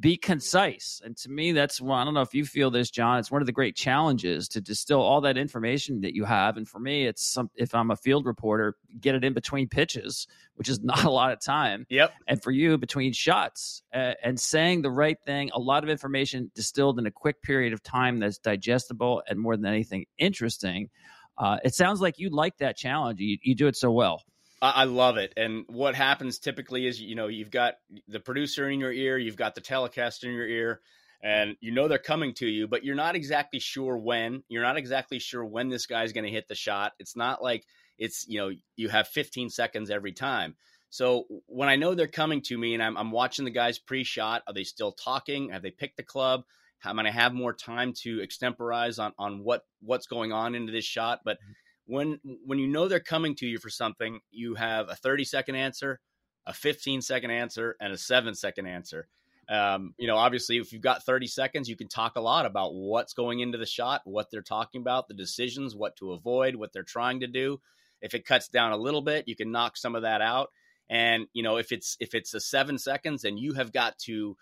be 0.00 0.16
concise. 0.16 1.00
And 1.04 1.16
to 1.18 1.30
me, 1.30 1.52
that's 1.52 1.80
one, 1.80 2.00
I 2.00 2.04
don't 2.04 2.14
know 2.14 2.20
if 2.22 2.34
you 2.34 2.44
feel 2.44 2.70
this, 2.70 2.90
John. 2.90 3.18
It's 3.18 3.30
one 3.30 3.42
of 3.42 3.46
the 3.46 3.52
great 3.52 3.74
challenges 3.74 4.48
to 4.48 4.60
distill 4.60 5.00
all 5.00 5.22
that 5.22 5.36
information 5.36 6.02
that 6.02 6.14
you 6.14 6.24
have. 6.24 6.56
And 6.56 6.68
for 6.68 6.78
me, 6.78 7.06
it's 7.06 7.22
some, 7.22 7.50
if 7.56 7.74
I'm 7.74 7.90
a 7.90 7.96
field 7.96 8.24
reporter, 8.24 8.76
get 9.00 9.14
it 9.14 9.24
in 9.24 9.32
between 9.32 9.68
pitches, 9.68 10.26
which 10.54 10.68
is 10.68 10.80
not 10.82 11.04
a 11.04 11.10
lot 11.10 11.32
of 11.32 11.40
time. 11.40 11.86
Yep. 11.88 12.12
And 12.26 12.42
for 12.42 12.50
you, 12.50 12.78
between 12.78 13.12
shots 13.12 13.82
uh, 13.92 14.14
and 14.22 14.38
saying 14.38 14.82
the 14.82 14.90
right 14.90 15.18
thing, 15.26 15.50
a 15.52 15.58
lot 15.58 15.82
of 15.82 15.90
information 15.90 16.50
distilled 16.54 16.98
in 16.98 17.06
a 17.06 17.10
quick 17.10 17.42
period 17.42 17.72
of 17.72 17.82
time 17.82 18.20
that's 18.20 18.38
digestible 18.38 19.22
and 19.28 19.38
more 19.38 19.56
than 19.56 19.66
anything 19.66 20.06
interesting. 20.16 20.90
Uh, 21.36 21.58
it 21.64 21.74
sounds 21.74 22.00
like 22.00 22.18
you 22.18 22.30
like 22.30 22.56
that 22.58 22.76
challenge. 22.76 23.20
You, 23.20 23.38
you 23.42 23.54
do 23.54 23.66
it 23.66 23.76
so 23.76 23.90
well. 23.90 24.22
I 24.60 24.84
love 24.84 25.18
it. 25.18 25.32
And 25.36 25.64
what 25.68 25.94
happens 25.94 26.38
typically 26.38 26.86
is, 26.86 27.00
you 27.00 27.14
know, 27.14 27.28
you've 27.28 27.50
got 27.50 27.74
the 28.08 28.18
producer 28.18 28.68
in 28.68 28.80
your 28.80 28.92
ear, 28.92 29.16
you've 29.16 29.36
got 29.36 29.54
the 29.54 29.60
telecast 29.60 30.24
in 30.24 30.32
your 30.32 30.48
ear, 30.48 30.80
and 31.22 31.56
you 31.60 31.70
know 31.70 31.86
they're 31.86 31.98
coming 31.98 32.34
to 32.34 32.46
you, 32.46 32.66
but 32.66 32.84
you're 32.84 32.96
not 32.96 33.14
exactly 33.14 33.60
sure 33.60 33.96
when. 33.96 34.42
You're 34.48 34.62
not 34.62 34.76
exactly 34.76 35.20
sure 35.20 35.44
when 35.44 35.68
this 35.68 35.86
guy's 35.86 36.12
going 36.12 36.24
to 36.24 36.30
hit 36.30 36.48
the 36.48 36.56
shot. 36.56 36.92
It's 36.98 37.16
not 37.16 37.42
like 37.42 37.66
it's, 37.98 38.26
you 38.28 38.40
know, 38.40 38.50
you 38.76 38.88
have 38.88 39.06
15 39.08 39.50
seconds 39.50 39.90
every 39.90 40.12
time. 40.12 40.56
So 40.90 41.26
when 41.46 41.68
I 41.68 41.76
know 41.76 41.94
they're 41.94 42.08
coming 42.08 42.42
to 42.42 42.58
me 42.58 42.74
and 42.74 42.82
I'm, 42.82 42.96
I'm 42.96 43.12
watching 43.12 43.44
the 43.44 43.50
guys 43.52 43.78
pre-shot, 43.78 44.42
are 44.46 44.54
they 44.54 44.64
still 44.64 44.92
talking? 44.92 45.50
Have 45.50 45.62
they 45.62 45.70
picked 45.70 45.98
the 45.98 46.02
club? 46.02 46.44
Am 46.84 46.98
I 46.98 47.02
going 47.02 47.12
to 47.12 47.20
have 47.20 47.34
more 47.34 47.52
time 47.52 47.92
to 48.02 48.20
extemporize 48.22 48.98
on 48.98 49.12
on 49.18 49.42
what 49.42 49.64
what's 49.82 50.06
going 50.06 50.32
on 50.32 50.54
into 50.54 50.72
this 50.72 50.84
shot? 50.84 51.20
But 51.24 51.38
mm-hmm 51.38 51.52
when 51.88 52.20
when 52.44 52.58
you 52.58 52.68
know 52.68 52.86
they're 52.86 53.00
coming 53.00 53.34
to 53.36 53.46
you 53.46 53.58
for 53.58 53.70
something, 53.70 54.20
you 54.30 54.54
have 54.54 54.90
a 54.90 54.94
30 54.94 55.24
second 55.24 55.54
answer, 55.56 55.98
a 56.46 56.52
15 56.52 57.00
second 57.00 57.30
answer, 57.30 57.76
and 57.80 57.92
a 57.92 57.98
seven 57.98 58.34
second 58.34 58.66
answer. 58.66 59.08
Um, 59.48 59.94
you 59.96 60.06
know, 60.06 60.16
obviously, 60.16 60.58
if 60.58 60.74
you've 60.74 60.82
got 60.82 61.02
30 61.02 61.26
seconds, 61.26 61.66
you 61.66 61.76
can 61.76 61.88
talk 61.88 62.16
a 62.16 62.20
lot 62.20 62.44
about 62.44 62.74
what's 62.74 63.14
going 63.14 63.40
into 63.40 63.56
the 63.56 63.64
shot, 63.64 64.02
what 64.04 64.30
they're 64.30 64.42
talking 64.42 64.82
about, 64.82 65.08
the 65.08 65.14
decisions, 65.14 65.74
what 65.74 65.96
to 65.96 66.12
avoid, 66.12 66.56
what 66.56 66.74
they're 66.74 66.82
trying 66.82 67.20
to 67.20 67.26
do. 67.26 67.58
If 68.02 68.12
it 68.12 68.26
cuts 68.26 68.48
down 68.48 68.72
a 68.72 68.76
little 68.76 69.00
bit, 69.00 69.26
you 69.26 69.34
can 69.34 69.50
knock 69.50 69.78
some 69.78 69.94
of 69.94 70.02
that 70.02 70.20
out. 70.20 70.50
And 70.90 71.26
you 71.32 71.42
know, 71.42 71.56
if 71.56 71.72
it's 71.72 71.96
if 72.00 72.14
it's 72.14 72.34
a 72.34 72.40
seven 72.40 72.76
seconds, 72.76 73.24
and 73.24 73.38
you 73.38 73.54
have 73.54 73.72
got 73.72 73.98
to 74.00 74.36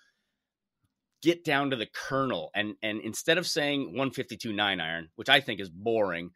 get 1.22 1.44
down 1.44 1.70
to 1.70 1.76
the 1.76 1.86
kernel, 1.86 2.50
and 2.56 2.74
and 2.82 3.00
instead 3.00 3.38
of 3.38 3.46
saying 3.46 3.84
152 3.86 4.52
nine 4.52 4.80
iron, 4.80 5.10
which 5.14 5.28
I 5.28 5.40
think 5.40 5.60
is 5.60 5.70
boring, 5.70 6.32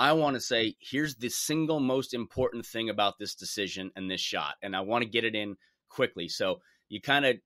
I 0.00 0.12
want 0.12 0.34
to 0.34 0.40
say, 0.40 0.76
here's 0.80 1.16
the 1.16 1.28
single 1.28 1.78
most 1.78 2.14
important 2.14 2.64
thing 2.64 2.88
about 2.88 3.18
this 3.18 3.34
decision 3.34 3.90
and 3.94 4.10
this 4.10 4.22
shot, 4.22 4.54
and 4.62 4.74
I 4.74 4.80
want 4.80 5.04
to 5.04 5.10
get 5.10 5.24
it 5.24 5.34
in 5.34 5.58
quickly. 5.90 6.26
So 6.28 6.62
you 6.88 7.02
kind 7.02 7.26
of 7.26 7.36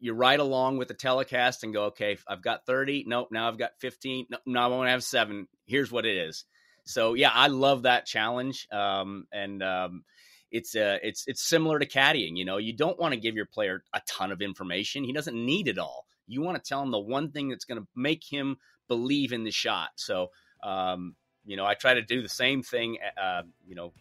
you 0.00 0.12
ride 0.12 0.40
along 0.40 0.78
with 0.78 0.88
the 0.88 0.94
telecast 0.94 1.62
and 1.62 1.72
go, 1.72 1.84
okay, 1.84 2.18
I've 2.26 2.42
got 2.42 2.66
30. 2.66 3.04
Nope, 3.06 3.28
now 3.30 3.46
I've 3.46 3.58
got 3.58 3.78
15. 3.78 4.26
No, 4.28 4.38
now 4.44 4.64
I 4.64 4.76
want 4.76 4.88
to 4.88 4.90
have 4.90 5.04
seven. 5.04 5.46
Here's 5.66 5.92
what 5.92 6.04
it 6.04 6.16
is. 6.16 6.46
So 6.84 7.14
yeah, 7.14 7.30
I 7.32 7.46
love 7.46 7.82
that 7.82 8.06
challenge. 8.06 8.66
Um, 8.72 9.28
and 9.30 9.62
um, 9.62 10.02
it's 10.50 10.74
uh, 10.74 10.98
it's 11.04 11.28
it's 11.28 11.48
similar 11.48 11.78
to 11.78 11.86
caddying. 11.86 12.36
You 12.36 12.44
know, 12.44 12.56
you 12.56 12.72
don't 12.72 12.98
want 12.98 13.14
to 13.14 13.20
give 13.20 13.36
your 13.36 13.46
player 13.46 13.84
a 13.94 14.02
ton 14.08 14.32
of 14.32 14.42
information. 14.42 15.04
He 15.04 15.12
doesn't 15.12 15.36
need 15.36 15.68
it 15.68 15.78
all. 15.78 16.06
You 16.26 16.42
want 16.42 16.56
to 16.56 16.68
tell 16.68 16.82
him 16.82 16.90
the 16.90 16.98
one 16.98 17.30
thing 17.30 17.50
that's 17.50 17.66
going 17.66 17.80
to 17.80 17.86
make 17.94 18.24
him 18.28 18.56
believe 18.88 19.32
in 19.32 19.44
the 19.44 19.52
shot. 19.52 19.90
So 19.94 20.30
um, 20.64 21.14
you 21.44 21.56
know, 21.56 21.64
I 21.64 21.74
try 21.74 21.94
to 21.94 22.02
do 22.02 22.22
the 22.22 22.28
same 22.28 22.62
thing, 22.62 22.98
uh, 23.20 23.42
you 23.66 23.74
know, 23.74 23.92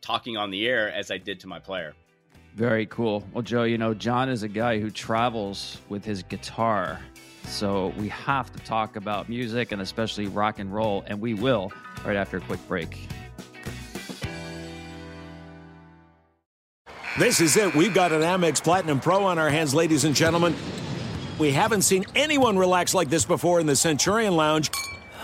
talking 0.00 0.36
on 0.36 0.50
the 0.50 0.66
air 0.66 0.92
as 0.92 1.10
I 1.10 1.18
did 1.18 1.40
to 1.40 1.46
my 1.46 1.58
player. 1.58 1.94
Very 2.54 2.86
cool. 2.86 3.22
Well, 3.32 3.42
Joe, 3.42 3.64
you 3.64 3.76
know, 3.76 3.92
John 3.92 4.28
is 4.28 4.42
a 4.42 4.48
guy 4.48 4.80
who 4.80 4.90
travels 4.90 5.78
with 5.88 6.04
his 6.04 6.22
guitar. 6.22 7.00
So 7.44 7.92
we 7.98 8.08
have 8.08 8.50
to 8.52 8.58
talk 8.60 8.96
about 8.96 9.28
music 9.28 9.72
and 9.72 9.82
especially 9.82 10.26
rock 10.26 10.58
and 10.58 10.72
roll, 10.72 11.04
and 11.06 11.20
we 11.20 11.34
will 11.34 11.70
right 12.04 12.16
after 12.16 12.38
a 12.38 12.40
quick 12.40 12.66
break. 12.66 13.08
This 17.18 17.40
is 17.40 17.56
it. 17.56 17.74
We've 17.74 17.94
got 17.94 18.12
an 18.12 18.20
Amex 18.20 18.62
Platinum 18.62 19.00
Pro 19.00 19.24
on 19.24 19.38
our 19.38 19.48
hands, 19.48 19.74
ladies 19.74 20.04
and 20.04 20.14
gentlemen. 20.14 20.54
We 21.38 21.50
haven't 21.50 21.82
seen 21.82 22.04
anyone 22.14 22.58
relax 22.58 22.94
like 22.94 23.08
this 23.08 23.24
before 23.24 23.60
in 23.60 23.66
the 23.66 23.76
Centurion 23.76 24.36
Lounge. 24.36 24.70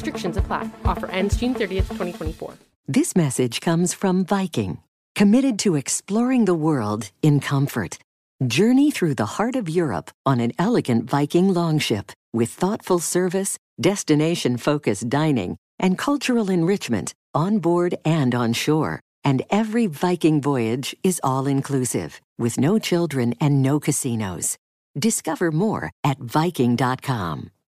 Restrictions 0.00 0.38
apply. 0.38 0.70
Offer 0.86 1.08
ends 1.10 1.36
June 1.36 1.54
30th, 1.54 1.88
2024. 1.88 2.54
This 2.88 3.14
message 3.14 3.60
comes 3.60 3.92
from 3.92 4.24
Viking, 4.24 4.78
committed 5.14 5.58
to 5.58 5.76
exploring 5.76 6.46
the 6.46 6.54
world 6.54 7.10
in 7.20 7.38
comfort. 7.38 7.98
Journey 8.46 8.90
through 8.90 9.16
the 9.16 9.36
heart 9.36 9.56
of 9.56 9.68
Europe 9.68 10.10
on 10.24 10.40
an 10.40 10.52
elegant 10.58 11.04
Viking 11.04 11.52
longship 11.52 12.12
with 12.32 12.48
thoughtful 12.48 12.98
service, 12.98 13.58
destination 13.78 14.56
focused 14.56 15.10
dining, 15.10 15.58
and 15.78 15.98
cultural 15.98 16.48
enrichment 16.48 17.12
on 17.34 17.58
board 17.58 17.94
and 18.02 18.34
on 18.34 18.54
shore. 18.54 19.00
And 19.22 19.42
every 19.50 19.86
Viking 19.86 20.40
voyage 20.40 20.96
is 21.04 21.20
all 21.22 21.46
inclusive, 21.46 22.22
with 22.38 22.58
no 22.58 22.78
children 22.78 23.34
and 23.38 23.60
no 23.60 23.78
casinos. 23.78 24.56
Discover 24.98 25.52
more 25.52 25.90
at 26.02 26.18
Viking.com. 26.18 27.50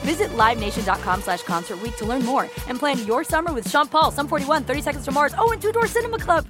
Visit 0.00 0.30
LiveNation.com 0.30 1.22
slash 1.22 1.42
Concert 1.42 1.78
to 1.98 2.04
learn 2.04 2.24
more 2.24 2.48
and 2.68 2.78
plan 2.78 3.04
your 3.06 3.24
summer 3.24 3.52
with 3.52 3.68
Sean 3.68 3.88
Paul, 3.88 4.10
Sum 4.10 4.28
41, 4.28 4.64
30 4.64 4.82
Seconds 4.82 5.04
to 5.04 5.12
Mars, 5.12 5.34
oh, 5.38 5.52
and 5.52 5.60
Two 5.60 5.72
Door 5.72 5.86
Cinema 5.88 6.18
Club. 6.18 6.46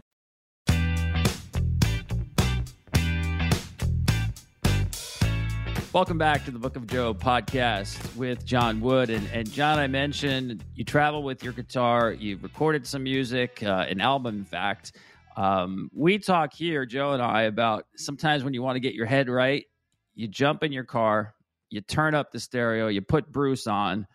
Welcome 5.92 6.18
back 6.18 6.44
to 6.44 6.52
the 6.52 6.58
Book 6.60 6.76
of 6.76 6.86
Joe 6.86 7.12
podcast 7.12 8.14
with 8.14 8.46
John 8.46 8.80
Wood. 8.80 9.10
And, 9.10 9.28
and 9.32 9.50
John, 9.50 9.80
I 9.80 9.88
mentioned 9.88 10.64
you 10.76 10.84
travel 10.84 11.24
with 11.24 11.42
your 11.42 11.52
guitar, 11.52 12.12
you've 12.12 12.44
recorded 12.44 12.86
some 12.86 13.02
music, 13.02 13.60
uh, 13.64 13.86
an 13.88 14.00
album, 14.00 14.36
in 14.38 14.44
fact. 14.44 14.92
Um, 15.36 15.90
we 15.92 16.20
talk 16.20 16.54
here, 16.54 16.86
Joe 16.86 17.14
and 17.14 17.20
I, 17.20 17.42
about 17.42 17.86
sometimes 17.96 18.44
when 18.44 18.54
you 18.54 18.62
want 18.62 18.76
to 18.76 18.80
get 18.80 18.94
your 18.94 19.06
head 19.06 19.28
right, 19.28 19.64
you 20.14 20.28
jump 20.28 20.62
in 20.62 20.70
your 20.70 20.84
car, 20.84 21.34
you 21.70 21.80
turn 21.80 22.14
up 22.14 22.32
the 22.32 22.40
stereo, 22.40 22.88
you 22.88 23.00
put 23.00 23.30
Bruce 23.30 23.66
on, 23.66 24.06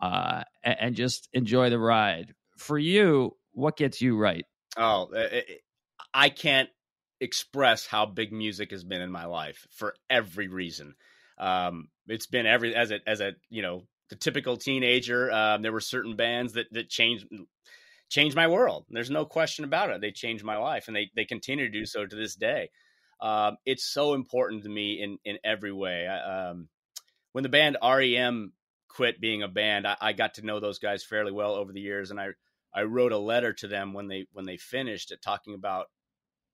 uh, 0.00 0.44
and, 0.62 0.76
and 0.80 0.94
just 0.94 1.28
enjoy 1.32 1.70
the 1.70 1.78
ride. 1.78 2.34
For 2.56 2.78
you, 2.78 3.36
what 3.52 3.76
gets 3.76 4.00
you 4.00 4.16
right? 4.16 4.44
Oh, 4.76 5.08
I 6.14 6.30
can't 6.30 6.68
express 7.20 7.86
how 7.86 8.06
big 8.06 8.32
music 8.32 8.70
has 8.70 8.84
been 8.84 9.02
in 9.02 9.10
my 9.10 9.26
life 9.26 9.66
for 9.72 9.94
every 10.08 10.48
reason. 10.48 10.94
Um, 11.38 11.88
it's 12.06 12.26
been 12.26 12.46
every 12.46 12.74
as 12.74 12.90
a 12.90 13.00
as 13.06 13.20
a 13.20 13.32
you 13.48 13.62
know 13.62 13.84
the 14.10 14.16
typical 14.16 14.56
teenager. 14.56 15.30
Um, 15.32 15.62
there 15.62 15.72
were 15.72 15.80
certain 15.80 16.16
bands 16.16 16.54
that 16.54 16.66
that 16.72 16.88
changed 16.88 17.26
changed 18.08 18.36
my 18.36 18.48
world. 18.48 18.86
There's 18.90 19.10
no 19.10 19.24
question 19.24 19.64
about 19.64 19.90
it. 19.90 20.00
They 20.00 20.10
changed 20.12 20.44
my 20.44 20.58
life, 20.58 20.86
and 20.86 20.96
they 20.96 21.10
they 21.14 21.24
continue 21.24 21.66
to 21.66 21.72
do 21.72 21.86
so 21.86 22.06
to 22.06 22.16
this 22.16 22.34
day. 22.34 22.70
Um, 23.20 23.56
it's 23.64 23.84
so 23.84 24.14
important 24.14 24.64
to 24.64 24.68
me 24.68 25.00
in 25.00 25.18
in 25.24 25.38
every 25.44 25.72
way. 25.72 26.06
I, 26.06 26.50
um, 26.50 26.68
when 27.32 27.42
the 27.42 27.48
band 27.48 27.76
REM 27.82 28.52
quit 28.88 29.20
being 29.20 29.42
a 29.42 29.48
band, 29.48 29.86
I, 29.86 29.96
I, 30.00 30.12
got 30.12 30.34
to 30.34 30.46
know 30.46 30.60
those 30.60 30.78
guys 30.78 31.04
fairly 31.04 31.32
well 31.32 31.54
over 31.54 31.72
the 31.72 31.80
years, 31.80 32.10
and 32.10 32.20
I 32.20 32.28
I 32.74 32.82
wrote 32.82 33.12
a 33.12 33.18
letter 33.18 33.52
to 33.54 33.68
them 33.68 33.92
when 33.92 34.08
they 34.08 34.26
when 34.32 34.46
they 34.46 34.56
finished 34.56 35.12
it, 35.12 35.22
talking 35.22 35.54
about 35.54 35.86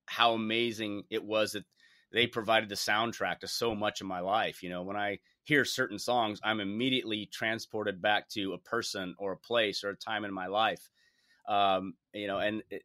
how 0.07 0.35
amazing 0.35 1.05
it 1.11 1.25
was 1.25 1.53
that 1.53 1.65
they 2.13 2.27
provided 2.27 2.69
the 2.69 2.77
soundtrack 2.77 3.41
to 3.41 3.49
so 3.49 3.75
much 3.75 4.01
of 4.01 4.07
my 4.07 4.21
life. 4.21 4.63
You 4.63 4.71
know, 4.71 4.83
when 4.83 4.97
I 4.97 5.19
hear 5.45 5.65
certain 5.65 5.99
songs, 5.99 6.41
I'm 6.43 6.61
immediately 6.61 7.29
transported 7.33 8.01
back 8.01 8.29
to 8.31 8.53
a 8.53 8.59
person 8.59 9.15
or 9.19 9.33
a 9.33 9.39
place 9.39 9.85
or 9.85 9.91
a 9.91 9.97
time 9.97 10.25
in 10.25 10.33
my 10.33 10.47
life. 10.47 10.89
Um, 11.49 11.95
you 12.13 12.27
know, 12.27 12.39
and 12.39 12.63
it, 12.71 12.83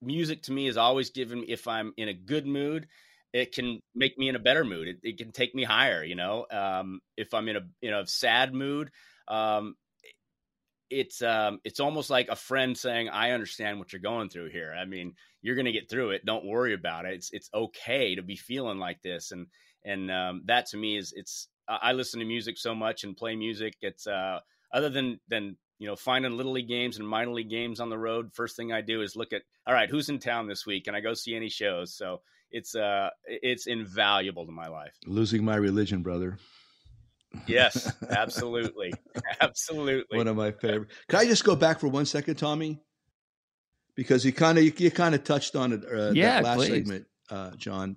music 0.00 0.42
to 0.44 0.52
me 0.52 0.66
is 0.66 0.76
always 0.76 1.10
given 1.10 1.40
me 1.40 1.46
if 1.48 1.68
I'm 1.68 1.92
in 1.96 2.08
a 2.08 2.14
good 2.14 2.46
mood, 2.46 2.88
it 3.32 3.54
can 3.54 3.80
make 3.94 4.18
me 4.18 4.28
in 4.28 4.36
a 4.36 4.40
better 4.40 4.64
mood. 4.64 4.88
It, 4.88 4.98
it 5.02 5.18
can 5.18 5.32
take 5.32 5.54
me 5.54 5.64
higher. 5.64 6.02
You 6.02 6.16
know, 6.16 6.46
um, 6.50 7.00
if 7.16 7.32
I'm 7.34 7.48
in 7.48 7.56
a 7.56 7.62
you 7.80 7.90
know 7.90 8.04
sad 8.04 8.54
mood, 8.54 8.90
um, 9.28 9.76
it's 10.90 11.22
um 11.22 11.60
it's 11.64 11.80
almost 11.80 12.10
like 12.10 12.28
a 12.28 12.36
friend 12.36 12.76
saying 12.76 13.08
i 13.08 13.30
understand 13.30 13.78
what 13.78 13.92
you're 13.92 14.02
going 14.02 14.28
through 14.28 14.50
here 14.50 14.74
i 14.76 14.84
mean 14.84 15.14
you're 15.40 15.54
going 15.54 15.64
to 15.64 15.72
get 15.72 15.88
through 15.88 16.10
it 16.10 16.26
don't 16.26 16.44
worry 16.44 16.74
about 16.74 17.06
it 17.06 17.14
it's 17.14 17.30
it's 17.32 17.48
okay 17.54 18.16
to 18.16 18.22
be 18.22 18.36
feeling 18.36 18.78
like 18.78 19.00
this 19.02 19.30
and 19.30 19.46
and 19.84 20.10
um 20.10 20.42
that 20.46 20.66
to 20.66 20.76
me 20.76 20.96
is 20.96 21.12
it's 21.16 21.48
i 21.68 21.92
listen 21.92 22.18
to 22.18 22.26
music 22.26 22.58
so 22.58 22.74
much 22.74 23.04
and 23.04 23.16
play 23.16 23.36
music 23.36 23.74
it's 23.80 24.06
uh 24.06 24.40
other 24.74 24.90
than 24.90 25.20
than 25.28 25.56
you 25.78 25.86
know 25.86 25.94
finding 25.94 26.36
little 26.36 26.52
league 26.52 26.68
games 26.68 26.98
and 26.98 27.06
minor 27.06 27.32
league 27.32 27.48
games 27.48 27.78
on 27.78 27.88
the 27.88 27.98
road 27.98 28.30
first 28.34 28.56
thing 28.56 28.72
i 28.72 28.80
do 28.80 29.00
is 29.00 29.14
look 29.14 29.32
at 29.32 29.42
all 29.66 29.74
right 29.74 29.90
who's 29.90 30.08
in 30.08 30.18
town 30.18 30.48
this 30.48 30.66
week 30.66 30.88
and 30.88 30.96
i 30.96 31.00
go 31.00 31.14
see 31.14 31.36
any 31.36 31.48
shows 31.48 31.94
so 31.94 32.20
it's 32.50 32.74
uh 32.74 33.10
it's 33.26 33.66
invaluable 33.66 34.46
to 34.46 34.52
my 34.52 34.68
life 34.68 34.92
losing 35.06 35.44
my 35.44 35.56
religion 35.56 36.02
brother 36.02 36.38
Yes, 37.46 37.92
absolutely. 38.10 38.92
absolutely. 39.40 40.18
One 40.18 40.28
of 40.28 40.36
my 40.36 40.52
favorite. 40.52 40.90
Can 41.08 41.20
I 41.20 41.24
just 41.24 41.44
go 41.44 41.54
back 41.56 41.80
for 41.80 41.88
one 41.88 42.06
second, 42.06 42.36
Tommy? 42.36 42.80
Because 43.96 44.24
you 44.24 44.32
kind 44.32 44.58
of 44.58 44.64
you, 44.64 44.72
you 44.76 44.90
kind 44.90 45.14
of 45.14 45.24
touched 45.24 45.56
on 45.56 45.72
it 45.72 45.84
uh, 45.84 46.12
yeah, 46.12 46.40
that 46.40 46.44
last 46.44 46.56
please. 46.56 46.68
segment, 46.68 47.06
uh, 47.30 47.50
John. 47.56 47.96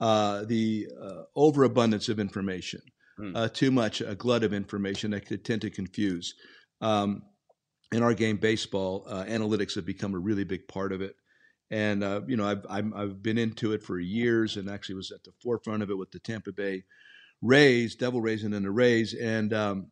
Uh, 0.00 0.44
the 0.46 0.88
uh, 1.00 1.22
overabundance 1.36 2.08
of 2.08 2.18
information, 2.18 2.80
mm. 3.20 3.54
too 3.54 3.70
much, 3.70 4.00
a 4.00 4.16
glut 4.16 4.42
of 4.42 4.52
information 4.52 5.12
that 5.12 5.26
could 5.26 5.44
tend 5.44 5.60
to 5.60 5.70
confuse. 5.70 6.34
Um, 6.80 7.22
in 7.92 8.02
our 8.02 8.12
game, 8.12 8.36
baseball, 8.36 9.04
uh, 9.06 9.24
analytics 9.24 9.76
have 9.76 9.86
become 9.86 10.14
a 10.14 10.18
really 10.18 10.42
big 10.42 10.66
part 10.66 10.92
of 10.92 11.02
it. 11.02 11.14
And 11.72 12.04
uh, 12.04 12.20
you 12.26 12.36
know, 12.36 12.46
I've 12.46 12.66
i 12.68 13.00
have 13.00 13.22
been 13.22 13.38
into 13.38 13.72
it 13.72 13.82
for 13.82 13.98
years, 13.98 14.58
and 14.58 14.68
actually 14.68 14.96
was 14.96 15.10
at 15.10 15.24
the 15.24 15.32
forefront 15.42 15.82
of 15.82 15.90
it 15.90 15.96
with 15.96 16.10
the 16.10 16.18
Tampa 16.18 16.52
Bay 16.52 16.84
Rays, 17.40 17.94
Devil 17.96 18.20
Rays, 18.20 18.44
and 18.44 18.52
then 18.52 18.62
the 18.62 18.70
Rays. 18.70 19.14
And 19.14 19.54
um, 19.54 19.86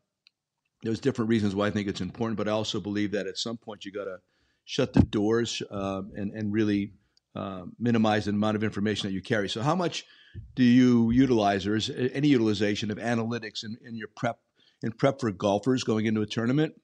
there's 0.82 1.00
different 1.00 1.30
reasons 1.30 1.54
why 1.54 1.68
I 1.68 1.70
think 1.70 1.88
it's 1.88 2.02
important, 2.02 2.36
but 2.36 2.48
I 2.48 2.52
also 2.52 2.80
believe 2.80 3.12
that 3.12 3.26
at 3.26 3.38
some 3.38 3.56
point 3.56 3.86
you 3.86 3.92
got 3.92 4.04
to 4.04 4.18
shut 4.66 4.92
the 4.92 5.02
doors 5.02 5.62
uh, 5.70 6.02
and 6.14 6.32
and 6.34 6.52
really 6.52 6.92
uh, 7.34 7.62
minimize 7.78 8.26
the 8.26 8.32
amount 8.32 8.56
of 8.56 8.62
information 8.62 9.08
that 9.08 9.14
you 9.14 9.22
carry. 9.22 9.48
So, 9.48 9.62
how 9.62 9.74
much 9.74 10.04
do 10.54 10.62
you 10.62 11.10
utilize, 11.10 11.66
or 11.66 11.76
is 11.76 11.90
any 11.90 12.28
utilization 12.28 12.90
of 12.90 12.98
analytics 12.98 13.64
in, 13.64 13.78
in 13.86 13.96
your 13.96 14.08
prep 14.14 14.38
in 14.82 14.92
prep 14.92 15.18
for 15.18 15.30
golfers 15.30 15.82
going 15.82 16.04
into 16.04 16.20
a 16.20 16.26
tournament, 16.26 16.74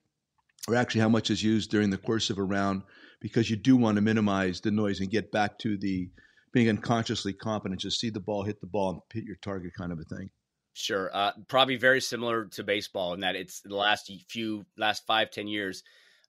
or 0.69 0.75
actually 0.75 1.03
how 1.03 1.11
much 1.11 1.31
is 1.31 1.43
used 1.43 1.71
during 1.71 1.91
the 1.91 1.99
course 1.99 2.31
of 2.31 2.39
a 2.39 2.43
round? 2.43 2.81
Because 3.21 3.49
you 3.49 3.57
do 3.57 3.77
want 3.77 3.97
to 3.97 4.03
minimize 4.03 4.61
the 4.61 4.71
noise 4.71 5.01
and 5.01 5.11
get 5.11 5.33
back 5.33 5.59
to 5.61 5.77
the 5.79 6.11
being 6.53 6.69
unconsciously 6.69 7.33
competent, 7.33 7.81
just 7.81 8.01
see 8.01 8.11
the 8.11 8.21
ball, 8.21 8.43
hit 8.43 8.61
the 8.61 8.67
ball, 8.67 8.91
and 8.91 9.01
hit 9.13 9.25
your 9.25 9.37
target 9.43 9.73
kind 9.77 9.93
of 9.93 9.99
a 9.99 10.05
thing. 10.05 10.31
Sure. 10.75 11.11
Uh, 11.13 11.33
probably 11.49 11.77
very 11.77 12.01
similar 12.01 12.47
to 12.47 12.63
baseball 12.63 13.15
in 13.15 13.21
that 13.21 13.35
it's 13.35 13.61
the 13.63 13.75
last 13.75 14.13
few, 14.29 14.67
last 14.77 15.07
five, 15.07 15.31
ten 15.31 15.49
years, 15.49 15.83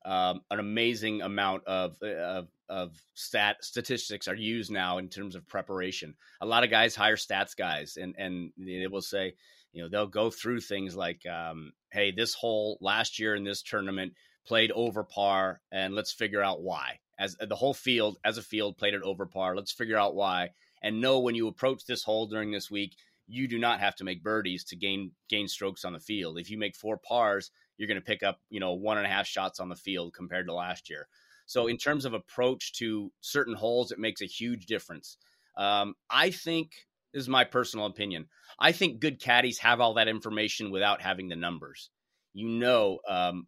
um, 0.04 0.40
an 0.50 0.58
amazing 0.58 1.20
amount 1.20 1.66
of, 1.66 1.96
uh, 2.02 2.06
of, 2.06 2.48
of 2.68 3.02
stat 3.14 3.56
statistics 3.60 4.28
are 4.28 4.34
used 4.34 4.70
now 4.70 4.98
in 4.98 5.08
terms 5.08 5.34
of 5.34 5.46
preparation. 5.46 6.14
A 6.40 6.46
lot 6.46 6.64
of 6.64 6.70
guys 6.70 6.94
hire 6.94 7.16
stats 7.16 7.56
guys, 7.56 7.98
and 8.00 8.14
and 8.18 8.52
they 8.56 8.86
will 8.86 9.02
say, 9.02 9.34
you 9.72 9.82
know, 9.82 9.88
they'll 9.88 10.06
go 10.06 10.30
through 10.30 10.60
things 10.60 10.96
like, 10.96 11.26
um, 11.26 11.72
hey, 11.90 12.10
this 12.10 12.34
hole 12.34 12.78
last 12.80 13.18
year 13.18 13.34
in 13.34 13.44
this 13.44 13.62
tournament 13.62 14.14
played 14.46 14.72
over 14.72 15.04
par, 15.04 15.60
and 15.70 15.94
let's 15.94 16.12
figure 16.12 16.42
out 16.42 16.62
why. 16.62 17.00
As 17.18 17.36
the 17.40 17.56
whole 17.56 17.74
field, 17.74 18.18
as 18.24 18.38
a 18.38 18.42
field, 18.42 18.78
played 18.78 18.94
it 18.94 19.02
over 19.02 19.26
par. 19.26 19.56
Let's 19.56 19.72
figure 19.72 19.96
out 19.96 20.14
why, 20.14 20.50
and 20.82 21.00
know 21.00 21.20
when 21.20 21.34
you 21.34 21.48
approach 21.48 21.84
this 21.84 22.04
hole 22.04 22.26
during 22.26 22.50
this 22.50 22.70
week 22.70 22.96
you 23.28 23.46
do 23.46 23.58
not 23.58 23.78
have 23.78 23.94
to 23.96 24.04
make 24.04 24.22
birdies 24.22 24.64
to 24.64 24.76
gain 24.76 25.12
gain 25.28 25.46
strokes 25.46 25.84
on 25.84 25.92
the 25.92 26.00
field. 26.00 26.38
If 26.38 26.50
you 26.50 26.58
make 26.58 26.74
four 26.74 26.96
pars, 26.96 27.50
you're 27.76 27.86
going 27.86 28.00
to 28.00 28.04
pick 28.04 28.22
up 28.22 28.40
you 28.48 28.58
know 28.58 28.72
one 28.72 28.96
and 28.96 29.06
a 29.06 29.10
half 29.10 29.26
shots 29.26 29.60
on 29.60 29.68
the 29.68 29.76
field 29.76 30.14
compared 30.14 30.46
to 30.46 30.54
last 30.54 30.90
year. 30.90 31.06
So 31.46 31.66
in 31.66 31.76
terms 31.76 32.04
of 32.04 32.14
approach 32.14 32.72
to 32.74 33.12
certain 33.20 33.54
holes, 33.54 33.92
it 33.92 33.98
makes 33.98 34.20
a 34.20 34.26
huge 34.26 34.66
difference. 34.66 35.18
Um, 35.56 35.94
I 36.10 36.30
think 36.30 36.72
this 37.12 37.22
is 37.22 37.28
my 37.28 37.44
personal 37.44 37.86
opinion. 37.86 38.26
I 38.58 38.72
think 38.72 39.00
good 39.00 39.20
caddies 39.20 39.58
have 39.58 39.80
all 39.80 39.94
that 39.94 40.08
information 40.08 40.70
without 40.70 41.00
having 41.00 41.28
the 41.28 41.36
numbers. 41.36 41.90
You 42.34 42.48
know, 42.48 42.98
um, 43.08 43.46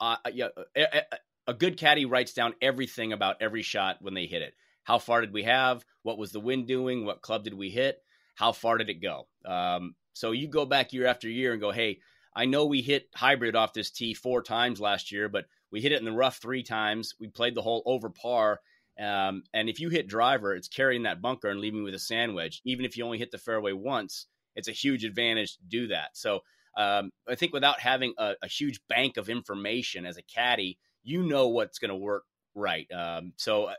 uh, 0.00 0.16
yeah, 0.32 0.48
a, 0.76 1.02
a 1.46 1.54
good 1.54 1.76
caddy 1.76 2.04
writes 2.04 2.32
down 2.32 2.54
everything 2.62 3.12
about 3.12 3.36
every 3.40 3.62
shot 3.62 3.98
when 4.00 4.14
they 4.14 4.26
hit 4.26 4.42
it. 4.42 4.54
How 4.84 4.98
far 4.98 5.20
did 5.20 5.32
we 5.32 5.44
have? 5.44 5.84
What 6.02 6.18
was 6.18 6.32
the 6.32 6.40
wind 6.40 6.66
doing? 6.66 7.04
What 7.04 7.22
club 7.22 7.44
did 7.44 7.54
we 7.54 7.70
hit? 7.70 8.02
how 8.40 8.52
far 8.52 8.78
did 8.78 8.88
it 8.88 9.02
go? 9.02 9.28
Um, 9.44 9.94
so 10.14 10.32
you 10.32 10.48
go 10.48 10.64
back 10.64 10.94
year 10.94 11.06
after 11.06 11.28
year 11.28 11.52
and 11.52 11.60
go, 11.60 11.70
hey, 11.70 11.98
I 12.34 12.46
know 12.46 12.64
we 12.64 12.80
hit 12.80 13.10
hybrid 13.14 13.54
off 13.54 13.74
this 13.74 13.90
tee 13.90 14.14
four 14.14 14.42
times 14.42 14.80
last 14.80 15.12
year, 15.12 15.28
but 15.28 15.44
we 15.70 15.82
hit 15.82 15.92
it 15.92 15.98
in 15.98 16.06
the 16.06 16.12
rough 16.12 16.38
three 16.38 16.62
times. 16.62 17.14
We 17.20 17.28
played 17.28 17.54
the 17.54 17.60
hole 17.60 17.82
over 17.84 18.08
par. 18.08 18.60
Um, 18.98 19.42
and 19.52 19.68
if 19.68 19.78
you 19.78 19.90
hit 19.90 20.08
driver, 20.08 20.54
it's 20.54 20.68
carrying 20.68 21.02
that 21.02 21.20
bunker 21.20 21.48
and 21.48 21.60
leaving 21.60 21.84
with 21.84 21.92
a 21.92 21.98
sand 21.98 22.34
wedge. 22.34 22.62
Even 22.64 22.86
if 22.86 22.96
you 22.96 23.04
only 23.04 23.18
hit 23.18 23.30
the 23.30 23.36
fairway 23.36 23.72
once, 23.72 24.24
it's 24.56 24.68
a 24.68 24.72
huge 24.72 25.04
advantage 25.04 25.58
to 25.58 25.64
do 25.68 25.86
that. 25.88 26.16
So 26.16 26.40
um, 26.76 27.10
I 27.28 27.34
think 27.34 27.52
without 27.52 27.80
having 27.80 28.14
a, 28.18 28.34
a, 28.42 28.46
huge 28.46 28.80
bank 28.88 29.16
of 29.16 29.28
information 29.28 30.06
as 30.06 30.16
a 30.16 30.22
caddy, 30.22 30.78
you 31.02 31.22
know 31.22 31.48
what's 31.48 31.78
going 31.78 31.90
to 31.90 31.96
work 31.96 32.24
right. 32.54 32.86
Um, 32.92 33.32
so 33.36 33.64
uh, 33.64 33.74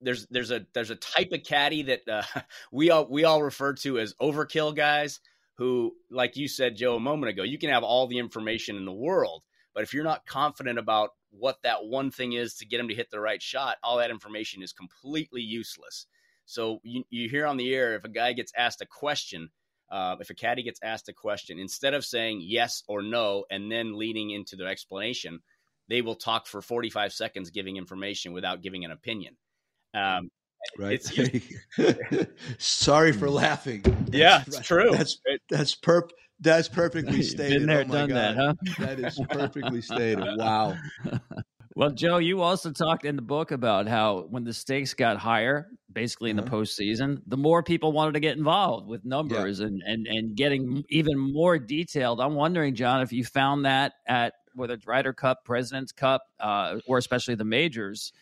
there's 0.00 0.26
there's 0.30 0.50
a 0.50 0.66
there's 0.74 0.90
a 0.90 0.96
type 0.96 1.32
of 1.32 1.42
caddy 1.44 1.82
that 1.82 2.08
uh, 2.08 2.22
we 2.72 2.90
all 2.90 3.06
we 3.08 3.24
all 3.24 3.42
refer 3.42 3.74
to 3.74 3.98
as 3.98 4.14
overkill 4.20 4.74
guys 4.74 5.20
who 5.56 5.92
like 6.10 6.36
you 6.36 6.48
said 6.48 6.76
Joe 6.76 6.96
a 6.96 7.00
moment 7.00 7.30
ago 7.30 7.42
you 7.42 7.58
can 7.58 7.70
have 7.70 7.82
all 7.82 8.06
the 8.06 8.18
information 8.18 8.76
in 8.76 8.84
the 8.84 8.92
world 8.92 9.42
but 9.74 9.82
if 9.82 9.92
you're 9.92 10.04
not 10.04 10.26
confident 10.26 10.78
about 10.78 11.10
what 11.30 11.58
that 11.62 11.84
one 11.84 12.10
thing 12.10 12.32
is 12.32 12.54
to 12.54 12.66
get 12.66 12.78
them 12.78 12.88
to 12.88 12.94
hit 12.94 13.10
the 13.10 13.20
right 13.20 13.42
shot 13.42 13.76
all 13.82 13.98
that 13.98 14.10
information 14.10 14.62
is 14.62 14.72
completely 14.72 15.42
useless 15.42 16.06
so 16.46 16.78
you, 16.82 17.04
you 17.10 17.28
hear 17.28 17.46
on 17.46 17.56
the 17.56 17.74
air 17.74 17.94
if 17.96 18.04
a 18.04 18.08
guy 18.08 18.32
gets 18.32 18.52
asked 18.56 18.80
a 18.80 18.86
question 18.86 19.50
uh, 19.90 20.16
if 20.20 20.30
a 20.30 20.34
caddy 20.34 20.62
gets 20.62 20.80
asked 20.82 21.08
a 21.08 21.12
question 21.12 21.58
instead 21.58 21.94
of 21.94 22.04
saying 22.04 22.40
yes 22.42 22.82
or 22.88 23.02
no 23.02 23.44
and 23.50 23.70
then 23.70 23.98
leading 23.98 24.30
into 24.30 24.56
the 24.56 24.66
explanation 24.66 25.40
they 25.88 26.02
will 26.02 26.16
talk 26.16 26.46
for 26.46 26.60
45 26.60 27.12
seconds 27.12 27.50
giving 27.50 27.76
information 27.76 28.32
without 28.32 28.62
giving 28.62 28.84
an 28.84 28.90
opinion 28.90 29.36
um, 29.94 30.30
right. 30.78 31.02
Sorry 32.58 33.12
for 33.12 33.30
laughing. 33.30 33.82
Yeah, 34.10 34.42
it's 34.46 34.60
true. 34.60 34.90
That's 34.92 35.20
that's 35.48 35.74
perp. 35.74 36.10
That's 36.40 36.68
perfectly 36.68 37.22
stated. 37.22 37.60
Been 37.60 37.66
there, 37.66 37.80
oh 37.88 37.92
done 37.92 38.08
God. 38.08 38.16
that, 38.16 38.36
huh? 38.36 38.54
That 38.78 39.00
is 39.00 39.20
perfectly 39.30 39.82
stated. 39.82 40.26
Wow. 40.36 40.76
Well, 41.78 41.92
Joe, 41.92 42.18
you 42.18 42.42
also 42.42 42.72
talked 42.72 43.04
in 43.04 43.14
the 43.14 43.22
book 43.22 43.52
about 43.52 43.86
how 43.86 44.26
when 44.30 44.42
the 44.42 44.52
stakes 44.52 44.94
got 44.94 45.16
higher, 45.16 45.68
basically 45.92 46.30
in 46.30 46.36
uh-huh. 46.40 46.48
the 46.48 46.56
postseason, 46.56 47.22
the 47.28 47.36
more 47.36 47.62
people 47.62 47.92
wanted 47.92 48.14
to 48.14 48.20
get 48.20 48.36
involved 48.36 48.88
with 48.88 49.04
numbers 49.04 49.60
yeah. 49.60 49.66
and, 49.66 49.82
and, 49.86 50.08
and 50.08 50.34
getting 50.34 50.82
even 50.88 51.16
more 51.16 51.56
detailed. 51.56 52.20
I'm 52.20 52.34
wondering, 52.34 52.74
John, 52.74 53.00
if 53.02 53.12
you 53.12 53.24
found 53.24 53.64
that 53.64 53.92
at 54.08 54.34
whether 54.56 54.74
it's 54.74 54.88
Ryder 54.88 55.12
Cup, 55.12 55.44
President's 55.44 55.92
Cup, 55.92 56.22
uh, 56.40 56.78
or 56.88 56.98
especially 56.98 57.36
the 57.36 57.44
majors, 57.44 58.12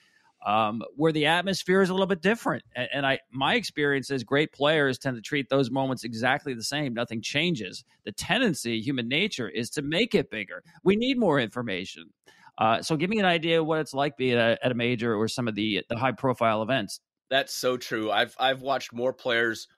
um, 0.45 0.83
where 0.95 1.13
the 1.13 1.25
atmosphere 1.25 1.81
is 1.81 1.89
a 1.89 1.95
little 1.95 2.07
bit 2.07 2.21
different. 2.21 2.63
And, 2.75 2.89
and, 2.93 3.07
I, 3.07 3.21
my 3.33 3.55
experience 3.55 4.11
is 4.11 4.23
great 4.23 4.53
players 4.53 4.99
tend 4.99 5.17
to 5.17 5.23
treat 5.23 5.49
those 5.49 5.71
moments 5.71 6.05
exactly 6.05 6.53
the 6.53 6.63
same. 6.63 6.93
Nothing 6.93 7.23
changes. 7.23 7.85
The 8.05 8.13
tendency, 8.13 8.83
human 8.83 9.09
nature, 9.09 9.49
is 9.49 9.71
to 9.71 9.83
make 9.83 10.15
it 10.15 10.31
bigger. 10.31 10.63
We 10.85 10.97
need 10.97 11.19
more 11.19 11.41
information. 11.41 12.11
Uh, 12.59 12.83
so, 12.83 12.97
give 12.97 13.11
me 13.11 13.19
an 13.19 13.27
idea 13.27 13.63
what 13.63 13.81
it's 13.81 13.93
like 13.95 14.17
being 14.17 14.39
a, 14.39 14.57
at 14.63 14.73
a 14.73 14.75
major 14.75 15.15
or 15.15 15.29
some 15.29 15.49
of 15.49 15.55
the 15.55 15.85
the 15.89 15.97
high 15.97 16.13
profile 16.13 16.63
events. 16.63 17.01
That's 17.31 17.55
so 17.55 17.77
true. 17.77 18.11
I've 18.11 18.35
I've 18.39 18.63
watched 18.63 18.93
more 18.93 19.13
players 19.13 19.69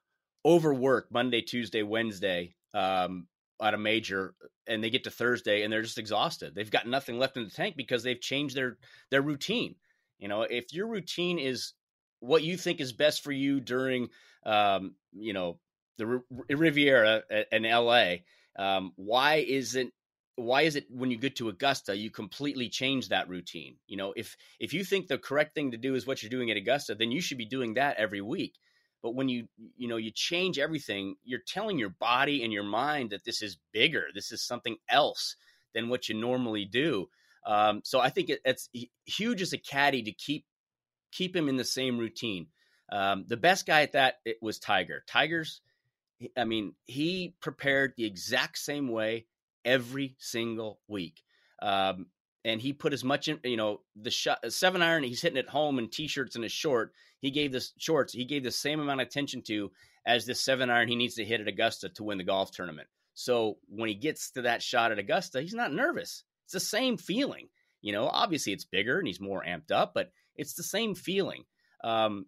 overwork 0.45 1.11
Monday, 1.11 1.41
Tuesday, 1.41 1.83
Wednesday 1.83 2.55
um, 2.75 3.27
at 3.63 3.75
a 3.75 3.79
major, 3.79 4.35
and 4.67 4.83
they 4.83 4.91
get 4.91 5.05
to 5.05 5.11
Thursday 5.11 5.63
and 5.63 5.73
they're 5.73 5.83
just 5.83 5.99
exhausted. 5.99 6.55
They've 6.55 6.71
got 6.71 6.87
nothing 6.87 7.19
left 7.19 7.37
in 7.37 7.45
the 7.45 7.51
tank 7.51 7.77
because 7.77 8.03
they've 8.03 8.21
changed 8.21 8.55
their 8.55 8.79
their 9.11 9.23
routine. 9.23 9.75
You 10.19 10.29
know, 10.29 10.43
if 10.43 10.73
your 10.73 10.89
routine 10.89 11.39
is 11.39 11.73
what 12.21 12.43
you 12.43 12.57
think 12.57 12.81
is 12.81 12.93
best 12.93 13.23
for 13.23 13.33
you 13.33 13.61
during, 13.61 14.09
um, 14.45 14.95
you 15.13 15.33
know, 15.33 15.59
the 15.97 16.23
Riviera 16.49 17.23
in 17.53 17.63
LA, 17.63 18.17
um, 18.59 18.93
why 18.97 19.37
isn't 19.37 19.93
why 20.39 20.63
is 20.63 20.77
it 20.77 20.87
when 20.91 21.11
you 21.11 21.19
get 21.19 21.37
to 21.37 21.49
Augusta 21.49 21.97
you 21.97 22.11
completely 22.11 22.69
change 22.69 23.09
that 23.09 23.29
routine? 23.29 23.77
You 23.87 23.97
know, 23.97 24.13
if 24.17 24.37
if 24.61 24.73
you 24.73 24.85
think 24.85 25.09
the 25.09 25.19
correct 25.19 25.55
thing 25.55 25.73
to 25.73 25.77
do 25.77 25.95
is 25.95 26.07
what 26.07 26.23
you're 26.23 26.31
doing 26.31 26.51
at 26.51 26.57
Augusta, 26.57 26.95
then 26.95 27.11
you 27.11 27.21
should 27.21 27.39
be 27.39 27.45
doing 27.45 27.75
that 27.75 27.97
every 27.97 28.21
week. 28.21 28.55
But 29.03 29.15
when 29.15 29.29
you 29.29 29.49
you 29.77 29.89
know 29.89 29.97
you 29.97 30.11
change 30.13 30.59
everything, 30.59 31.17
you're 31.25 31.41
telling 31.47 31.79
your 31.79 31.91
body 31.91 32.45
and 32.45 32.53
your 32.53 32.63
mind 32.63 33.11
that 33.11 33.25
this 33.25 33.43
is 33.43 33.59
bigger, 33.73 34.07
this 34.15 34.31
is 34.31 34.47
something 34.47 34.77
else 34.89 35.37
than 35.75 35.89
what 35.89 36.09
you 36.09 36.15
normally 36.15 36.65
do. 36.65 37.09
Um, 37.45 37.81
so 37.85 38.01
I 38.01 38.11
think 38.11 38.31
it, 38.31 38.41
it's 38.45 38.69
huge 39.07 39.43
as 39.43 39.53
a 39.53 39.59
caddy 39.59 40.03
to 40.05 40.13
keep 40.13 40.45
keep 41.11 41.35
him 41.35 41.49
in 41.49 41.57
the 41.57 41.65
same 41.65 41.99
routine. 41.99 42.47
Um, 42.91 43.25
the 43.27 43.37
best 43.37 43.67
guy 43.67 43.83
at 43.83 43.93
that 43.93 44.17
it 44.25 44.39
was 44.41 44.59
Tiger. 44.59 45.05
Tiger's, 45.07 45.61
I 46.37 46.45
mean, 46.45 46.75
he 46.87 47.35
prepared 47.41 47.95
the 47.97 48.07
exact 48.07 48.59
same 48.59 48.89
way 48.89 49.27
every 49.69 50.17
single 50.19 50.81
week. 50.89 51.23
Um, 51.61 52.07
and 52.45 52.61
he 52.61 52.73
put 52.73 52.95
as 52.95 53.05
much 53.05 53.29
in, 53.29 53.39
you 53.45 53.59
know, 53.59 53.81
the 53.95 54.11
shot, 54.11 54.39
seven 54.53 54.81
iron 54.81 55.03
he's 55.03 55.21
hitting 55.21 55.39
at 55.39 55.49
home 55.49 55.79
in 55.79 55.91
t-shirts 55.91 56.35
and 56.35 56.45
a 56.45 56.49
short. 56.49 56.93
He 57.21 57.31
gave 57.31 57.53
the 57.53 57.65
shorts, 57.77 58.13
he 58.13 58.25
gave 58.25 58.43
the 58.43 58.51
same 58.51 58.81
amount 58.81 59.03
of 59.03 59.07
attention 59.07 59.43
to 59.43 59.71
as 60.07 60.25
this 60.25 60.41
seven 60.41 60.71
iron 60.71 60.89
he 60.89 60.97
needs 60.97 61.17
to 61.17 61.25
hit 61.25 61.41
at 61.41 61.49
Augusta 61.49 61.91
to 61.91 62.05
win 62.05 62.17
the 62.17 62.25
golf 62.25 62.51
tournament. 62.51 62.89
So 63.13 63.59
when 63.69 63.89
he 63.89 63.95
gets 63.95 64.31
to 64.33 64.43
that 64.43 64.63
shot 64.63 64.93
at 64.93 64.99
Augusta, 64.99 65.43
he's 65.43 65.55
not 65.55 65.73
nervous. 65.73 66.25
It's 66.45 66.55
the 66.55 66.61
same 66.61 66.97
feeling. 66.97 67.49
You 67.83 67.93
know, 67.93 68.09
obviously 68.09 68.53
it's 68.53 68.65
bigger 68.65 68.99
and 68.99 69.07
he's 69.07 69.21
more 69.21 69.45
amped 69.47 69.71
up, 69.71 69.93
but 69.93 70.11
it's 70.35 70.55
the 70.55 70.63
same 70.63 70.95
feeling. 70.95 71.45
Um, 71.85 72.27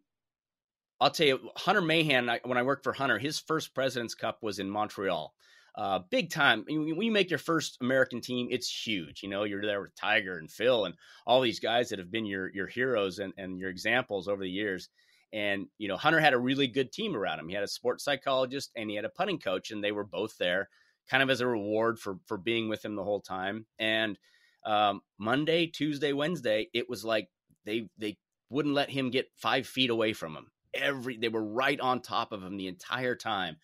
I'll 1.00 1.10
tell 1.10 1.26
you, 1.26 1.40
Hunter 1.56 1.80
Mahan, 1.80 2.28
I, 2.28 2.40
when 2.44 2.58
I 2.58 2.62
worked 2.62 2.84
for 2.84 2.92
Hunter, 2.92 3.18
his 3.18 3.38
first 3.38 3.74
President's 3.74 4.14
Cup 4.14 4.42
was 4.42 4.58
in 4.58 4.68
Montreal. 4.68 5.32
Uh, 5.76 6.00
big 6.10 6.30
time. 6.30 6.64
When 6.68 6.86
you 6.86 7.12
make 7.12 7.30
your 7.30 7.38
first 7.38 7.78
American 7.80 8.20
team, 8.20 8.48
it's 8.50 8.68
huge. 8.86 9.22
You 9.22 9.28
know, 9.28 9.44
you're 9.44 9.62
there 9.62 9.80
with 9.80 9.94
Tiger 9.94 10.38
and 10.38 10.50
Phil 10.50 10.84
and 10.84 10.94
all 11.26 11.40
these 11.40 11.60
guys 11.60 11.88
that 11.88 11.98
have 11.98 12.10
been 12.10 12.26
your 12.26 12.50
your 12.52 12.66
heroes 12.66 13.18
and, 13.18 13.32
and 13.38 13.58
your 13.58 13.70
examples 13.70 14.28
over 14.28 14.42
the 14.42 14.50
years. 14.50 14.88
And 15.32 15.66
you 15.78 15.88
know, 15.88 15.96
Hunter 15.96 16.20
had 16.20 16.34
a 16.34 16.38
really 16.38 16.66
good 16.66 16.92
team 16.92 17.16
around 17.16 17.38
him. 17.38 17.48
He 17.48 17.54
had 17.54 17.64
a 17.64 17.68
sports 17.68 18.04
psychologist 18.04 18.72
and 18.76 18.90
he 18.90 18.96
had 18.96 19.04
a 19.04 19.10
putting 19.10 19.38
coach, 19.38 19.70
and 19.70 19.82
they 19.82 19.92
were 19.92 20.04
both 20.04 20.36
there 20.38 20.68
kind 21.08 21.22
of 21.22 21.30
as 21.30 21.40
a 21.40 21.46
reward 21.46 21.98
for 21.98 22.18
for 22.26 22.38
being 22.38 22.68
with 22.68 22.84
him 22.84 22.94
the 22.94 23.04
whole 23.04 23.20
time. 23.20 23.66
And 23.78 24.18
um, 24.64 25.00
Monday, 25.18 25.66
Tuesday, 25.66 26.12
Wednesday, 26.12 26.68
it 26.72 26.88
was 26.88 27.04
like 27.04 27.28
they 27.64 27.88
they 27.98 28.16
wouldn't 28.48 28.74
let 28.74 28.90
him 28.90 29.10
get 29.10 29.30
five 29.36 29.66
feet 29.66 29.90
away 29.90 30.12
from 30.12 30.34
him. 30.34 30.46
Every 30.74 31.16
they 31.16 31.28
were 31.28 31.44
right 31.44 31.80
on 31.80 32.00
top 32.00 32.32
of 32.32 32.42
him 32.42 32.56
the 32.56 32.68
entire 32.68 33.16
time. 33.16 33.56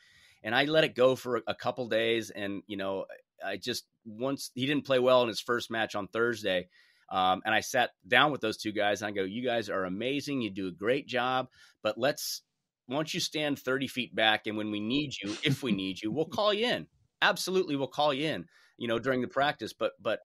And 0.47 0.55
I 0.55 0.65
let 0.65 0.85
it 0.85 0.95
go 0.95 1.15
for 1.15 1.43
a 1.47 1.55
couple 1.55 1.87
days, 1.89 2.31
and 2.31 2.63
you 2.67 2.79
know, 2.79 3.05
I 3.45 3.59
just 3.59 3.85
once 4.07 4.51
he 4.55 4.65
didn't 4.65 4.87
play 4.87 4.99
well 4.99 5.21
in 5.23 5.29
his 5.29 5.41
first 5.41 5.71
match 5.71 5.95
on 5.95 6.09
Thursday. 6.09 6.69
Um, 7.13 7.43
and 7.45 7.55
I 7.55 7.61
sat 7.61 7.91
down 8.09 8.33
with 8.33 8.41
those 8.41 8.57
two 8.57 8.73
guys 8.73 9.01
and 9.01 9.09
I 9.09 9.13
go, 9.13 9.23
You 9.23 9.45
guys 9.45 9.69
are 9.69 9.85
amazing. 9.85 10.41
You 10.41 10.51
do 10.51 10.67
a 10.67 10.73
great 10.73 11.07
job, 11.07 11.47
but 11.83 11.97
let's, 11.97 12.43
once 12.89 13.15
you 13.15 13.21
stand 13.21 13.61
30 13.61 13.87
feet 13.87 14.13
back, 14.13 14.49
and 14.49 14.57
when 14.57 14.73
we 14.73 14.81
need 14.81 15.13
you, 15.23 15.37
if 15.45 15.63
we 15.63 15.71
need 15.83 16.03
you, 16.03 16.11
we'll 16.11 16.25
call 16.25 16.53
you 16.53 16.67
in 16.67 16.89
absolutely 17.23 17.77
We'll 17.77 17.89
call 17.89 18.15
you 18.15 18.29
in, 18.29 18.47
you 18.79 18.89
know, 18.89 18.99
during 18.99 19.21
the 19.21 19.29
practice. 19.29 19.73
But 19.73 19.93
but 20.01 20.21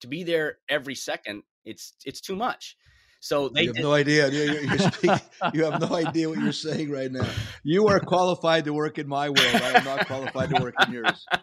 to 0.00 0.06
be 0.06 0.22
there 0.22 0.58
every 0.68 0.94
second, 0.94 1.42
it's 1.64 1.94
it's 2.04 2.20
too 2.20 2.36
much. 2.36 2.76
So 3.24 3.48
they 3.48 3.62
you 3.62 3.68
have 3.68 3.76
did. 3.76 3.82
no 3.82 3.94
idea. 3.94 4.28
You're, 4.28 4.60
you're 4.60 4.78
speaking, 4.78 5.18
you 5.54 5.64
have 5.64 5.80
no 5.80 5.96
idea 5.96 6.28
what 6.28 6.40
you're 6.40 6.52
saying 6.52 6.90
right 6.90 7.10
now. 7.10 7.26
You 7.62 7.88
are 7.88 7.98
qualified 7.98 8.66
to 8.66 8.74
work 8.74 8.98
in 8.98 9.08
my 9.08 9.30
world. 9.30 9.38
I 9.40 9.78
am 9.78 9.84
not 9.84 10.06
qualified 10.06 10.50
to 10.50 10.62
work 10.62 10.74
in 10.86 10.92
yours. 10.92 11.24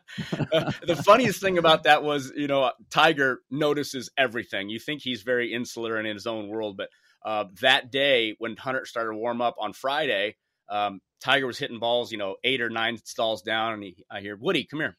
The 0.85 1.01
funniest 1.03 1.41
thing 1.41 1.57
about 1.57 1.83
that 1.85 2.03
was, 2.03 2.31
you 2.35 2.45
know, 2.45 2.71
Tiger 2.91 3.39
notices 3.49 4.11
everything. 4.15 4.69
You 4.69 4.77
think 4.77 5.01
he's 5.01 5.23
very 5.23 5.53
insular 5.53 5.97
and 5.97 6.05
in 6.05 6.15
his 6.15 6.27
own 6.27 6.49
world, 6.49 6.77
but 6.77 6.89
uh, 7.25 7.45
that 7.61 7.91
day 7.91 8.35
when 8.37 8.57
Hunter 8.57 8.85
started 8.85 9.13
to 9.13 9.17
warm 9.17 9.41
up 9.41 9.55
on 9.59 9.73
Friday, 9.73 10.35
um, 10.69 11.01
Tiger 11.19 11.47
was 11.47 11.57
hitting 11.57 11.79
balls, 11.79 12.11
you 12.11 12.19
know, 12.19 12.35
eight 12.43 12.61
or 12.61 12.69
nine 12.69 12.99
stalls 13.03 13.41
down, 13.41 13.73
and 13.73 13.81
he, 13.83 14.05
I 14.11 14.19
hear 14.21 14.35
Woody, 14.35 14.65
come 14.65 14.81
here. 14.81 14.97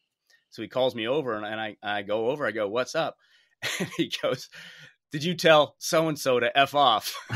So 0.51 0.63
he 0.63 0.69
calls 0.69 0.97
me 0.97 1.07
over, 1.07 1.35
and, 1.35 1.47
and 1.47 1.61
I, 1.61 1.77
I 1.81 2.03
go 2.03 2.31
over. 2.31 2.45
I 2.45 2.51
go, 2.51 2.67
what's 2.67 2.97
up? 2.97 3.17
And 3.79 3.89
he 3.97 4.11
goes, 4.21 4.49
did 5.13 5.23
you 5.23 5.35
tell 5.35 5.77
so 5.79 6.09
and 6.09 6.19
so 6.19 6.41
to 6.41 6.59
f 6.59 6.75
off? 6.75 7.15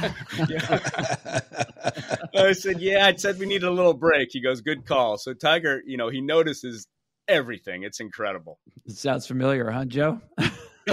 I 2.35 2.53
said, 2.53 2.81
yeah. 2.81 3.07
I 3.07 3.15
said 3.15 3.39
we 3.39 3.47
needed 3.47 3.67
a 3.67 3.71
little 3.71 3.95
break. 3.95 4.31
He 4.33 4.41
goes, 4.41 4.63
good 4.63 4.87
call. 4.87 5.19
So 5.19 5.35
Tiger, 5.35 5.83
you 5.87 5.99
know, 5.99 6.09
he 6.09 6.23
notices 6.23 6.89
everything. 7.29 7.83
It's 7.83 8.01
incredible. 8.01 8.59
It 8.87 8.97
sounds 8.97 9.27
familiar, 9.27 9.71
huh, 9.71 9.85
Joe? 9.85 10.21
uh, 10.39 10.49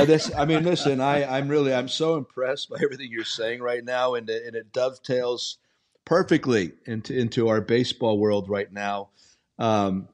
this, 0.05 0.29
I 0.36 0.43
mean, 0.45 0.63
listen, 0.65 0.99
I, 0.99 1.38
I'm 1.38 1.47
really, 1.47 1.73
I'm 1.73 1.88
so 1.88 2.17
impressed 2.17 2.69
by 2.69 2.77
everything 2.84 3.07
you're 3.09 3.23
saying 3.23 3.61
right 3.61 3.84
now, 3.84 4.15
and, 4.15 4.29
and 4.29 4.55
it 4.55 4.73
dovetails 4.73 5.59
perfectly 6.05 6.73
into 6.86 7.17
into 7.17 7.47
our 7.47 7.61
baseball 7.61 8.19
world 8.19 8.49
right 8.49 8.71
now. 8.71 9.09
Um, 9.57 10.09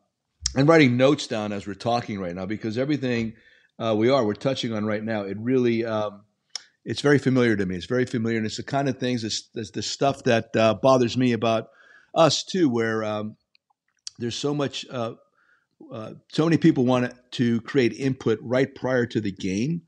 I'm 0.55 0.67
writing 0.67 0.97
notes 0.97 1.26
down 1.26 1.51
as 1.51 1.65
we're 1.65 1.74
talking 1.74 2.20
right 2.20 2.36
now 2.36 2.45
because 2.45 2.78
everything 2.78 3.34
uh, 3.80 3.95
we 3.97 4.09
are 4.09 4.24
we're 4.24 4.34
touching 4.34 4.74
on 4.74 4.86
right 4.86 5.03
now, 5.03 5.24
it 5.24 5.38
really 5.39 5.84
um, 5.86 6.22
it's 6.86 7.01
very 7.01 7.19
familiar 7.19 7.55
to 7.55 7.65
me. 7.65 7.75
It's 7.75 7.86
very 7.86 8.05
familiar, 8.05 8.38
and 8.38 8.45
it's 8.45 8.57
the 8.57 8.63
kind 8.63 8.89
of 8.89 8.97
things 8.97 9.23
it's 9.23 9.71
the 9.71 9.82
stuff 9.82 10.23
that 10.23 10.55
uh, 10.55 10.75
bothers 10.75 11.17
me 11.17 11.34
about 11.34 11.69
us 12.15 12.43
too, 12.43 12.69
where 12.69 13.03
um, 13.03 13.36
there's 14.17 14.36
so 14.36 14.53
much. 14.53 14.86
Uh, 14.89 15.13
uh, 15.93 16.11
so 16.27 16.43
many 16.43 16.57
people 16.57 16.86
want 16.86 17.13
to 17.32 17.61
create 17.61 17.93
input 17.93 18.38
right 18.41 18.75
prior 18.75 19.05
to 19.05 19.21
the 19.21 19.32
game, 19.32 19.82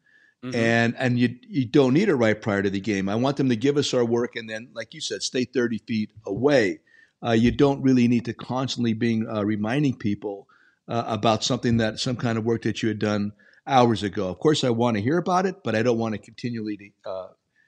Mm-hmm. 0.44 0.56
And 0.56 0.96
and 0.98 1.20
you 1.20 1.36
you 1.48 1.66
don't 1.66 1.94
need 1.94 2.10
it 2.10 2.16
right 2.16 2.40
prior 2.40 2.64
to 2.64 2.70
the 2.70 2.80
game. 2.80 3.08
I 3.10 3.16
want 3.16 3.38
them 3.38 3.50
to 3.50 3.56
give 3.56 3.78
us 3.78 3.94
our 3.94 4.04
work 4.04 4.36
and 4.36 4.50
then, 4.50 4.70
like 4.74 4.94
you 4.94 5.02
said, 5.02 5.22
stay 5.22 5.46
30 5.46 5.78
feet 5.80 6.12
away. 6.26 6.80
Uh, 7.24 7.34
you 7.34 7.52
don't 7.52 7.84
really 7.84 8.08
need 8.08 8.26
to 8.26 8.34
constantly 8.34 8.94
being 8.94 9.28
uh, 9.30 9.44
reminding 9.46 9.98
people 9.98 10.48
uh, 10.88 11.04
about 11.06 11.44
something 11.44 11.78
that 11.78 12.00
some 12.00 12.16
kind 12.16 12.40
of 12.40 12.44
work 12.44 12.64
that 12.64 12.82
you 12.82 12.90
had 12.90 12.98
done 12.98 13.34
hours 13.68 14.04
ago. 14.04 14.30
Of 14.30 14.40
course, 14.40 14.64
I 14.64 14.70
want 14.70 14.98
to 14.98 15.04
hear 15.04 15.18
about 15.18 15.46
it, 15.46 15.64
but 15.64 15.76
I 15.76 15.84
don't 15.84 15.98
want 15.98 16.14
to 16.14 16.20
continually 16.20 16.94
uh, 17.06 17.28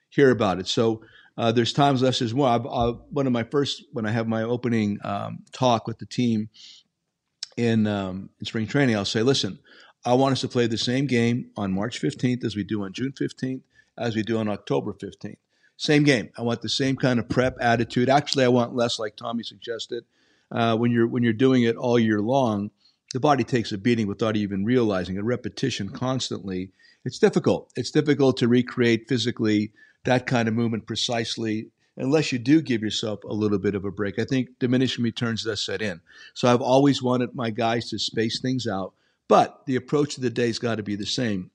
hear 0.10 0.32
about 0.32 0.60
it. 0.60 0.68
So 0.68 1.04
uh, 1.38 1.52
there's 1.52 1.74
times 1.74 2.02
less 2.02 2.22
is 2.22 2.34
more. 2.34 2.48
I've, 2.48 2.66
uh, 2.66 2.94
one 3.10 3.28
of 3.28 3.34
my 3.34 3.44
first 3.44 3.84
when 3.91 4.06
I 4.06 4.12
have 4.12 4.28
my 4.28 4.44
opening 4.44 5.00
um, 5.04 5.39
talk 5.52 5.88
with 5.88 6.00
the 6.00 6.06
team 6.06 6.50
in 7.58 7.88
um, 7.88 8.30
in 8.39 8.46
spring 8.46 8.68
training, 8.68 8.96
I'll 8.96 9.06
say, 9.06 9.22
listen. 9.22 9.60
I 10.06 10.16
want 10.16 10.34
us 10.34 10.41
to 10.41 10.50
play 10.50 10.68
the 10.68 10.78
same 10.78 11.08
game 11.08 11.52
on 11.56 11.72
March 11.72 12.02
15th 12.02 12.44
as 12.44 12.58
we 12.58 12.66
do 12.66 12.84
on 12.84 12.91
June 12.91 13.14
15th, 13.14 13.62
as 13.98 14.18
we 14.18 14.22
do 14.22 14.38
on 14.38 14.50
October 14.50 14.91
15th. 14.91 15.38
Same 15.78 16.04
game. 16.04 16.30
I 16.38 16.41
want 16.41 16.62
the 16.62 16.70
same 16.70 16.98
kind 16.98 17.20
of 17.20 17.30
prep 17.30 17.56
attitude. 17.62 18.10
Actually, 18.10 18.46
I 18.46 18.50
want 18.50 18.76
less, 18.76 19.00
like 19.00 19.16
Tommy 19.16 19.44
suggested. 19.44 20.04
Uh, 20.52 20.76
when 20.76 20.91
you're 20.91 21.08
when 21.08 21.24
you're 21.24 21.34
doing 21.34 21.64
it 21.64 21.76
all 21.76 21.98
year 21.98 22.22
long, 22.22 22.70
the 23.14 23.20
body 23.20 23.43
takes 23.43 23.72
a 23.72 23.78
beating 23.78 24.07
without 24.07 24.36
even 24.36 24.66
realizing 24.66 25.16
it. 25.16 25.24
Repetition 25.24 25.89
constantly. 25.89 26.72
It's 27.05 27.20
difficult. 27.20 27.72
It's 27.76 27.91
difficult 27.91 28.38
to 28.38 28.47
recreate 28.47 29.07
physically 29.07 29.72
that 30.05 30.28
kind 30.28 30.47
of 30.47 30.53
movement 30.53 30.86
precisely 30.86 31.70
unless 31.95 32.32
you 32.32 32.39
do 32.39 32.61
give 32.61 32.82
yourself 32.82 33.24
a 33.24 33.34
little 33.34 33.59
bit 33.59 33.76
of 33.76 33.86
a 33.86 33.91
break. 33.91 34.20
I 34.20 34.26
think 34.26 34.49
diminishing 34.59 35.03
returns 35.03 35.43
does 35.43 35.64
set 35.64 35.82
in. 35.82 36.01
So 36.34 36.51
I've 36.51 36.61
always 36.61 37.01
wanted 37.01 37.36
my 37.36 37.51
guys 37.51 37.89
to 37.89 37.99
space 37.99 38.41
things 38.41 38.68
out 38.68 38.93
but 39.28 39.66
the 39.66 39.76
approach 39.76 40.18
of 40.18 40.24
the 40.24 40.30
day's 40.30 40.59
got 40.59 40.76
to 40.76 40.84
be 40.84 40.95
the 40.95 41.05
same. 41.05 41.51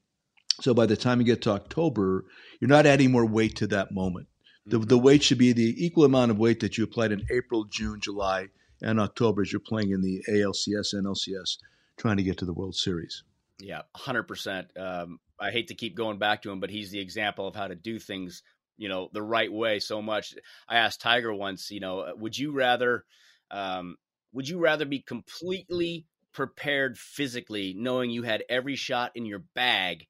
So 0.61 0.74
by 0.74 0.86
the 0.86 0.96
time 0.96 1.20
you 1.20 1.26
get 1.26 1.42
to 1.42 1.52
October, 1.52 2.24
you're 2.61 2.68
not 2.68 2.86
adding 2.86 3.12
more 3.12 3.26
weight 3.26 3.56
to 3.56 3.66
that 3.68 3.92
moment. 3.92 4.26
The, 4.66 4.78
the 4.78 4.98
weight 4.98 5.22
should 5.22 5.38
be 5.38 5.52
the 5.52 5.74
equal 5.84 6.04
amount 6.04 6.30
of 6.30 6.38
weight 6.38 6.61
that 6.61 6.76
you 6.76 6.84
applied 6.84 7.12
in 7.12 7.24
April, 7.30 7.64
June, 7.64 8.00
July, 8.00 8.48
and 8.82 9.00
October 9.00 9.42
as 9.42 9.52
you're 9.52 9.60
playing 9.60 9.90
in 9.90 10.00
the 10.00 10.22
ALCS 10.28 10.92
and 10.92 11.06
LCS, 11.06 11.58
trying 11.96 12.16
to 12.16 12.22
get 12.22 12.38
to 12.38 12.44
the 12.44 12.52
World 12.52 12.74
Series. 12.74 13.24
Yeah, 13.58 13.82
hundred 13.96 14.20
um, 14.20 14.26
percent. 14.26 14.68
I 14.76 15.50
hate 15.50 15.68
to 15.68 15.74
keep 15.74 15.94
going 15.94 16.18
back 16.18 16.42
to 16.42 16.50
him, 16.50 16.60
but 16.60 16.70
he's 16.70 16.90
the 16.90 17.00
example 17.00 17.46
of 17.46 17.54
how 17.54 17.68
to 17.68 17.74
do 17.74 17.98
things, 17.98 18.42
you 18.76 18.88
know, 18.88 19.08
the 19.12 19.22
right 19.22 19.52
way. 19.52 19.78
So 19.78 20.02
much. 20.02 20.34
I 20.68 20.78
asked 20.78 21.00
Tiger 21.00 21.32
once, 21.32 21.70
you 21.70 21.80
know, 21.80 22.12
would 22.16 22.36
you 22.36 22.52
rather, 22.52 23.04
um, 23.50 23.96
would 24.32 24.48
you 24.48 24.58
rather 24.58 24.84
be 24.84 25.00
completely 25.00 26.06
prepared 26.32 26.98
physically, 26.98 27.74
knowing 27.76 28.10
you 28.10 28.22
had 28.22 28.44
every 28.48 28.76
shot 28.76 29.12
in 29.14 29.26
your 29.26 29.44
bag, 29.54 30.06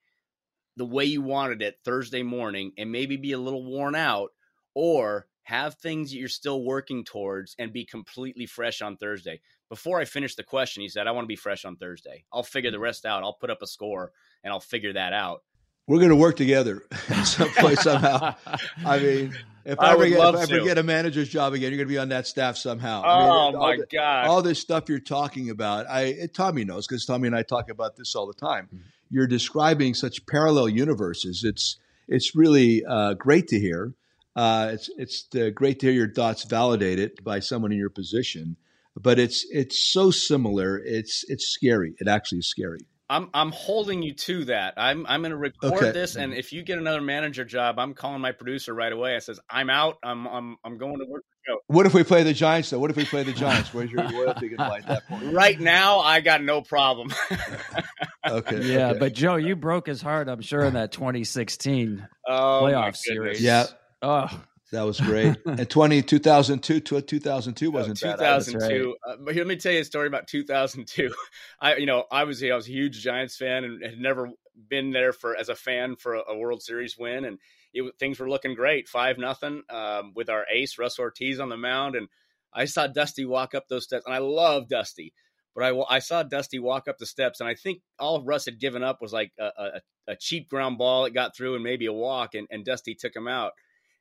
the 0.77 0.87
way 0.87 1.05
you 1.05 1.23
wanted 1.23 1.63
it 1.63 1.79
Thursday 1.85 2.23
morning, 2.23 2.73
and 2.79 2.91
maybe 2.91 3.17
be 3.17 3.33
a 3.33 3.39
little 3.39 3.65
worn 3.65 3.95
out, 3.95 4.31
or 4.75 5.27
have 5.49 5.77
things 5.77 6.11
that 6.11 6.19
you're 6.19 6.29
still 6.29 6.63
working 6.63 7.05
towards 7.05 7.57
and 7.59 7.73
be 7.73 7.83
completely 7.83 8.45
fresh 8.45 8.83
on 8.83 8.99
Thursday. 8.99 9.41
Before 9.71 9.99
I 9.99 10.05
finished 10.05 10.37
the 10.37 10.43
question, 10.43 10.83
he 10.83 10.91
said, 10.91 11.07
I 11.07 11.13
want 11.13 11.25
to 11.25 11.29
be 11.29 11.37
fresh 11.37 11.65
on 11.65 11.77
Thursday. 11.77 12.25
I'll 12.31 12.43
figure 12.43 12.71
the 12.71 12.77
mm. 12.77 12.83
rest 12.83 13.07
out. 13.07 13.23
I'll 13.23 13.33
put 13.33 13.49
up 13.49 13.63
a 13.63 13.67
score 13.67 14.13
and 14.45 14.53
I'll 14.53 14.61
figure 14.61 14.93
that 14.93 15.15
out. 15.15 15.43
We're 15.87 16.01
going 16.01 16.11
to 16.11 16.17
work 16.17 16.37
together 16.37 16.83
someplace 17.25 17.81
somehow. 17.81 18.35
I 18.85 18.99
mean, 18.99 19.35
if 19.65 19.81
I, 19.81 19.87
I 19.87 19.93
ever, 19.95 20.09
get, 20.11 20.19
if 20.19 20.35
I 20.35 20.43
ever 20.43 20.65
get 20.67 20.77
a 20.77 20.83
manager's 20.83 21.31
job 21.31 21.55
again, 21.55 21.71
you're 21.71 21.79
going 21.79 21.89
to 21.89 21.95
be 21.95 21.99
on 21.99 22.11
that 22.11 22.27
staff 22.27 22.59
somehow. 22.59 23.03
Oh 23.07 23.09
I 23.09 23.51
mean, 23.51 23.59
my 23.59 23.77
the, 23.79 23.87
god! 23.91 24.27
All 24.27 24.43
this 24.43 24.59
stuff 24.59 24.91
you're 24.91 25.01
talking 25.01 25.49
about, 25.49 25.87
I 25.89 26.29
Tommy 26.35 26.67
knows 26.67 26.87
because 26.87 27.07
Tommy 27.07 27.27
and 27.27 27.35
I 27.35 27.43
talk 27.43 27.71
about 27.71 27.97
this 27.97 28.15
all 28.15 28.27
the 28.27 28.35
time. 28.35 28.67
Mm-hmm. 28.67 28.83
You're 29.09 29.27
describing 29.27 29.95
such 29.95 30.27
parallel 30.27 30.69
universes. 30.69 31.43
It's 31.43 31.79
it's 32.07 32.37
really 32.37 32.85
uh, 32.85 33.15
great 33.15 33.49
to 33.49 33.59
hear. 33.59 33.95
Uh, 34.37 34.71
it's 34.73 34.91
it's 34.97 35.27
uh, 35.35 35.51
great 35.51 35.81
to 35.81 35.87
hear 35.87 35.95
your 35.95 36.13
thoughts 36.13 36.45
validated 36.45 37.25
by 37.25 37.41
someone 37.41 37.73
in 37.73 37.79
your 37.79 37.91
position, 37.91 38.57
but 38.97 39.19
it's 39.19 39.45
it's 39.51 39.93
so 39.93 40.11
similar. 40.11 40.79
It's 40.79 41.25
it's 41.29 41.49
scary. 41.49 41.95
It 41.99 42.09
actually 42.09 42.39
is 42.39 42.49
scary. 42.49 42.81
I'm 43.11 43.31
I'm 43.33 43.53
holding 43.53 44.03
you 44.03 44.15
to 44.15 44.45
that. 44.47 44.75
I'm 44.77 45.07
I'm 45.07 45.23
going 45.23 45.31
to 45.31 45.39
record 45.39 45.73
okay. 45.73 45.91
this, 45.93 46.17
and 46.17 46.35
if 46.35 46.53
you 46.53 46.63
get 46.63 46.79
another 46.79 47.01
manager 47.01 47.45
job, 47.45 47.79
I'm 47.79 47.95
calling 47.95 48.21
my 48.21 48.33
producer 48.33 48.75
right 48.75 48.93
away. 48.93 49.17
I 49.17 49.21
says 49.21 49.41
I'm 49.49 49.71
out. 49.71 49.97
I'm 50.03 50.27
I'm 50.27 50.57
I'm 50.63 50.79
going 50.79 50.99
to 50.99 51.07
work. 51.09 51.25
What 51.69 51.87
if 51.87 51.95
we 51.95 52.03
play 52.03 52.23
the 52.23 52.35
Giants 52.35 52.69
though? 52.69 52.79
What 52.79 52.91
if 52.91 52.97
we 52.97 53.07
play 53.07 53.23
the 53.23 53.33
Giants? 53.33 53.73
Where's 53.73 53.91
your 53.91 54.07
loyalty 54.07 54.51
going 54.51 54.59
to 54.59 54.69
lie 54.69 54.79
at 54.79 54.87
that 54.87 55.09
point? 55.09 55.25
Right 55.33 55.59
now, 55.59 56.01
I 56.01 56.21
got 56.21 56.43
no 56.43 56.61
problem. 56.61 57.11
okay. 58.29 58.63
Yeah, 58.63 58.91
okay. 58.91 58.99
but 58.99 59.15
Joe, 59.15 59.37
you 59.37 59.57
broke 59.57 59.87
his 59.87 60.03
heart. 60.03 60.29
I'm 60.29 60.43
sure 60.43 60.65
in 60.65 60.75
that 60.75 60.93
2016 60.93 62.07
oh, 62.29 62.33
playoff 62.33 62.97
series. 62.97 63.41
Yeah. 63.41 63.67
Oh, 64.03 64.29
that 64.71 64.83
was 64.83 65.01
great. 65.01 65.37
and 65.47 65.69
20, 65.69 66.03
2002, 66.03 66.81
2002 66.81 67.71
wasn't 67.71 68.03
no, 68.05 68.13
2002. 68.13 68.97
Bad. 69.07 69.13
Uh, 69.13 69.17
but 69.25 69.35
let 69.35 69.47
me 69.47 69.57
tell 69.57 69.73
you 69.73 69.81
a 69.81 69.85
story 69.85 70.07
about 70.07 70.27
2002. 70.27 71.15
I, 71.61 71.77
you 71.77 71.87
know, 71.87 72.05
I 72.11 72.25
was, 72.25 72.43
I 72.45 72.55
was 72.55 72.69
a 72.69 72.73
huge 72.73 73.01
Giants 73.03 73.37
fan 73.37 73.65
and 73.65 73.83
had 73.83 73.99
never 73.99 74.31
been 74.69 74.91
there 74.91 75.13
for 75.13 75.37
as 75.37 75.49
a 75.49 75.55
fan 75.55 75.97
for 75.97 76.15
a, 76.15 76.23
a 76.29 76.39
World 76.39 76.63
Series 76.63 76.99
win. 76.99 77.25
And 77.25 77.39
it, 77.73 77.95
things 77.99 78.19
were 78.19 78.29
looking 78.29 78.55
great, 78.55 78.89
five 78.89 79.17
nothing, 79.17 79.63
um, 79.71 80.13
with 80.15 80.29
our 80.29 80.45
ace 80.53 80.79
Russ 80.79 80.99
Ortiz 80.99 81.41
on 81.41 81.49
the 81.49 81.57
mound. 81.57 81.97
And 81.97 82.09
I 82.53 82.67
saw 82.67 82.87
Dusty 82.87 83.25
walk 83.25 83.55
up 83.55 83.69
those 83.69 83.85
steps, 83.85 84.05
and 84.05 84.15
I 84.15 84.19
love 84.19 84.69
Dusty. 84.69 85.15
But 85.55 85.65
I, 85.65 85.97
I 85.97 85.99
saw 85.99 86.23
Dusty 86.23 86.59
walk 86.59 86.89
up 86.89 86.99
the 86.99 87.07
steps, 87.07 87.41
and 87.41 87.49
I 87.49 87.55
think 87.55 87.81
all 87.99 88.23
Russ 88.23 88.45
had 88.45 88.61
given 88.61 88.83
up 88.83 89.01
was 89.01 89.13
like 89.13 89.33
a, 89.41 89.51
a, 89.57 89.81
a 90.09 90.17
cheap 90.17 90.49
ground 90.49 90.79
ball 90.79 91.05
that 91.05 91.15
got 91.15 91.35
through 91.35 91.55
and 91.55 91.65
maybe 91.65 91.87
a 91.87 91.93
walk, 91.93 92.35
and, 92.35 92.47
and 92.51 92.65
Dusty 92.65 92.95
took 92.95 93.17
him 93.17 93.27
out 93.27 93.53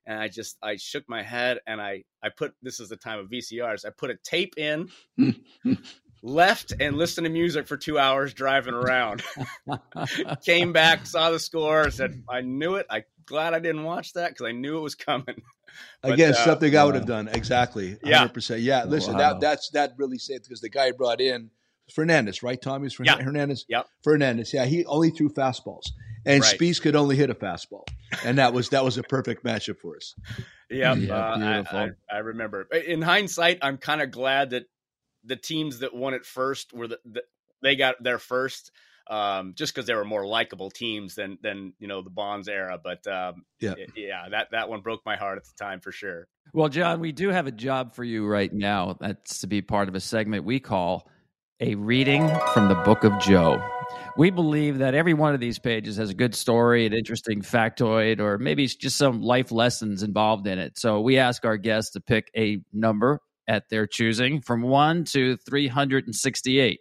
and 0.07 0.19
I 0.19 0.29
just 0.29 0.57
I 0.63 0.77
shook 0.77 1.07
my 1.07 1.21
head 1.21 1.59
and 1.67 1.79
I 1.79 2.05
I 2.23 2.29
put 2.29 2.53
this 2.63 2.79
is 2.79 2.89
the 2.89 2.95
time 2.95 3.19
of 3.19 3.27
VCRs. 3.27 3.85
I 3.85 3.89
put 3.89 4.09
a 4.09 4.15
tape 4.15 4.57
in, 4.57 4.89
left 6.23 6.73
and 6.79 6.97
listened 6.97 7.25
to 7.25 7.31
music 7.31 7.67
for 7.67 7.77
two 7.77 7.99
hours 7.99 8.33
driving 8.33 8.73
around. 8.73 9.21
Came 10.45 10.73
back, 10.73 11.05
saw 11.05 11.29
the 11.29 11.39
score, 11.39 11.91
said 11.91 12.23
I 12.29 12.41
knew 12.41 12.75
it. 12.75 12.87
I 12.89 13.03
glad 13.25 13.53
I 13.53 13.59
didn't 13.59 13.83
watch 13.83 14.13
that 14.13 14.29
because 14.29 14.47
I 14.47 14.53
knew 14.53 14.77
it 14.77 14.81
was 14.81 14.95
coming. 14.95 15.41
But, 16.01 16.13
Again, 16.13 16.31
uh, 16.31 16.37
something 16.37 16.75
I 16.75 16.83
would 16.85 16.95
have 16.95 17.05
done 17.05 17.27
exactly. 17.27 17.97
100%. 18.03 18.49
Yeah, 18.49 18.55
yeah. 18.55 18.83
Listen, 18.85 19.13
wow. 19.13 19.33
that 19.33 19.41
that's 19.41 19.69
that 19.71 19.93
really 19.97 20.17
saved 20.17 20.45
because 20.45 20.61
the 20.61 20.69
guy 20.69 20.91
brought 20.91 21.21
in 21.21 21.51
Fernandez, 21.93 22.41
right? 22.41 22.59
Tommy's 22.59 22.93
Fernandez. 22.93 23.19
Yep. 23.19 23.25
Hernandez. 23.25 23.65
Yep. 23.69 23.87
Fernandez. 24.01 24.53
Yeah, 24.53 24.65
he 24.65 24.85
only 24.85 25.11
threw 25.11 25.29
fastballs 25.29 25.89
and 26.27 26.43
right. 26.43 26.59
Spiezio 26.59 26.81
could 26.81 26.95
only 26.95 27.15
hit 27.15 27.29
a 27.29 27.35
fastball, 27.35 27.83
and 28.23 28.37
that 28.37 28.53
was 28.53 28.69
that 28.69 28.83
was 28.83 28.97
a 28.97 29.03
perfect 29.03 29.43
matchup 29.43 29.79
for 29.79 29.95
us. 29.97 30.15
Yep, 30.69 30.97
yeah, 30.97 31.13
uh, 31.15 31.65
I, 31.71 31.77
I, 31.77 31.89
I, 32.11 32.17
remember. 32.19 32.63
In 32.63 33.01
hindsight, 33.01 33.59
I'm 33.61 33.77
kind 33.77 34.01
of 34.01 34.11
glad 34.11 34.49
that 34.49 34.65
the 35.23 35.35
teams 35.35 35.79
that 35.79 35.93
won 35.95 36.13
it 36.13 36.25
first 36.25 36.73
were 36.73 36.87
the, 36.87 36.99
the 37.05 37.23
they 37.61 37.75
got 37.75 38.01
there 38.01 38.19
first, 38.19 38.71
um, 39.09 39.53
just 39.55 39.73
because 39.73 39.87
they 39.87 39.93
were 39.93 40.05
more 40.05 40.25
likable 40.25 40.69
teams 40.69 41.15
than 41.15 41.37
than 41.41 41.73
you 41.79 41.87
know 41.87 42.01
the 42.01 42.09
Bonds 42.09 42.47
era. 42.47 42.79
But 42.81 43.07
um, 43.07 43.45
yeah, 43.59 43.75
yeah, 43.95 44.29
that 44.29 44.49
that 44.51 44.69
one 44.69 44.81
broke 44.81 45.01
my 45.05 45.15
heart 45.15 45.37
at 45.37 45.45
the 45.45 45.63
time 45.63 45.79
for 45.79 45.91
sure. 45.91 46.27
Well, 46.53 46.69
John, 46.69 46.99
we 46.99 47.11
do 47.11 47.29
have 47.29 47.47
a 47.47 47.51
job 47.51 47.93
for 47.93 48.03
you 48.03 48.25
right 48.25 48.51
now. 48.51 48.97
That's 48.99 49.39
to 49.39 49.47
be 49.47 49.61
part 49.61 49.89
of 49.89 49.95
a 49.95 49.99
segment 49.99 50.45
we 50.45 50.59
call 50.59 51.09
a 51.59 51.75
reading 51.75 52.29
from 52.53 52.67
the 52.67 52.75
Book 52.75 53.03
of 53.03 53.17
Joe. 53.19 53.61
We 54.15 54.29
believe 54.29 54.77
that 54.79 54.93
every 54.93 55.13
one 55.13 55.33
of 55.33 55.39
these 55.39 55.57
pages 55.57 55.97
has 55.97 56.09
a 56.09 56.13
good 56.13 56.35
story, 56.35 56.85
an 56.85 56.93
interesting 56.93 57.41
factoid, 57.41 58.19
or 58.19 58.37
maybe 58.37 58.67
just 58.67 58.97
some 58.97 59.21
life 59.21 59.51
lessons 59.51 60.03
involved 60.03 60.47
in 60.47 60.59
it. 60.59 60.77
So 60.77 61.01
we 61.01 61.17
ask 61.17 61.45
our 61.45 61.57
guests 61.57 61.91
to 61.91 62.01
pick 62.01 62.29
a 62.35 62.59
number 62.73 63.21
at 63.47 63.69
their 63.69 63.87
choosing 63.87 64.41
from 64.41 64.61
1 64.61 65.05
to 65.05 65.37
368. 65.37 66.79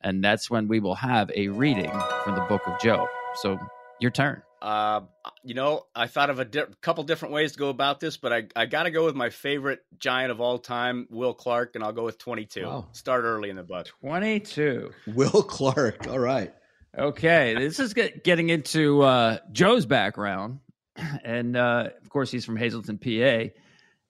And 0.00 0.22
that's 0.22 0.50
when 0.50 0.68
we 0.68 0.80
will 0.80 0.94
have 0.94 1.30
a 1.34 1.48
reading 1.48 1.90
from 2.24 2.34
the 2.34 2.44
Book 2.48 2.62
of 2.66 2.80
Joe. 2.80 3.06
So 3.36 3.58
your 4.00 4.10
turn. 4.10 4.42
Uh, 4.60 5.02
you 5.44 5.54
know, 5.54 5.86
I 5.94 6.06
thought 6.08 6.30
of 6.30 6.38
a 6.40 6.44
di- 6.44 6.64
couple 6.80 7.04
different 7.04 7.34
ways 7.34 7.52
to 7.52 7.58
go 7.58 7.68
about 7.68 8.00
this, 8.00 8.16
but 8.16 8.32
I, 8.32 8.46
I 8.56 8.66
got 8.66 8.84
to 8.84 8.90
go 8.90 9.04
with 9.04 9.14
my 9.14 9.30
favorite 9.30 9.80
giant 9.98 10.32
of 10.32 10.40
all 10.40 10.58
time, 10.58 11.06
Will 11.10 11.34
Clark, 11.34 11.74
and 11.74 11.84
I'll 11.84 11.92
go 11.92 12.04
with 12.04 12.18
22. 12.18 12.64
Wow. 12.64 12.88
Start 12.92 13.24
early 13.24 13.50
in 13.50 13.56
the 13.56 13.62
book. 13.62 13.88
22. 14.00 14.90
Will 15.14 15.42
Clark. 15.42 16.08
All 16.08 16.18
right. 16.18 16.52
Okay. 16.96 17.54
This 17.54 17.78
is 17.78 17.94
get, 17.94 18.24
getting 18.24 18.48
into 18.48 19.02
uh, 19.02 19.38
Joe's 19.52 19.86
background. 19.86 20.60
And 21.24 21.56
uh, 21.56 21.90
of 22.02 22.08
course, 22.08 22.28
he's 22.28 22.44
from 22.44 22.56
Hazleton, 22.56 22.98
PA. 22.98 23.52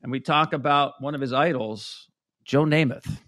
And 0.02 0.10
we 0.10 0.20
talk 0.20 0.54
about 0.54 0.94
one 1.00 1.14
of 1.14 1.20
his 1.20 1.34
idols, 1.34 2.08
Joe 2.46 2.64
Namath. 2.64 3.18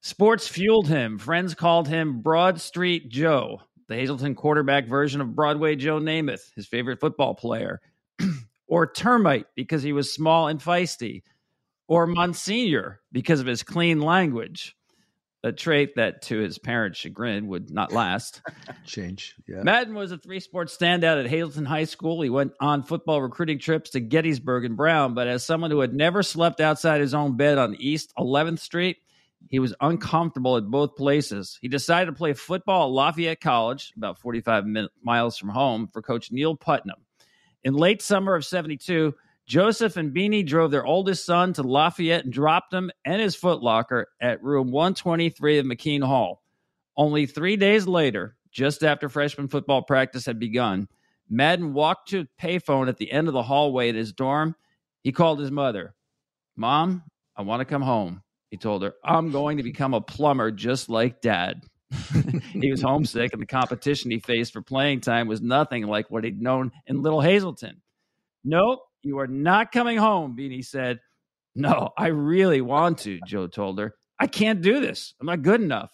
Sports 0.00 0.48
fueled 0.48 0.88
him. 0.88 1.18
Friends 1.18 1.54
called 1.54 1.86
him 1.86 2.22
Broad 2.22 2.60
Street 2.60 3.08
Joe 3.08 3.60
the 3.88 3.96
Hazleton 3.96 4.34
quarterback 4.34 4.86
version 4.86 5.20
of 5.20 5.34
Broadway 5.34 5.76
Joe 5.76 6.00
Namath, 6.00 6.52
his 6.54 6.66
favorite 6.66 7.00
football 7.00 7.34
player, 7.34 7.80
or 8.66 8.86
Termite 8.86 9.46
because 9.54 9.82
he 9.82 9.92
was 9.92 10.12
small 10.12 10.48
and 10.48 10.60
feisty, 10.60 11.22
or 11.88 12.06
Monsignor 12.06 13.00
because 13.12 13.40
of 13.40 13.46
his 13.46 13.62
clean 13.62 14.00
language, 14.00 14.76
a 15.44 15.52
trait 15.52 15.94
that, 15.94 16.22
to 16.22 16.38
his 16.38 16.58
parents' 16.58 16.98
chagrin, 16.98 17.46
would 17.46 17.70
not 17.70 17.92
last. 17.92 18.42
Change. 18.84 19.36
Yeah. 19.46 19.62
Maddon 19.62 19.94
was 19.94 20.10
a 20.10 20.18
three 20.18 20.40
sport 20.40 20.68
standout 20.68 21.20
at 21.20 21.30
Hazleton 21.30 21.66
High 21.66 21.84
School. 21.84 22.22
He 22.22 22.30
went 22.30 22.52
on 22.60 22.82
football 22.82 23.22
recruiting 23.22 23.60
trips 23.60 23.90
to 23.90 24.00
Gettysburg 24.00 24.64
and 24.64 24.76
Brown, 24.76 25.14
but 25.14 25.28
as 25.28 25.44
someone 25.46 25.70
who 25.70 25.80
had 25.80 25.94
never 25.94 26.24
slept 26.24 26.60
outside 26.60 27.00
his 27.00 27.14
own 27.14 27.36
bed 27.36 27.58
on 27.58 27.76
East 27.78 28.12
11th 28.18 28.58
Street, 28.58 28.96
he 29.48 29.58
was 29.58 29.74
uncomfortable 29.80 30.56
at 30.56 30.64
both 30.64 30.96
places. 30.96 31.58
He 31.60 31.68
decided 31.68 32.06
to 32.06 32.16
play 32.16 32.32
football 32.32 32.88
at 32.88 32.92
Lafayette 32.92 33.40
College, 33.40 33.92
about 33.96 34.18
45 34.18 34.66
min- 34.66 34.88
miles 35.02 35.38
from 35.38 35.50
home, 35.50 35.88
for 35.92 36.02
Coach 36.02 36.32
Neil 36.32 36.56
Putnam. 36.56 36.98
In 37.64 37.74
late 37.74 38.02
summer 38.02 38.34
of 38.34 38.44
72, 38.44 39.14
Joseph 39.46 39.96
and 39.96 40.12
Beanie 40.12 40.46
drove 40.46 40.72
their 40.72 40.84
oldest 40.84 41.24
son 41.24 41.52
to 41.52 41.62
Lafayette 41.62 42.24
and 42.24 42.32
dropped 42.32 42.74
him 42.74 42.90
and 43.04 43.20
his 43.20 43.36
footlocker 43.36 44.04
at 44.20 44.42
room 44.42 44.72
123 44.72 45.58
of 45.58 45.66
McKeen 45.66 46.02
Hall. 46.02 46.42
Only 46.96 47.26
three 47.26 47.56
days 47.56 47.86
later, 47.86 48.36
just 48.50 48.82
after 48.82 49.08
freshman 49.08 49.48
football 49.48 49.82
practice 49.82 50.26
had 50.26 50.40
begun, 50.40 50.88
Maddon 51.28 51.74
walked 51.74 52.08
to 52.08 52.20
a 52.20 52.42
payphone 52.42 52.88
at 52.88 52.98
the 52.98 53.10
end 53.10 53.28
of 53.28 53.34
the 53.34 53.42
hallway 53.42 53.88
at 53.88 53.94
his 53.94 54.12
dorm. 54.12 54.56
He 55.02 55.12
called 55.12 55.38
his 55.38 55.50
mother. 55.50 55.94
Mom, 56.56 57.02
I 57.36 57.42
want 57.42 57.60
to 57.60 57.64
come 57.64 57.82
home. 57.82 58.22
He 58.50 58.56
told 58.56 58.82
her, 58.82 58.94
I'm 59.04 59.30
going 59.30 59.56
to 59.56 59.62
become 59.62 59.94
a 59.94 60.00
plumber 60.00 60.50
just 60.50 60.88
like 60.88 61.20
dad. 61.20 61.62
he 62.52 62.70
was 62.70 62.82
homesick, 62.82 63.32
and 63.32 63.40
the 63.40 63.46
competition 63.46 64.10
he 64.10 64.18
faced 64.18 64.52
for 64.52 64.62
playing 64.62 65.00
time 65.00 65.28
was 65.28 65.40
nothing 65.40 65.86
like 65.86 66.10
what 66.10 66.24
he'd 66.24 66.40
known 66.40 66.72
in 66.86 67.02
Little 67.02 67.20
Hazleton. 67.20 67.80
Nope, 68.44 68.80
you 69.02 69.18
are 69.18 69.26
not 69.26 69.72
coming 69.72 69.98
home, 69.98 70.36
Beanie 70.36 70.64
said. 70.64 71.00
No, 71.54 71.90
I 71.96 72.08
really 72.08 72.60
want 72.60 72.98
to, 72.98 73.18
Joe 73.26 73.46
told 73.46 73.78
her. 73.78 73.94
I 74.18 74.26
can't 74.26 74.62
do 74.62 74.80
this. 74.80 75.14
I'm 75.20 75.26
not 75.26 75.42
good 75.42 75.60
enough. 75.60 75.90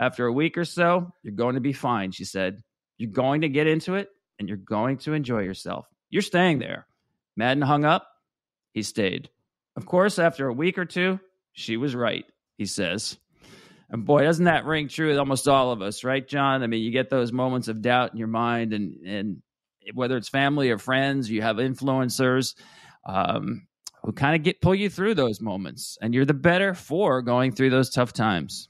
After 0.00 0.26
a 0.26 0.32
week 0.32 0.58
or 0.58 0.64
so, 0.64 1.12
you're 1.22 1.34
going 1.34 1.54
to 1.54 1.60
be 1.60 1.72
fine, 1.72 2.12
she 2.12 2.24
said. 2.24 2.62
You're 2.98 3.10
going 3.10 3.40
to 3.40 3.48
get 3.48 3.66
into 3.66 3.94
it 3.94 4.08
and 4.38 4.48
you're 4.48 4.58
going 4.58 4.98
to 4.98 5.14
enjoy 5.14 5.40
yourself. 5.40 5.86
You're 6.10 6.22
staying 6.22 6.58
there. 6.58 6.86
Maddon 7.36 7.62
hung 7.62 7.84
up 7.84 8.06
he 8.76 8.82
stayed. 8.82 9.30
Of 9.74 9.86
course, 9.86 10.18
after 10.18 10.48
a 10.48 10.52
week 10.52 10.76
or 10.76 10.84
two, 10.84 11.18
she 11.56 11.76
was 11.76 11.94
right, 11.94 12.24
he 12.58 12.66
says. 12.66 13.18
And 13.88 14.04
boy, 14.04 14.22
doesn't 14.22 14.44
that 14.44 14.64
ring 14.64 14.88
true 14.88 15.08
with 15.08 15.18
almost 15.18 15.48
all 15.48 15.72
of 15.72 15.82
us, 15.82 16.04
right, 16.04 16.26
John? 16.26 16.62
I 16.62 16.66
mean, 16.66 16.82
you 16.82 16.90
get 16.90 17.10
those 17.10 17.32
moments 17.32 17.68
of 17.68 17.82
doubt 17.82 18.12
in 18.12 18.18
your 18.18 18.28
mind, 18.28 18.72
and 18.72 19.04
and 19.06 19.42
whether 19.94 20.16
it's 20.16 20.28
family 20.28 20.70
or 20.70 20.78
friends, 20.78 21.30
you 21.30 21.42
have 21.42 21.56
influencers 21.56 22.54
um, 23.06 23.66
who 24.02 24.12
kind 24.12 24.34
of 24.34 24.42
get 24.42 24.60
pull 24.60 24.74
you 24.74 24.90
through 24.90 25.14
those 25.14 25.40
moments, 25.40 25.98
and 26.00 26.14
you're 26.14 26.24
the 26.24 26.34
better 26.34 26.74
for 26.74 27.22
going 27.22 27.52
through 27.52 27.70
those 27.70 27.90
tough 27.90 28.12
times. 28.12 28.68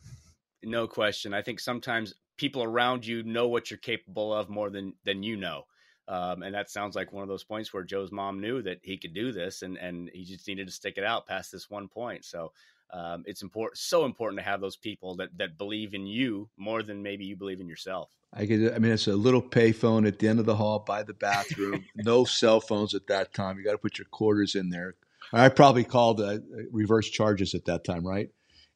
No 0.63 0.87
question. 0.87 1.33
I 1.33 1.43
think 1.43 1.61
sometimes 1.61 2.15
people 2.37 2.63
around 2.63 3.07
you 3.07 3.23
know 3.23 3.49
what 3.49 3.71
you're 3.71 3.79
capable 3.79 4.33
of 4.33 4.49
more 4.49 4.71
than 4.71 4.93
than 5.05 5.23
you 5.23 5.37
know. 5.37 5.65
Um, 6.09 6.45
and 6.45 6.55
that 6.55 6.71
sounds 6.71 6.95
like 6.95 7.13
one 7.13 7.23
of 7.23 7.29
those 7.29 7.43
points 7.43 7.75
where 7.75 7.83
Joe's 7.83 8.13
mom 8.13 8.41
knew 8.41 8.63
that 8.63 8.79
he 8.83 8.97
could 8.97 9.15
do 9.15 9.33
this, 9.33 9.63
and 9.63 9.77
and 9.79 10.11
he 10.13 10.25
just 10.25 10.47
needed 10.47 10.67
to 10.67 10.73
stick 10.73 10.99
it 10.99 11.05
out 11.05 11.27
past 11.27 11.51
this 11.51 11.71
one 11.71 11.89
point. 11.89 12.25
So 12.25 12.53
um, 12.93 13.25
it's 13.27 13.43
important, 13.43 13.79
so 13.79 14.05
important 14.05 14.39
to 14.41 14.45
have 14.45 14.61
those 14.61 14.77
people 14.77 15.17
that 15.17 15.37
that 15.39 15.59
believe 15.59 15.95
in 15.95 16.07
you 16.07 16.49
more 16.57 16.83
than 16.83 17.03
maybe 17.03 17.25
you 17.25 17.37
believe 17.37 17.61
in 17.61 17.69
yourself. 17.69 18.11
I 18.33 18.47
could, 18.47 18.75
I 18.75 18.79
mean, 18.79 18.93
it's 18.93 19.07
a 19.07 19.13
little 19.13 19.43
payphone 19.43 20.07
at 20.07 20.19
the 20.19 20.29
end 20.29 20.41
of 20.41 20.47
the 20.47 20.57
hall 20.57 20.81
by 20.81 21.03
the 21.03 21.15
bathroom. 21.15 21.85
no 21.97 22.25
cell 22.25 22.61
phones 22.61 22.95
at 22.95 23.07
that 23.07 23.33
time. 23.33 23.59
You 23.59 23.65
got 23.65 23.73
to 23.73 23.79
put 23.79 23.99
your 23.99 24.07
quarters 24.07 24.55
in 24.55 24.69
there. 24.69 24.95
I 25.33 25.49
probably 25.49 25.85
called 25.85 26.21
uh, 26.21 26.39
reverse 26.71 27.09
charges 27.09 27.55
at 27.55 27.65
that 27.65 27.85
time, 27.85 28.07
right? 28.07 28.31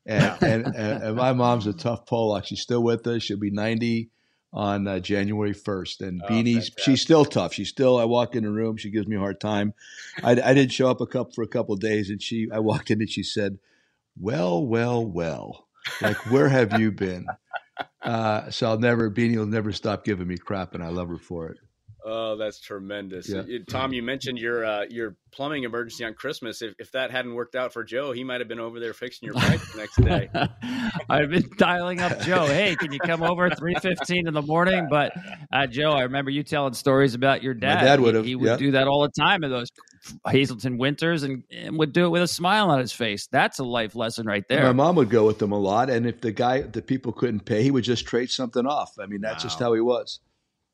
And, 0.06 0.42
and, 0.42 0.66
and, 0.66 1.02
and, 1.02 1.16
my 1.16 1.32
mom's 1.32 1.66
a 1.66 1.72
tough 1.72 2.06
Pollock. 2.06 2.46
She's 2.46 2.62
still 2.62 2.82
with 2.82 3.06
us. 3.06 3.22
She'll 3.22 3.38
be 3.38 3.50
90 3.50 4.08
on 4.52 4.88
uh, 4.88 4.98
January 4.98 5.54
1st. 5.54 6.00
And 6.00 6.22
oh, 6.24 6.28
Beanie's, 6.28 6.70
she's 6.78 7.02
still 7.02 7.24
tough. 7.24 7.52
She's 7.52 7.68
still, 7.68 7.98
I 7.98 8.04
walk 8.04 8.34
in 8.34 8.44
the 8.44 8.50
room, 8.50 8.76
she 8.76 8.90
gives 8.90 9.06
me 9.06 9.16
a 9.16 9.20
hard 9.20 9.40
time. 9.40 9.74
I, 10.24 10.32
I 10.32 10.54
didn't 10.54 10.72
show 10.72 10.90
up 10.90 11.00
a 11.00 11.06
couple 11.06 11.32
for 11.34 11.42
a 11.42 11.48
couple 11.48 11.74
of 11.74 11.80
days. 11.80 12.10
And 12.10 12.20
she, 12.20 12.48
I 12.52 12.58
walked 12.60 12.90
in 12.90 13.00
and 13.00 13.10
she 13.10 13.22
said, 13.22 13.58
well, 14.18 14.64
well, 14.64 15.04
well, 15.04 15.66
like, 16.00 16.16
where 16.30 16.48
have 16.48 16.78
you 16.78 16.92
been? 16.92 17.26
Uh, 18.02 18.50
so 18.50 18.66
I'll 18.66 18.78
never, 18.78 19.10
Beanie 19.10 19.36
will 19.36 19.44
never 19.44 19.72
stop 19.72 20.04
giving 20.04 20.26
me 20.26 20.38
crap, 20.38 20.74
and 20.74 20.82
I 20.82 20.88
love 20.88 21.08
her 21.08 21.18
for 21.18 21.48
it. 21.48 21.58
Oh, 22.04 22.36
that's 22.36 22.60
tremendous, 22.60 23.28
yeah. 23.28 23.42
Tom. 23.68 23.92
You 23.92 24.02
mentioned 24.02 24.38
your 24.38 24.64
uh, 24.64 24.84
your 24.88 25.16
plumbing 25.32 25.64
emergency 25.64 26.04
on 26.04 26.14
Christmas. 26.14 26.62
If, 26.62 26.74
if 26.78 26.92
that 26.92 27.10
hadn't 27.10 27.34
worked 27.34 27.54
out 27.54 27.72
for 27.72 27.84
Joe, 27.84 28.12
he 28.12 28.24
might 28.24 28.40
have 28.40 28.48
been 28.48 28.60
over 28.60 28.80
there 28.80 28.94
fixing 28.94 29.26
your 29.26 29.34
pipe 29.34 29.60
the 29.60 29.78
next 29.78 29.96
day. 29.96 30.30
I've 31.10 31.30
been 31.30 31.48
dialing 31.58 32.00
up 32.00 32.20
Joe. 32.20 32.46
Hey, 32.50 32.74
can 32.74 32.92
you 32.92 32.98
come 32.98 33.22
over 33.22 33.50
three 33.50 33.74
fifteen 33.80 34.26
in 34.26 34.34
the 34.34 34.42
morning? 34.42 34.88
But 34.90 35.12
uh, 35.52 35.66
Joe, 35.66 35.92
I 35.92 36.02
remember 36.02 36.30
you 36.30 36.42
telling 36.42 36.72
stories 36.72 37.14
about 37.14 37.42
your 37.42 37.54
dad. 37.54 37.76
My 37.76 37.84
dad 37.84 38.00
would 38.00 38.14
have. 38.14 38.24
He, 38.24 38.30
he 38.30 38.36
would 38.36 38.46
yeah. 38.46 38.56
do 38.56 38.70
that 38.72 38.88
all 38.88 39.02
the 39.02 39.10
time 39.10 39.44
in 39.44 39.50
those 39.50 39.68
Hazleton 40.26 40.78
winters, 40.78 41.22
and, 41.22 41.44
and, 41.50 41.78
would 41.78 41.92
do 41.92 42.06
it 42.06 42.08
with 42.08 42.22
a 42.22 42.28
smile 42.28 42.70
on 42.70 42.78
his 42.78 42.92
face. 42.92 43.26
That's 43.26 43.58
a 43.58 43.64
life 43.64 43.94
lesson 43.94 44.26
right 44.26 44.46
there. 44.48 44.64
My 44.64 44.72
mom 44.72 44.96
would 44.96 45.10
go 45.10 45.26
with 45.26 45.38
them 45.38 45.52
a 45.52 45.58
lot, 45.58 45.90
and 45.90 46.06
if 46.06 46.20
the 46.20 46.32
guy, 46.32 46.62
the 46.62 46.82
people 46.82 47.12
couldn't 47.12 47.40
pay, 47.40 47.62
he 47.62 47.70
would 47.70 47.84
just 47.84 48.06
trade 48.06 48.30
something 48.30 48.66
off. 48.66 48.98
I 48.98 49.06
mean, 49.06 49.20
that's 49.20 49.44
wow. 49.44 49.48
just 49.48 49.58
how 49.58 49.74
he 49.74 49.80
was 49.80 50.20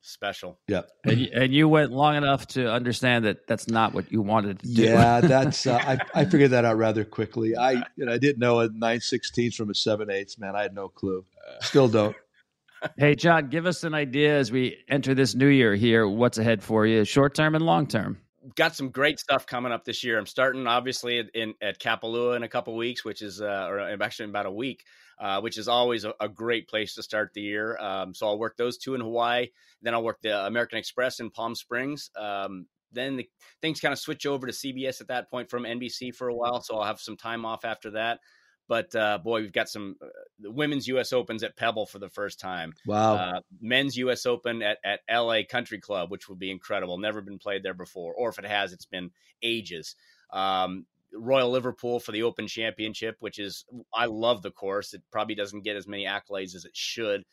special. 0.06 0.58
Yeah, 0.68 0.82
and 1.04 1.18
you, 1.18 1.28
and 1.34 1.52
you, 1.52 1.68
went 1.68 1.90
long 1.92 2.16
enough 2.16 2.46
to 2.48 2.70
understand 2.70 3.24
that 3.24 3.46
that's 3.46 3.68
not 3.68 3.94
what 3.94 4.10
you 4.12 4.22
wanted 4.22 4.60
to 4.60 4.66
do. 4.66 4.82
Yeah, 4.82 5.20
that's 5.22 5.66
uh, 5.66 5.74
I, 5.74 5.98
I 6.14 6.24
figured 6.24 6.52
that 6.52 6.64
out 6.64 6.76
rather 6.76 7.04
quickly. 7.04 7.56
I 7.56 7.72
you 7.96 8.06
know, 8.06 8.12
I 8.12 8.18
didn't 8.18 8.38
know 8.38 8.60
a 8.60 8.68
nine 8.68 9.00
sixteenths 9.00 9.56
from 9.56 9.70
a 9.70 9.74
seven 9.74 10.10
eighths. 10.10 10.38
Man, 10.38 10.54
I 10.54 10.62
had 10.62 10.74
no 10.74 10.88
clue. 10.88 11.24
Still 11.60 11.88
don't. 11.88 12.16
hey, 12.98 13.14
John, 13.14 13.48
give 13.48 13.66
us 13.66 13.84
an 13.84 13.94
idea 13.94 14.38
as 14.38 14.52
we 14.52 14.76
enter 14.88 15.14
this 15.14 15.34
new 15.34 15.48
year 15.48 15.74
here. 15.74 16.08
What's 16.08 16.38
ahead 16.38 16.62
for 16.62 16.86
you, 16.86 17.04
short 17.04 17.34
term 17.34 17.54
and 17.54 17.64
long 17.64 17.86
term? 17.86 18.18
Got 18.54 18.76
some 18.76 18.90
great 18.90 19.18
stuff 19.18 19.46
coming 19.46 19.72
up 19.72 19.84
this 19.84 20.04
year. 20.04 20.18
I'm 20.18 20.26
starting 20.26 20.66
obviously 20.66 21.22
in 21.34 21.54
at 21.60 21.80
Kapalua 21.80 22.36
in 22.36 22.42
a 22.42 22.48
couple 22.48 22.76
weeks, 22.76 23.04
which 23.04 23.22
is 23.22 23.40
uh, 23.40 23.66
or 23.68 23.80
actually 24.02 24.24
in 24.24 24.30
about 24.30 24.46
a 24.46 24.52
week 24.52 24.84
uh, 25.18 25.40
which 25.40 25.58
is 25.58 25.68
always 25.68 26.04
a, 26.04 26.14
a, 26.20 26.28
great 26.28 26.68
place 26.68 26.94
to 26.94 27.02
start 27.02 27.32
the 27.32 27.40
year. 27.40 27.76
Um, 27.78 28.14
so 28.14 28.26
I'll 28.26 28.38
work 28.38 28.56
those 28.56 28.76
two 28.76 28.94
in 28.94 29.00
Hawaii. 29.00 29.48
Then 29.82 29.94
I'll 29.94 30.02
work 30.02 30.20
the 30.22 30.46
American 30.46 30.78
Express 30.78 31.20
in 31.20 31.30
Palm 31.30 31.54
Springs. 31.54 32.10
Um, 32.16 32.66
then 32.92 33.16
the 33.16 33.28
things 33.62 33.80
kind 33.80 33.92
of 33.92 33.98
switch 33.98 34.26
over 34.26 34.46
to 34.46 34.52
CBS 34.52 35.00
at 35.00 35.08
that 35.08 35.30
point 35.30 35.50
from 35.50 35.64
NBC 35.64 36.14
for 36.14 36.28
a 36.28 36.34
while. 36.34 36.60
So 36.60 36.76
I'll 36.76 36.86
have 36.86 37.00
some 37.00 37.16
time 37.16 37.44
off 37.44 37.64
after 37.64 37.92
that. 37.92 38.20
But 38.68 38.94
uh, 38.96 39.18
boy, 39.18 39.42
we've 39.42 39.52
got 39.52 39.68
some 39.68 39.96
uh, 40.02 40.06
the 40.40 40.50
women's 40.50 40.88
U.S. 40.88 41.12
Opens 41.12 41.42
at 41.42 41.56
Pebble 41.56 41.86
for 41.86 41.98
the 41.98 42.08
first 42.08 42.40
time. 42.40 42.72
Wow! 42.84 43.14
Uh, 43.14 43.40
men's 43.60 43.96
U.S. 43.98 44.26
Open 44.26 44.62
at, 44.62 44.78
at 44.84 45.00
L.A. 45.08 45.44
Country 45.44 45.78
Club, 45.78 46.10
which 46.10 46.28
will 46.28 46.36
be 46.36 46.50
incredible. 46.50 46.98
Never 46.98 47.20
been 47.20 47.38
played 47.38 47.62
there 47.62 47.74
before, 47.74 48.14
or 48.14 48.28
if 48.28 48.38
it 48.38 48.44
has, 48.44 48.72
it's 48.72 48.86
been 48.86 49.10
ages. 49.42 49.94
Um, 50.32 50.86
Royal 51.12 51.50
Liverpool 51.50 52.00
for 52.00 52.12
the 52.12 52.24
Open 52.24 52.48
Championship, 52.48 53.16
which 53.20 53.38
is 53.38 53.64
I 53.94 54.06
love 54.06 54.42
the 54.42 54.50
course. 54.50 54.94
It 54.94 55.02
probably 55.12 55.36
doesn't 55.36 55.64
get 55.64 55.76
as 55.76 55.86
many 55.86 56.04
accolades 56.04 56.54
as 56.54 56.64
it 56.64 56.76
should. 56.76 57.24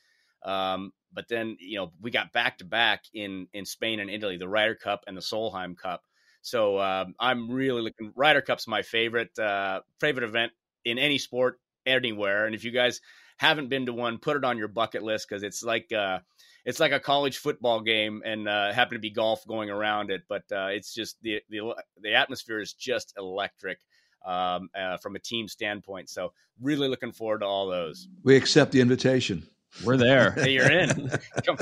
Um, 0.44 0.92
but 1.12 1.28
then 1.30 1.58
you 1.60 1.78
know 1.78 1.92
we 2.02 2.12
got 2.12 2.32
back 2.32 2.60
to 2.60 2.66
back 2.66 3.04
in 3.14 3.48
in 3.54 3.66
Spain 3.66 4.00
and 4.00 4.10
Italy, 4.10 4.38
the 4.38 4.48
Ryder 4.48 4.76
Cup 4.76 5.04
and 5.08 5.18
the 5.18 5.22
Solheim 5.22 5.78
Cup. 5.78 6.04
So 6.42 6.80
um, 6.80 7.16
I'm 7.20 7.50
really 7.50 7.82
looking. 7.82 8.12
Ryder 8.16 8.42
Cup's 8.42 8.68
my 8.68 8.82
favorite 8.82 9.38
uh, 9.40 9.82
favorite 10.00 10.26
event 10.26 10.52
in 10.86 10.98
any 10.98 11.18
sport 11.18 11.60
anywhere. 11.86 12.46
And 12.46 12.56
if 12.56 12.64
you 12.64 12.72
guys 12.72 13.02
haven't 13.38 13.70
been 13.70 13.86
to 13.88 13.94
one, 13.94 14.18
put 14.18 14.38
it 14.38 14.44
on 14.44 14.58
your 14.58 14.68
bucket 14.68 15.04
list 15.04 15.28
because 15.28 15.44
it's 15.44 15.64
like 15.64 15.92
uh, 15.92 16.20
it's 16.66 16.80
like 16.80 16.92
a 16.92 17.00
college 17.00 17.38
football 17.38 17.82
game 17.82 18.22
and 18.26 18.48
uh, 18.48 18.72
happen 18.72 18.96
to 18.96 19.00
be 19.00 19.10
golf 19.10 19.46
going 19.48 19.70
around 19.70 20.12
it. 20.12 20.24
But 20.28 20.44
uh, 20.52 20.68
it's 20.72 20.94
just 20.94 21.22
the, 21.22 21.42
the 21.50 21.76
the 22.02 22.14
atmosphere 22.14 22.60
is 22.60 22.74
just 22.74 23.14
electric 23.18 23.80
um, 24.26 24.70
uh, 24.76 24.98
from 24.98 25.16
a 25.16 25.20
team 25.20 25.48
standpoint. 25.48 26.10
So 26.10 26.34
really 26.62 26.88
looking 26.88 27.12
forward 27.12 27.40
to 27.40 27.46
all 27.46 27.68
those. 27.68 28.08
We 28.24 28.36
accept 28.36 28.72
the 28.72 28.82
invitation. 28.82 29.48
We're 29.84 29.98
there. 29.98 30.32
hey, 30.32 30.52
you're 30.52 30.72
in. 30.72 31.10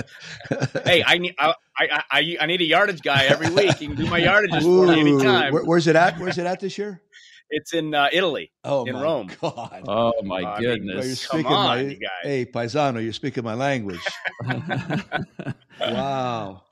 hey, 0.86 1.02
I 1.06 1.18
need 1.18 1.34
I, 1.40 1.54
I, 1.78 2.04
I 2.12 2.38
I 2.42 2.46
need 2.46 2.60
a 2.60 2.66
yardage 2.66 3.02
guy 3.02 3.24
every 3.24 3.50
week. 3.50 3.80
You 3.80 3.88
can 3.88 3.96
do 3.96 4.06
my 4.08 4.20
yardages 4.20 4.64
Ooh, 4.64 4.86
for 4.86 4.92
me 4.92 5.00
anytime. 5.00 5.54
Where, 5.54 5.64
where's 5.64 5.88
it 5.88 5.96
at? 5.96 6.20
Where's 6.20 6.38
it 6.38 6.46
at 6.46 6.60
this 6.60 6.78
year? 6.78 7.02
It's 7.52 7.74
in 7.74 7.94
uh, 7.94 8.08
Italy. 8.14 8.52
Oh, 8.64 8.86
in 8.86 8.94
my 8.94 9.04
Rome. 9.04 9.30
God. 9.42 9.84
Oh 9.88 10.14
my 10.24 10.42
uh, 10.42 10.60
goodness! 10.60 10.96
I 10.96 11.00
mean, 11.00 11.08
you're 11.08 11.16
speaking 11.16 11.46
on, 11.48 11.66
my, 11.66 11.82
you 11.82 12.00
guys. 12.00 12.10
Hey, 12.24 12.46
paisano, 12.46 13.00
you're 13.00 13.12
speaking 13.12 13.44
my 13.44 13.56
language. 13.56 14.00
wow. 15.80 16.64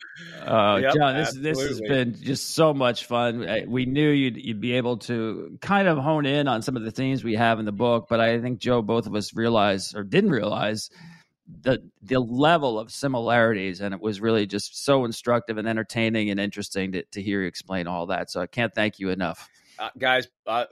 Uh, 0.42 0.80
yep, 0.82 0.96
John, 0.96 1.16
this 1.16 1.28
absolutely. 1.28 1.52
this 1.52 1.68
has 1.68 1.82
been 1.82 2.16
just 2.22 2.56
so 2.56 2.74
much 2.74 3.06
fun. 3.06 3.46
We 3.68 3.86
knew 3.86 4.10
you'd 4.10 4.38
you'd 4.38 4.62
be 4.62 4.74
able 4.74 4.98
to 5.00 5.58
kind 5.62 5.88
of 5.88 5.98
hone 5.98 6.26
in 6.26 6.48
on 6.48 6.62
some 6.62 6.78
of 6.78 6.84
the 6.84 6.92
themes 6.92 7.24
we 7.24 7.36
have 7.36 7.60
in 7.60 7.66
the 7.66 7.72
book, 7.74 8.08
but 8.10 8.22
I 8.22 8.40
think 8.40 8.60
Joe, 8.60 8.82
both 8.82 9.06
of 9.06 9.16
us 9.16 9.36
realized 9.36 9.96
or 9.96 10.04
didn't 10.04 10.32
realize 10.32 10.90
the 11.62 11.80
the 12.02 12.20
level 12.20 12.80
of 12.80 12.92
similarities, 12.92 13.82
and 13.82 13.94
it 13.94 14.02
was 14.02 14.22
really 14.22 14.46
just 14.46 14.86
so 14.86 15.04
instructive 15.04 15.58
and 15.58 15.68
entertaining 15.68 16.30
and 16.30 16.40
interesting 16.40 16.94
to 16.94 17.04
to 17.12 17.22
hear 17.22 17.42
you 17.42 17.48
explain 17.48 17.88
all 17.88 18.06
that. 18.08 18.32
So 18.32 18.40
I 18.42 18.48
can't 18.48 18.74
thank 18.74 19.00
you 19.00 19.10
enough 19.10 19.50
uh, 19.80 19.90
guys, 19.98 20.28
uh, 20.46 20.66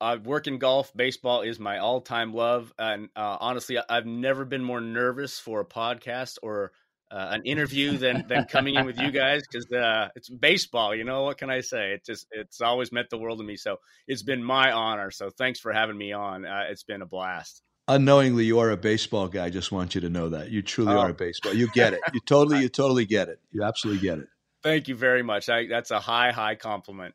I 0.00 0.16
work 0.16 0.46
in 0.46 0.58
golf. 0.58 0.92
Baseball 0.94 1.42
is 1.42 1.58
my 1.58 1.78
all-time 1.78 2.34
love, 2.34 2.72
and 2.78 3.08
uh, 3.16 3.36
honestly, 3.40 3.78
I've 3.88 4.06
never 4.06 4.44
been 4.44 4.64
more 4.64 4.80
nervous 4.80 5.38
for 5.38 5.60
a 5.60 5.64
podcast 5.64 6.38
or 6.42 6.72
uh, 7.10 7.28
an 7.30 7.42
interview 7.44 7.96
than 7.96 8.26
than 8.28 8.44
coming 8.44 8.74
in 8.74 8.84
with 8.84 8.98
you 8.98 9.10
guys 9.12 9.42
because 9.50 9.70
uh, 9.72 10.08
it's 10.16 10.28
baseball. 10.28 10.94
You 10.94 11.04
know 11.04 11.22
what 11.22 11.38
can 11.38 11.50
I 11.50 11.60
say? 11.60 11.92
It 11.92 12.04
just 12.04 12.26
it's 12.30 12.60
always 12.60 12.92
meant 12.92 13.10
the 13.10 13.18
world 13.18 13.38
to 13.38 13.44
me. 13.44 13.56
So 13.56 13.76
it's 14.06 14.22
been 14.22 14.42
my 14.42 14.72
honor. 14.72 15.10
So 15.10 15.30
thanks 15.30 15.60
for 15.60 15.72
having 15.72 15.96
me 15.96 16.12
on. 16.12 16.44
Uh, 16.44 16.64
it's 16.68 16.82
been 16.82 17.02
a 17.02 17.06
blast. 17.06 17.62
Unknowingly, 17.88 18.44
you 18.44 18.58
are 18.58 18.70
a 18.70 18.76
baseball 18.76 19.28
guy. 19.28 19.44
I 19.44 19.50
just 19.50 19.70
want 19.70 19.94
you 19.94 20.00
to 20.00 20.10
know 20.10 20.30
that 20.30 20.50
you 20.50 20.60
truly 20.60 20.92
oh. 20.92 20.98
are 20.98 21.10
a 21.10 21.14
baseball. 21.14 21.54
You 21.54 21.68
get 21.72 21.94
it. 21.94 22.00
You 22.12 22.20
totally, 22.26 22.60
you 22.62 22.68
totally 22.68 23.06
get 23.06 23.28
it. 23.28 23.38
You 23.52 23.62
absolutely 23.62 24.02
get 24.02 24.18
it. 24.18 24.26
Thank 24.64 24.88
you 24.88 24.96
very 24.96 25.22
much. 25.22 25.48
I, 25.48 25.68
that's 25.68 25.92
a 25.92 26.00
high, 26.00 26.32
high 26.32 26.56
compliment. 26.56 27.14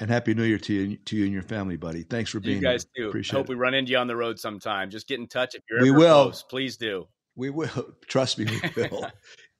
And 0.00 0.08
happy 0.10 0.32
New 0.32 0.44
Year 0.44 0.58
to 0.58 0.72
you, 0.72 0.96
to 0.96 1.16
you 1.16 1.24
and 1.24 1.32
your 1.32 1.42
family, 1.42 1.76
buddy. 1.76 2.02
Thanks 2.02 2.30
for 2.30 2.40
being 2.40 2.56
you 2.56 2.62
guys 2.62 2.86
here. 2.94 3.04
too. 3.04 3.08
Appreciate 3.10 3.36
Hope 3.36 3.46
it. 3.46 3.50
we 3.50 3.54
run 3.56 3.74
into 3.74 3.92
you 3.92 3.98
on 3.98 4.06
the 4.06 4.16
road 4.16 4.38
sometime. 4.38 4.88
Just 4.88 5.06
get 5.06 5.20
in 5.20 5.26
touch 5.26 5.54
if 5.54 5.62
you're 5.70 5.82
we 5.82 5.90
ever 5.90 5.98
will. 5.98 6.22
close. 6.24 6.42
Please 6.42 6.76
do. 6.78 7.06
We 7.36 7.50
will. 7.50 7.94
Trust 8.06 8.38
me, 8.38 8.46
we 8.46 8.82
will. 8.90 9.06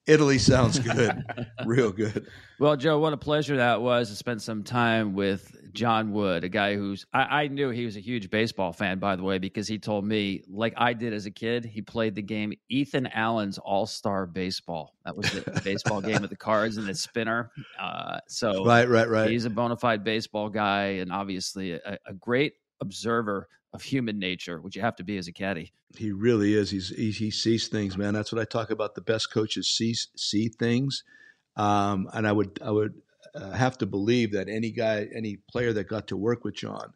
Italy 0.07 0.39
sounds 0.39 0.79
good, 0.79 1.23
real 1.65 1.91
good. 1.91 2.27
Well, 2.59 2.75
Joe, 2.75 2.99
what 2.99 3.13
a 3.13 3.17
pleasure 3.17 3.57
that 3.57 3.81
was 3.81 4.09
to 4.09 4.15
spend 4.15 4.41
some 4.41 4.63
time 4.63 5.13
with 5.13 5.55
John 5.73 6.11
Wood, 6.11 6.43
a 6.43 6.49
guy 6.49 6.75
who's 6.75 7.05
I, 7.13 7.43
I, 7.43 7.47
knew 7.47 7.69
he 7.69 7.85
was 7.85 7.95
a 7.95 7.99
huge 7.99 8.29
baseball 8.29 8.73
fan, 8.73 8.99
by 8.99 9.15
the 9.15 9.23
way, 9.23 9.37
because 9.37 9.67
he 9.67 9.79
told 9.79 10.05
me, 10.05 10.43
like 10.49 10.73
I 10.77 10.93
did 10.93 11.13
as 11.13 11.25
a 11.25 11.31
kid, 11.31 11.65
he 11.65 11.81
played 11.81 12.15
the 12.15 12.21
game 12.21 12.53
Ethan 12.69 13.07
Allen's 13.07 13.57
All 13.57 13.85
Star 13.85 14.25
Baseball. 14.25 14.95
That 15.05 15.15
was 15.15 15.31
the 15.31 15.61
baseball 15.63 16.01
game 16.01 16.21
with 16.21 16.29
the 16.29 16.35
cards 16.35 16.77
and 16.77 16.87
the 16.87 16.95
spinner. 16.95 17.51
Uh, 17.79 18.19
so 18.27 18.65
right, 18.65 18.89
right, 18.89 19.07
right. 19.07 19.29
He's 19.29 19.45
a 19.45 19.49
bona 19.49 19.77
fide 19.77 20.03
baseball 20.03 20.49
guy, 20.49 20.85
and 20.99 21.11
obviously 21.11 21.73
a, 21.73 21.97
a 22.05 22.13
great 22.13 22.53
observer 22.81 23.47
of 23.73 23.83
human 23.83 24.19
nature, 24.19 24.59
which 24.59 24.75
you 24.75 24.81
have 24.81 24.97
to 24.97 25.03
be 25.03 25.17
as 25.17 25.27
a 25.27 25.31
caddy. 25.31 25.71
He 25.95 26.11
really 26.11 26.53
is. 26.53 26.71
He's 26.71 26.89
he, 26.89 27.11
he 27.11 27.31
sees 27.31 27.67
things, 27.67 27.97
man. 27.97 28.13
That's 28.13 28.31
what 28.31 28.41
I 28.41 28.45
talk 28.45 28.69
about. 28.69 28.95
The 28.95 29.01
best 29.01 29.31
coaches 29.31 29.67
see 29.67 29.95
see 30.15 30.49
things, 30.49 31.03
um, 31.55 32.09
and 32.13 32.27
I 32.27 32.31
would 32.31 32.59
I 32.61 32.71
would 32.71 32.95
uh, 33.33 33.51
have 33.51 33.77
to 33.77 33.85
believe 33.85 34.33
that 34.33 34.49
any 34.49 34.71
guy, 34.71 35.07
any 35.15 35.37
player 35.49 35.73
that 35.73 35.85
got 35.85 36.07
to 36.07 36.17
work 36.17 36.43
with 36.43 36.55
John, 36.55 36.93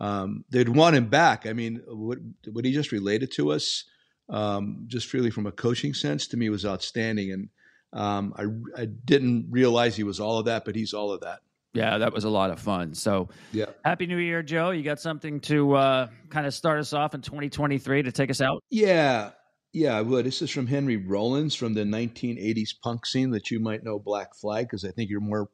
um, 0.00 0.44
they'd 0.50 0.68
want 0.68 0.96
him 0.96 1.08
back. 1.08 1.46
I 1.46 1.52
mean, 1.52 1.82
what, 1.86 2.18
what 2.50 2.64
he 2.64 2.72
just 2.72 2.92
related 2.92 3.30
to 3.32 3.52
us, 3.52 3.84
um, 4.28 4.84
just 4.86 5.12
really 5.12 5.30
from 5.30 5.46
a 5.46 5.52
coaching 5.52 5.94
sense, 5.94 6.26
to 6.28 6.36
me 6.36 6.48
was 6.48 6.64
outstanding. 6.64 7.32
And 7.32 7.48
um, 7.92 8.34
I, 8.36 8.82
I 8.82 8.86
didn't 8.86 9.48
realize 9.50 9.96
he 9.96 10.04
was 10.04 10.20
all 10.20 10.38
of 10.38 10.46
that, 10.46 10.64
but 10.64 10.76
he's 10.76 10.94
all 10.94 11.12
of 11.12 11.20
that. 11.20 11.40
Yeah, 11.74 11.98
that 11.98 12.12
was 12.12 12.24
a 12.24 12.30
lot 12.30 12.50
of 12.50 12.60
fun. 12.60 12.94
So, 12.94 13.28
yeah. 13.52 13.66
Happy 13.84 14.06
New 14.06 14.18
Year, 14.18 14.42
Joe. 14.42 14.70
You 14.70 14.84
got 14.84 15.00
something 15.00 15.40
to 15.40 15.74
uh, 15.74 16.08
kind 16.30 16.46
of 16.46 16.54
start 16.54 16.78
us 16.78 16.92
off 16.92 17.14
in 17.14 17.20
2023 17.20 18.04
to 18.04 18.12
take 18.12 18.30
us 18.30 18.40
out? 18.40 18.62
Yeah. 18.70 19.30
Yeah, 19.72 19.96
I 19.96 20.02
would. 20.02 20.24
This 20.24 20.40
is 20.40 20.50
from 20.50 20.68
Henry 20.68 20.96
Rollins 20.96 21.56
from 21.56 21.74
the 21.74 21.82
1980s 21.82 22.70
punk 22.80 23.04
scene 23.04 23.32
that 23.32 23.50
you 23.50 23.58
might 23.58 23.82
know 23.82 23.98
Black 23.98 24.36
Flag 24.36 24.66
because 24.66 24.84
I 24.84 24.92
think 24.92 25.10
you're 25.10 25.20
more 25.20 25.48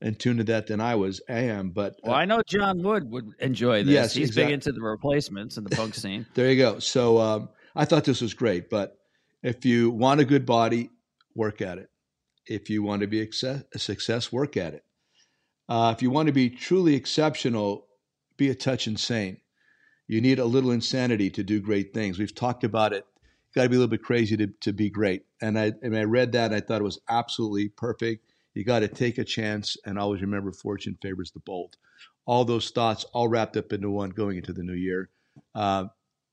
in 0.00 0.14
tune 0.14 0.36
to 0.36 0.44
that 0.44 0.68
than 0.68 0.80
I 0.80 0.94
was. 0.94 1.20
I 1.28 1.40
am, 1.40 1.70
but 1.70 1.94
uh, 1.94 2.10
well, 2.10 2.14
I 2.14 2.26
know 2.26 2.42
John 2.46 2.80
Wood 2.82 3.10
would 3.10 3.32
enjoy 3.40 3.82
this. 3.82 3.92
Yes, 3.92 4.14
he's 4.14 4.28
exactly. 4.28 4.52
big 4.52 4.54
into 4.54 4.72
the 4.72 4.82
replacements 4.82 5.56
and 5.56 5.66
the 5.66 5.74
punk 5.74 5.96
scene. 5.96 6.26
there 6.34 6.48
you 6.48 6.56
go. 6.56 6.78
So 6.78 7.18
um, 7.18 7.48
I 7.74 7.86
thought 7.86 8.04
this 8.04 8.20
was 8.20 8.34
great. 8.34 8.70
But 8.70 8.96
if 9.42 9.64
you 9.64 9.90
want 9.90 10.20
a 10.20 10.24
good 10.24 10.46
body, 10.46 10.90
work 11.34 11.60
at 11.60 11.78
it. 11.78 11.90
If 12.46 12.70
you 12.70 12.84
want 12.84 13.00
to 13.00 13.08
be 13.08 13.20
a 13.20 13.78
success, 13.78 14.32
work 14.32 14.56
at 14.56 14.74
it. 14.74 14.84
Uh, 15.68 15.92
if 15.96 16.02
you 16.02 16.10
want 16.10 16.26
to 16.26 16.32
be 16.32 16.50
truly 16.50 16.94
exceptional, 16.94 17.86
be 18.36 18.50
a 18.50 18.54
touch 18.54 18.86
insane. 18.86 19.38
You 20.06 20.20
need 20.20 20.38
a 20.38 20.44
little 20.44 20.70
insanity 20.70 21.30
to 21.30 21.42
do 21.42 21.60
great 21.60 21.92
things. 21.92 22.18
We've 22.18 22.34
talked 22.34 22.64
about 22.64 22.92
it. 22.92 23.04
You 23.24 23.60
got 23.60 23.62
to 23.64 23.68
be 23.68 23.76
a 23.76 23.78
little 23.78 23.90
bit 23.90 24.02
crazy 24.02 24.36
to, 24.36 24.46
to 24.60 24.72
be 24.72 24.90
great. 24.90 25.24
And 25.40 25.58
I, 25.58 25.72
and 25.82 25.96
I 25.96 26.04
read 26.04 26.32
that 26.32 26.46
and 26.46 26.54
I 26.54 26.60
thought 26.60 26.80
it 26.80 26.84
was 26.84 27.00
absolutely 27.08 27.68
perfect. 27.68 28.32
You 28.54 28.64
got 28.64 28.80
to 28.80 28.88
take 28.88 29.18
a 29.18 29.24
chance 29.24 29.76
and 29.84 29.98
always 29.98 30.22
remember 30.22 30.52
fortune 30.52 30.96
favors 31.02 31.32
the 31.32 31.40
bold. 31.40 31.76
All 32.24 32.44
those 32.44 32.70
thoughts 32.70 33.04
all 33.12 33.28
wrapped 33.28 33.56
up 33.56 33.72
into 33.72 33.90
one 33.90 34.10
going 34.10 34.36
into 34.36 34.52
the 34.52 34.62
new 34.62 34.74
year. 34.74 35.10
Uh, 35.54 35.86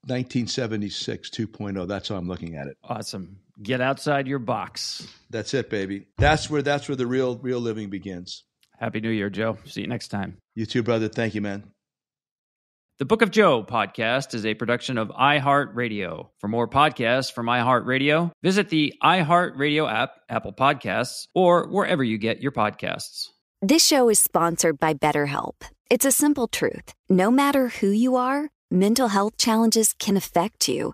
1976 0.06 1.30
2.0. 1.30 1.88
That's 1.88 2.10
how 2.10 2.16
I'm 2.16 2.28
looking 2.28 2.56
at 2.56 2.68
it. 2.68 2.78
Awesome. 2.84 3.38
Get 3.62 3.82
outside 3.82 4.28
your 4.28 4.40
box. 4.40 5.08
That's 5.30 5.54
it, 5.54 5.70
baby. 5.70 6.08
That's 6.18 6.50
where 6.50 6.62
that's 6.62 6.90
where 6.90 6.96
the 6.96 7.06
real 7.06 7.38
real 7.38 7.60
living 7.60 7.90
begins. 7.90 8.44
Happy 8.84 9.00
New 9.00 9.12
Year, 9.12 9.30
Joe. 9.30 9.58
See 9.64 9.80
you 9.80 9.88
next 9.88 10.10
time. 10.10 10.36
You 10.56 10.66
too, 10.66 10.84
brother. 10.84 11.08
Thank 11.08 11.36
you, 11.36 11.42
man. 11.42 11.64
The 13.00 13.06
Book 13.06 13.22
of 13.22 13.32
Joe 13.32 13.64
podcast 13.64 14.34
is 14.34 14.46
a 14.46 14.56
production 14.56 14.98
of 14.98 15.08
iHeartRadio. 15.08 16.28
For 16.40 16.50
more 16.50 16.68
podcasts 16.68 17.32
from 17.32 17.46
iHeartRadio, 17.46 18.32
visit 18.44 18.68
the 18.68 18.94
iHeartRadio 19.02 19.90
app, 19.90 20.12
Apple 20.28 20.52
Podcasts, 20.52 21.28
or 21.34 21.70
wherever 21.70 22.04
you 22.04 22.18
get 22.18 22.42
your 22.42 22.52
podcasts. 22.52 23.30
This 23.62 23.86
show 23.86 24.10
is 24.10 24.20
sponsored 24.20 24.82
by 24.82 24.94
BetterHelp. 24.94 25.62
It's 25.90 26.04
a 26.04 26.12
simple 26.12 26.50
truth. 26.50 26.94
No 27.08 27.32
matter 27.32 27.70
who 27.70 27.88
you 27.88 28.18
are, 28.18 28.50
mental 28.70 29.08
health 29.08 29.38
challenges 29.38 29.94
can 29.98 30.18
affect 30.18 30.68
you, 30.68 30.94